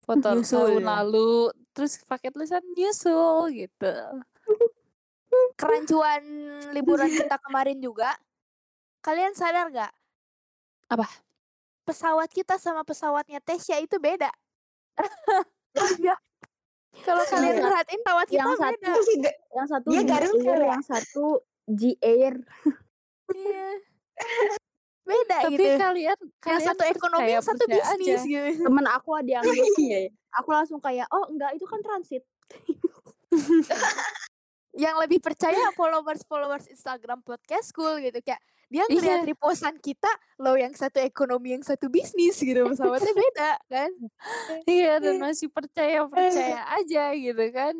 foto 0.00 0.28
Nyusul 0.32 0.78
tahun 0.78 0.80
ya? 0.80 0.86
lalu 0.96 1.30
terus 1.74 1.98
pakai 2.02 2.30
tulisan 2.30 2.62
nyusul 2.72 3.50
gitu 3.52 3.92
kerancuan 5.54 6.22
liburan 6.72 7.10
kita 7.10 7.36
kemarin 7.44 7.78
juga. 7.78 8.14
Kalian 8.98 9.34
sadar 9.34 9.68
gak? 9.68 9.92
Apa? 10.88 11.06
Pesawat 11.84 12.28
kita 12.28 12.56
sama 12.56 12.82
pesawatnya 12.82 13.38
Tesya 13.38 13.78
itu 13.78 13.98
beda. 13.98 14.30
Iya. 16.00 16.16
Kalau 17.04 17.22
kalian 17.24 17.54
Iya. 17.54 17.62
perhatiin 17.62 18.00
pesawat 18.00 18.26
kita 18.26 18.40
Yang 18.40 18.50
satu 18.50 18.64
beda. 18.74 18.90
Sih 18.98 19.16
ga- 19.20 19.38
yang 19.52 19.68
satu 19.68 19.86
Dia 19.86 20.00
G 20.00 20.08
Garuda 20.08 20.42
Air, 20.42 20.58
ya? 20.58 20.68
yang 20.68 20.84
satu 20.84 21.24
G 21.68 21.82
Air. 22.00 22.34
Iya. 23.28 23.68
Beda 25.08 25.36
tapi 25.40 25.56
gitu. 25.56 25.64
kalian 25.80 26.18
Yang 26.20 26.36
kalian 26.44 26.68
satu 26.68 26.82
ekonomi, 26.84 27.30
yang 27.32 27.40
satu 27.40 27.64
percaya 27.64 27.80
aja. 27.80 27.96
bisnis 27.96 28.22
gitu. 28.28 28.48
Temen 28.68 28.86
aku 28.86 29.08
ada 29.16 29.30
yang 29.40 29.44
gitu. 29.48 29.80
Iya. 29.80 29.98
ya. 30.04 30.10
Aku 30.36 30.48
langsung 30.52 30.78
kayak, 30.78 31.08
oh 31.08 31.24
enggak 31.32 31.56
itu 31.56 31.64
kan 31.64 31.80
transit. 31.80 32.22
Yang 34.78 34.96
lebih 35.02 35.18
percaya 35.18 35.74
followers-followers 35.74 36.70
Instagram 36.70 37.18
podcast 37.26 37.74
school 37.74 37.98
gitu 37.98 38.20
kayak 38.22 38.38
dia 38.68 38.84
Iya. 38.84 39.00
ngeliat 39.00 39.22
reposan 39.26 39.74
kita 39.80 40.12
lo 40.38 40.52
yang 40.54 40.76
satu 40.76 41.00
ekonomi 41.00 41.56
yang 41.56 41.64
satu 41.64 41.88
bisnis 41.88 42.36
gitu 42.36 42.68
pesawatnya 42.68 43.16
beda 43.16 43.50
kan 43.64 43.90
Iya 44.68 45.00
dan 45.00 45.16
masih 45.18 45.48
percaya 45.48 46.04
percaya 46.04 46.68
aja 46.76 47.16
gitu 47.16 47.44
kan. 47.48 47.74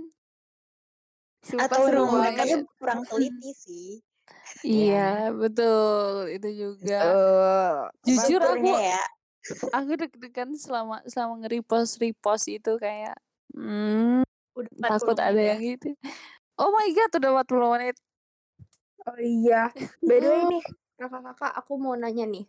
Sumpah 1.44 1.68
Atau 1.70 1.86
mereka 1.92 2.42
kurang 2.80 3.04
teliti 3.06 3.52
sih. 3.54 4.00
Iya 4.66 5.30
betul 5.34 6.32
itu 6.34 6.48
juga. 6.66 7.00
Jujur 8.02 8.40
aku 8.42 8.68
ya. 8.74 9.04
aku 9.72 9.96
deg-degan 9.96 10.52
selama 10.58 11.00
selama 11.08 11.40
nge-repost 11.46 12.02
repost 12.02 12.52
itu 12.52 12.76
kayak 12.76 13.16
hmm, 13.56 14.26
Udah 14.52 14.90
takut 14.98 15.16
ada 15.16 15.38
yang 15.38 15.62
gitu. 15.62 15.94
Oh 16.58 16.74
my 16.74 16.90
god 16.90 17.12
udah 17.22 17.30
40 17.46 17.74
menit. 17.78 17.96
Oh 19.06 19.18
iya. 19.22 19.70
By 20.02 20.18
the 20.18 20.28
way 20.28 20.42
nih, 20.58 20.64
kakak-kakak 20.98 21.52
aku 21.54 21.72
mau 21.78 21.94
nanya 21.94 22.26
nih. 22.26 22.44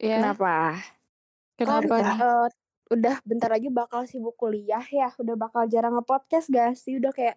Ya. 0.00 0.18
Kenapa? 0.18 0.80
Kenapa 1.54 1.94
Kan, 2.00 2.16
eh, 2.16 2.48
udah 2.90 3.16
bentar 3.22 3.52
lagi 3.52 3.68
bakal 3.68 4.08
sibuk 4.08 4.34
kuliah 4.40 4.82
ya. 4.88 5.12
Udah 5.20 5.36
bakal 5.36 5.68
jarang 5.68 6.00
nge-podcast 6.00 6.48
gak 6.48 6.74
sih? 6.80 6.96
Udah 6.96 7.12
kayak 7.12 7.36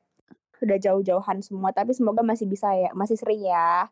udah 0.61 0.77
jauh-jauhan 0.77 1.39
semua. 1.39 1.71
Tapi 1.71 1.91
semoga 1.91 2.21
masih 2.21 2.45
bisa 2.45 2.71
ya. 2.71 2.91
Masih 2.93 3.15
sering 3.15 3.43
ya. 3.43 3.87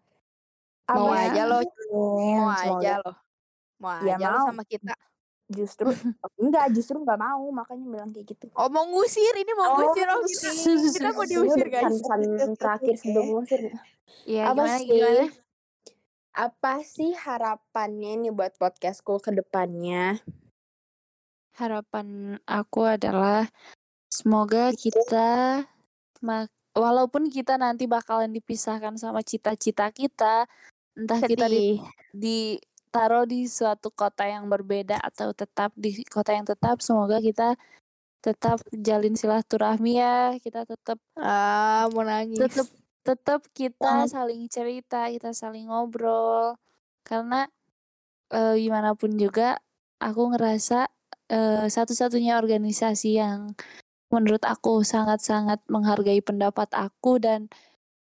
mau 0.83 1.09
Amin. 1.09 1.31
aja 1.31 1.41
lo 1.47 1.59
mau 1.89 2.51
semoga. 2.51 2.79
aja 2.83 2.93
lo 2.99 3.11
mau 3.79 3.91
Ya, 4.03 4.15
aja 4.15 4.25
lo 4.27 4.37
mau. 4.37 4.47
sama 4.51 4.63
kita 4.63 4.91
Justru 5.47 5.91
enggak, 6.41 6.71
justru 6.71 6.97
nggak 6.97 7.19
mau. 7.19 7.43
Makanya 7.51 7.85
bilang 7.85 8.09
kayak 8.11 8.25
gitu. 8.31 8.47
oh 8.53 8.67
mau 8.67 8.83
ngusir 8.87 9.31
ini 9.35 9.51
mau 9.53 9.75
Oh, 9.75 9.77
ngusir 9.79 10.07
oh 10.07 10.23
kita, 10.27 10.49
kita 10.91 11.09
mau 11.11 11.23
diusir 11.23 11.67
Ini 11.67 11.71
guys 11.71 11.83
pesan-pesan 11.99 12.21
Oke, 12.47 12.59
terakhir 12.59 12.95
sebelum 12.97 13.25
ngusir. 13.31 13.59
Iya 14.23 14.43
apa 14.49 14.63
gimana 14.63 14.75
sih? 14.79 14.87
gimana? 14.89 15.25
Apa 16.33 16.73
sih 16.81 17.11
harapannya 17.13 18.11
nih 18.19 18.31
buat 18.33 18.57
podcastku 18.57 19.21
ke 19.21 19.31
depannya? 19.31 20.17
Harapan 21.53 22.41
aku 22.49 22.89
adalah 22.89 23.45
semoga 24.09 24.73
kita 24.73 25.61
mak- 26.23 26.51
walaupun 26.73 27.29
kita 27.29 27.59
nanti 27.59 27.85
bakalan 27.85 28.33
dipisahkan 28.33 28.97
sama 28.97 29.21
cita-cita 29.21 29.93
kita, 29.93 30.49
entah 30.97 31.19
kita 31.21 31.45
di, 31.51 31.77
sedih. 31.77 31.77
ditaruh 32.15 33.29
di 33.29 33.45
suatu 33.45 33.93
kota 33.93 34.25
yang 34.25 34.49
berbeda 34.49 34.97
atau 34.97 35.35
tetap 35.35 35.75
di 35.77 36.01
kota 36.07 36.33
yang 36.33 36.47
tetap, 36.47 36.81
semoga 36.81 37.21
kita 37.21 37.53
tetap 38.23 38.63
jalin 38.71 39.19
silaturahmi 39.19 39.99
ya, 39.99 40.39
kita 40.39 40.63
tetap 40.63 40.97
ah 41.19 41.91
mau 41.91 42.07
nangis. 42.07 42.39
tetap 42.39 42.67
tetap 43.03 43.41
kita 43.51 44.07
saling 44.07 44.47
cerita, 44.47 45.11
kita 45.11 45.35
saling 45.35 45.67
ngobrol. 45.67 46.55
Karena 47.03 47.45
eh, 48.31 48.55
gimana 48.63 48.95
pun 48.95 49.11
juga 49.19 49.59
aku 49.99 50.31
ngerasa 50.33 50.87
eh, 51.27 51.67
satu-satunya 51.67 52.39
organisasi 52.39 53.19
yang 53.19 53.51
menurut 54.13 54.45
aku 54.45 54.85
sangat-sangat 54.85 55.65
menghargai 55.65 56.21
pendapat 56.21 56.69
aku 56.71 57.17
dan 57.17 57.49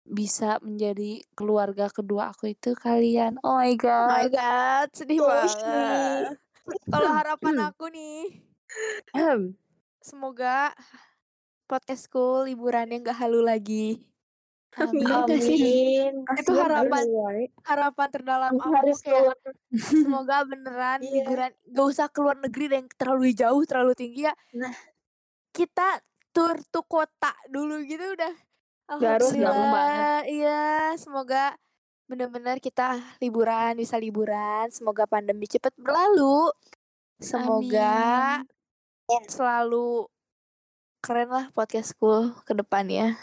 bisa 0.05 0.61
menjadi 0.61 1.25
keluarga 1.33 1.89
kedua 1.89 2.29
aku 2.37 2.53
itu 2.53 2.77
kalian. 2.77 3.41
Oh 3.41 3.57
my 3.57 3.73
oh 3.73 4.09
my 4.13 4.29
god. 4.29 4.37
god 4.37 4.89
sedih 4.93 5.25
banget 5.25 6.37
kalau 6.93 7.09
harapan 7.09 7.55
aku 7.73 7.89
nih 7.89 8.45
semoga 10.01 10.73
podcastku 11.65 12.45
liburannya 12.45 13.01
nggak 13.01 13.17
halu 13.17 13.41
lagi 13.41 14.05
Amin. 14.75 15.07
Amin. 15.07 16.27
Itu 16.35 16.51
harapan 16.59 17.07
harapan 17.63 18.09
terdalam 18.11 18.59
Aku 18.59 18.59
aku 18.59 18.71
harus 18.75 18.99
kayak 19.07 19.23
keluar. 19.23 19.39
semoga 20.03 20.37
beneran 20.43 20.99
Iya. 20.99 21.23
liburan 21.23 21.51
gak 21.71 21.87
usah 21.95 22.07
keluar 22.11 22.37
negeri 22.43 22.67
dan 22.67 22.83
terlalu 22.99 23.31
jauh 23.39 23.63
terlalu 23.63 23.95
tinggi 23.95 24.27
ya 24.27 24.35
Nah. 24.53 24.75
Kita 25.55 26.03
tur 26.35 26.59
tuh 26.75 26.83
kota 26.83 27.31
dulu 27.47 27.79
gitu 27.87 28.19
udah. 28.19 28.35
Alhamdulillah 28.91 30.27
iya 30.27 30.93
semoga 30.99 31.55
bener-bener 32.05 32.61
kita 32.61 33.01
liburan 33.23 33.79
bisa 33.81 33.97
liburan 33.97 34.69
semoga 34.75 35.07
pandemi 35.07 35.47
cepet 35.47 35.73
berlalu. 35.79 36.51
Semoga 37.23 38.43
Amin. 38.43 39.25
selalu 39.31 40.11
keren 40.99 41.31
lah 41.31 41.47
podcastku 41.55 42.35
ke 42.43 42.53
depannya 42.53 43.15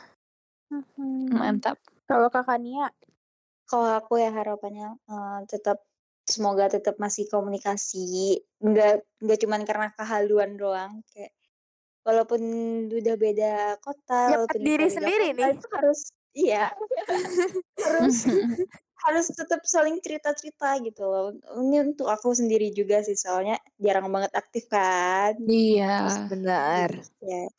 Mantap. 1.36 1.76
Kalau 2.08 2.32
kakak 2.32 2.60
Nia, 2.64 2.88
Kalau 3.68 3.92
aku 4.00 4.20
ya 4.20 4.32
harapannya 4.32 4.96
eh, 5.08 5.40
tetap 5.48 5.84
semoga 6.28 6.72
tetap 6.72 6.96
masih 7.00 7.28
komunikasi, 7.28 8.40
nggak 8.64 9.04
nggak 9.20 9.40
cuman 9.44 9.62
karena 9.68 9.88
kehaluan 9.96 10.56
doang, 10.56 11.04
kayak 11.12 11.36
walaupun 12.02 12.42
udah 12.88 13.16
beda 13.16 13.54
kota, 13.78 14.20
Ya, 14.28 14.36
walaupun 14.36 14.60
diri 14.60 14.88
sendiri 14.88 15.28
kota, 15.30 15.38
nih. 15.38 15.52
itu 15.54 15.68
harus 15.72 16.00
iya 16.32 16.66
harus 17.86 18.16
harus 19.02 19.26
tetap 19.30 19.62
saling 19.64 19.98
cerita-cerita 19.98 20.78
gitu 20.80 21.02
loh. 21.04 21.34
Ini 21.58 21.90
untuk 21.90 22.06
aku 22.06 22.32
sendiri 22.32 22.70
juga 22.70 23.02
sih 23.02 23.14
soalnya 23.14 23.58
jarang 23.76 24.06
banget 24.08 24.30
aktif 24.32 24.66
kan. 24.66 25.34
Iya. 25.42 26.30
Benar. 26.30 27.02
Ya. 27.20 27.50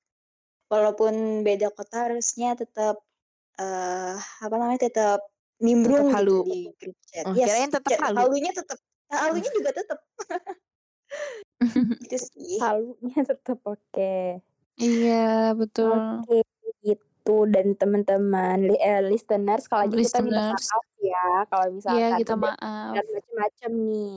Walaupun 0.70 1.43
beda 1.43 1.68
kota 1.68 2.07
harusnya 2.09 2.55
tetap 2.55 3.03
eh 3.59 4.14
apa 4.16 4.55
namanya 4.55 4.86
tetap 4.86 5.20
nimbrung 5.59 6.09
gitu 6.09 6.16
halu. 6.16 6.38
di 6.47 6.59
grup 6.74 6.97
chat. 7.05 7.24
Oh, 7.26 7.34
Yes, 7.34 7.47
kirain 7.47 7.70
tetap 7.70 7.90
chat- 7.90 8.03
halu. 8.03 8.16
halunya 8.18 8.51
tetap 8.51 8.78
halunya 9.11 9.51
juga 9.59 9.70
tetap. 9.74 9.99
gitu 12.05 12.17
sih. 12.19 12.59
Halunya 12.59 13.21
tetap 13.23 13.59
oke. 13.63 14.43
Iya, 14.77 15.53
betul. 15.55 15.93
Oke, 16.25 16.43
itu 16.83 17.37
dan 17.49 17.79
teman-teman 17.79 18.59
li- 18.67 18.81
eh, 18.83 18.99
listeners 19.05 19.71
kalau 19.71 19.87
lagi 19.87 20.03
kita 20.03 20.19
minta 20.21 20.57
maaf 20.59 20.87
ya 20.99 21.27
kalau 21.47 21.67
misalkan 21.71 21.99
Iya, 22.01 22.09
kita 22.19 22.35
maaf. 22.35 22.93
dan 22.97 23.05
macam-macam 23.07 23.71
nih. 23.87 24.13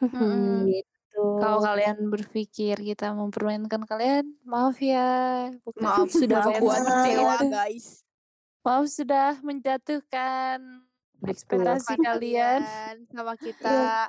Mm-mm. 0.16 0.56
gitu. 0.66 1.24
Kalau 1.38 1.58
kalian 1.60 1.98
berpikir 2.08 2.76
kita 2.80 3.12
mempermainkan 3.12 3.84
kalian, 3.84 4.32
maaf 4.42 4.78
ya. 4.80 5.50
Bukan 5.60 5.80
Maaf 5.82 6.08
sudah 6.24 6.40
membuat 6.48 6.80
kecewa 6.82 7.34
guys. 7.46 7.86
Maaf 8.60 8.84
sudah 8.88 9.40
menjatuhkan 9.40 10.84
ekspektasi 11.20 11.94
kalian. 12.00 12.60
sama 13.12 13.36
kita. 13.36 14.08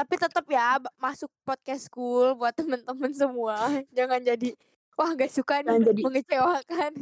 Tapi 0.00 0.14
tetap 0.16 0.44
ya 0.46 0.80
masuk 0.96 1.28
podcast 1.42 1.84
school 1.86 2.32
buat 2.34 2.52
temen-temen 2.52 3.12
semua. 3.12 3.56
Jangan 3.92 4.16
jadi 4.18 4.56
wah 4.96 5.12
gak 5.12 5.28
suka 5.28 5.60
nih 5.60 5.76
jadi- 5.82 6.04
mengecewakan. 6.04 6.92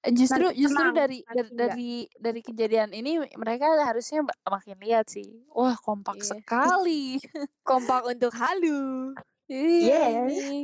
Eh, 0.00 0.10
Justru 0.10 0.42
Nanti 0.44 0.58
justru 0.60 0.74
tenang, 0.84 0.94
dari 0.96 1.18
dari 1.24 1.50
dari 1.50 1.90
dari 2.12 2.40
kejadian 2.40 2.90
ini 2.90 3.18
mereka 3.34 3.66
harusnya 3.80 4.22
makin 4.44 4.78
lihat 4.78 5.06
sih. 5.06 5.42
Wah, 5.50 5.74
kompak 5.76 6.18
Iya. 6.18 6.26
sekali. 6.32 7.18
Kompak 7.68 8.06
untuk 8.06 8.30
halu. 8.34 9.14
Iya. 9.46 10.02
Yes. 10.24 10.30
nih. 10.30 10.62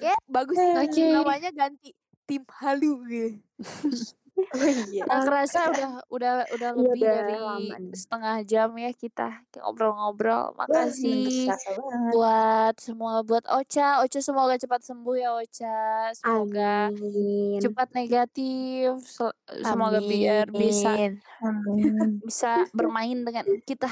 Ya 0.00 0.16
bagus 0.26 0.56
Oke. 0.56 1.04
namanya 1.12 1.48
ganti 1.50 1.92
tim 2.24 2.44
halu 2.56 3.04
gitu. 3.04 3.40
iya. 4.88 5.02
Nggak 5.04 5.22
kerasa 5.24 5.60
udah 5.68 5.90
udah 6.08 6.32
udah 6.48 6.68
Iya, 6.70 6.82
lebih 6.84 7.00
udah 7.00 7.14
dari 7.16 7.36
lama 7.36 7.76
setengah 7.92 8.36
jam 8.42 8.68
ya 8.72 8.90
kita 8.92 9.28
ngobrol-ngobrol. 9.56 10.44
Wah, 10.50 10.64
Makasih 10.64 11.46
kerasa 11.46 11.70
banget. 11.74 12.10
buat 12.10 12.74
semua 12.78 13.12
buat 13.20 13.44
Ocha. 13.46 14.00
Ocha 14.00 14.18
semoga 14.18 14.54
cepat 14.54 14.80
sembuh 14.80 15.16
ya 15.16 15.30
Ocha. 15.34 15.80
Semoga 16.14 16.88
Amin. 16.88 17.58
cepat 17.58 17.88
negatif. 17.92 18.90
Se- 19.02 19.36
Semoga 19.60 19.98
biar 20.00 20.48
bisa 20.48 20.92
Amin. 20.92 21.12
Amin. 21.40 22.20
bisa 22.20 22.64
bermain 22.70 23.18
dengan 23.20 23.44
kita. 23.62 23.90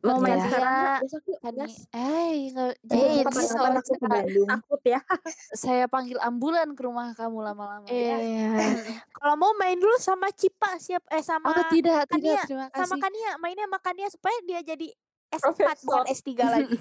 Mau 0.00 0.16
main 0.16 0.32
Kania, 0.32 0.46
sekarang 0.46 1.00
besok 1.00 1.22
yuk. 1.24 1.38
Gas. 1.42 1.74
Eh, 1.90 2.32
nggak- 2.48 2.76
Eh, 2.88 3.20
Kapan-kapan 3.20 3.72
aku 3.76 3.92
ke. 3.92 4.06
Bandung. 4.06 4.48
Takut 4.48 4.82
ya. 4.82 5.00
Saya 5.60 5.84
panggil 5.86 6.16
ambulan 6.18 6.72
ke 6.72 6.80
rumah 6.80 7.12
kamu 7.12 7.38
lama-lama 7.42 7.84
ya. 7.84 8.16
Iya. 8.16 8.48
Kalau 9.14 9.34
mau 9.36 9.52
main 9.54 9.76
dulu 9.76 9.92
sama 9.96 10.32
Cipa 10.32 10.76
siap 10.76 11.04
eh 11.06 11.20
sama 11.20 11.52
Oh, 11.52 11.68
tidak, 11.68 12.08
tidak. 12.08 12.16
Kania, 12.16 12.40
Terima 12.42 12.66
sama 12.70 12.96
kasih. 12.96 13.00
Kania 13.02 13.30
mainnya 13.36 13.64
sama 13.66 13.78
Kania 13.78 14.08
supaya 14.08 14.38
dia 14.42 14.60
jadi 14.62 14.88
S4 15.30 15.52
bukan 15.52 15.76
Profesor. 15.76 16.02
S3 16.08 16.28
lagi. 16.40 16.76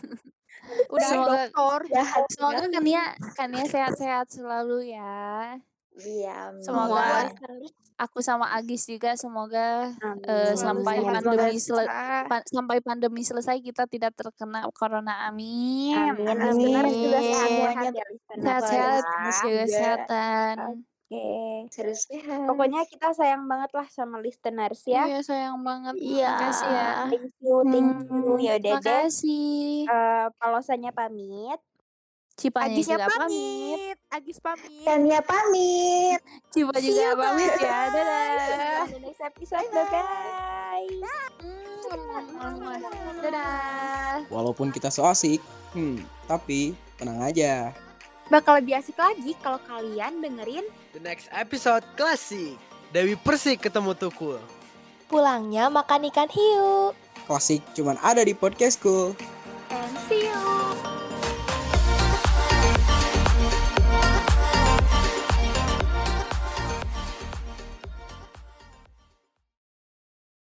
Udah 0.89 1.03
Semoga- 1.05 1.31
doktor. 1.45 1.79
Jahat 1.89 2.23
Semoga. 2.29 2.63
Kania 2.69 3.03
Kania 3.33 3.63
sehat-sehat 3.65 4.27
selalu 4.29 4.91
ya. 4.91 5.59
Iya. 5.99 6.37
Semoga 6.59 7.27
Semua. 7.27 7.67
aku 7.95 8.19
sama 8.19 8.47
Agis 8.51 8.83
juga 8.83 9.11
semoga 9.13 9.91
Amin. 9.99 10.23
eh, 10.23 10.51
Selalu 10.51 10.57
sampai 10.57 10.95
sehat 10.95 11.13
pandemi 11.13 11.37
sehat. 11.51 11.65
sele- 11.65 11.89
pa- 12.25 12.45
sampai 12.45 12.77
pandemi 12.79 13.21
selesai 13.21 13.57
kita 13.59 13.83
tidak 13.85 14.11
terkena 14.13 14.63
corona. 14.71 15.27
Amin. 15.27 15.93
Amin. 15.93 16.27
Amin. 16.29 16.47
Listeners 16.55 16.93
juga 16.95 17.17
Amin. 17.17 17.29
sehat-sehat 17.29 17.91
ya 17.91 18.05
listeners. 18.05 18.41
Sehat-sehat, 18.41 19.01
Sehat 19.01 19.03
jaga 19.03 19.43
juga. 19.43 19.63
kesehatan. 19.65 20.55
Oke. 21.09 21.25
Serius 21.69 22.01
sehat. 22.05 22.45
Pokoknya 22.45 22.85
kita 22.85 23.09
sayang 23.11 23.43
banget 23.43 23.73
lah 23.73 23.87
sama 23.89 24.15
listeners 24.17 24.85
ya. 24.85 25.03
Iya 25.05 25.19
sayang 25.19 25.59
banget. 25.59 25.97
Iya. 25.97 26.29
Makasih 26.31 26.69
ya. 26.69 26.89
Thank 27.03 27.33
you, 27.41 27.55
thank 27.65 27.89
you. 27.99 28.13
Hmm, 28.13 28.37
Ya 28.37 28.53
udah 28.55 28.61
deh. 28.61 28.73
Makasih. 28.77 29.85
Eh, 29.85 30.27
Palosanya 30.37 30.91
pamit. 30.91 31.57
Cipanya 32.39 32.71
Agisnya 32.71 32.95
juga 32.95 33.07
pamit. 33.11 33.19
pamit. 33.19 33.97
Agis 34.09 34.37
pamit. 34.39 34.83
Kania 34.87 35.19
pamit. 35.19 36.19
Cipa 36.55 36.79
See 36.79 36.87
juga 36.87 37.03
you, 37.03 37.19
pamit 37.19 37.53
ya. 37.59 37.79
Dadah. 37.91 38.87
See 38.87 38.95
you 38.95 38.99
next 39.03 39.19
episode, 39.19 39.67
guys. 39.67 41.03
Dadah. 43.19 44.23
Walaupun 44.31 44.71
kita 44.71 44.87
so 44.87 45.03
asik, 45.03 45.43
hmm, 45.75 45.99
tapi 46.31 46.71
tenang 46.95 47.19
aja. 47.19 47.75
Bakal 48.31 48.63
lebih 48.63 48.79
asik 48.79 48.95
lagi 48.95 49.33
kalau 49.41 49.57
kalian 49.65 50.21
dengerin 50.21 50.63
The 50.93 51.01
next 51.01 51.27
episode 51.33 51.83
klasik. 51.99 52.55
Dewi 52.89 53.19
Persik 53.19 53.67
ketemu 53.67 53.93
Tukul. 53.97 54.39
Pulangnya 55.09 55.67
makan 55.67 56.07
ikan 56.13 56.29
hiu. 56.29 56.93
Klasik 57.25 57.61
cuman 57.75 57.97
ada 58.01 58.21
di 58.23 58.33
podcastku. 58.37 59.13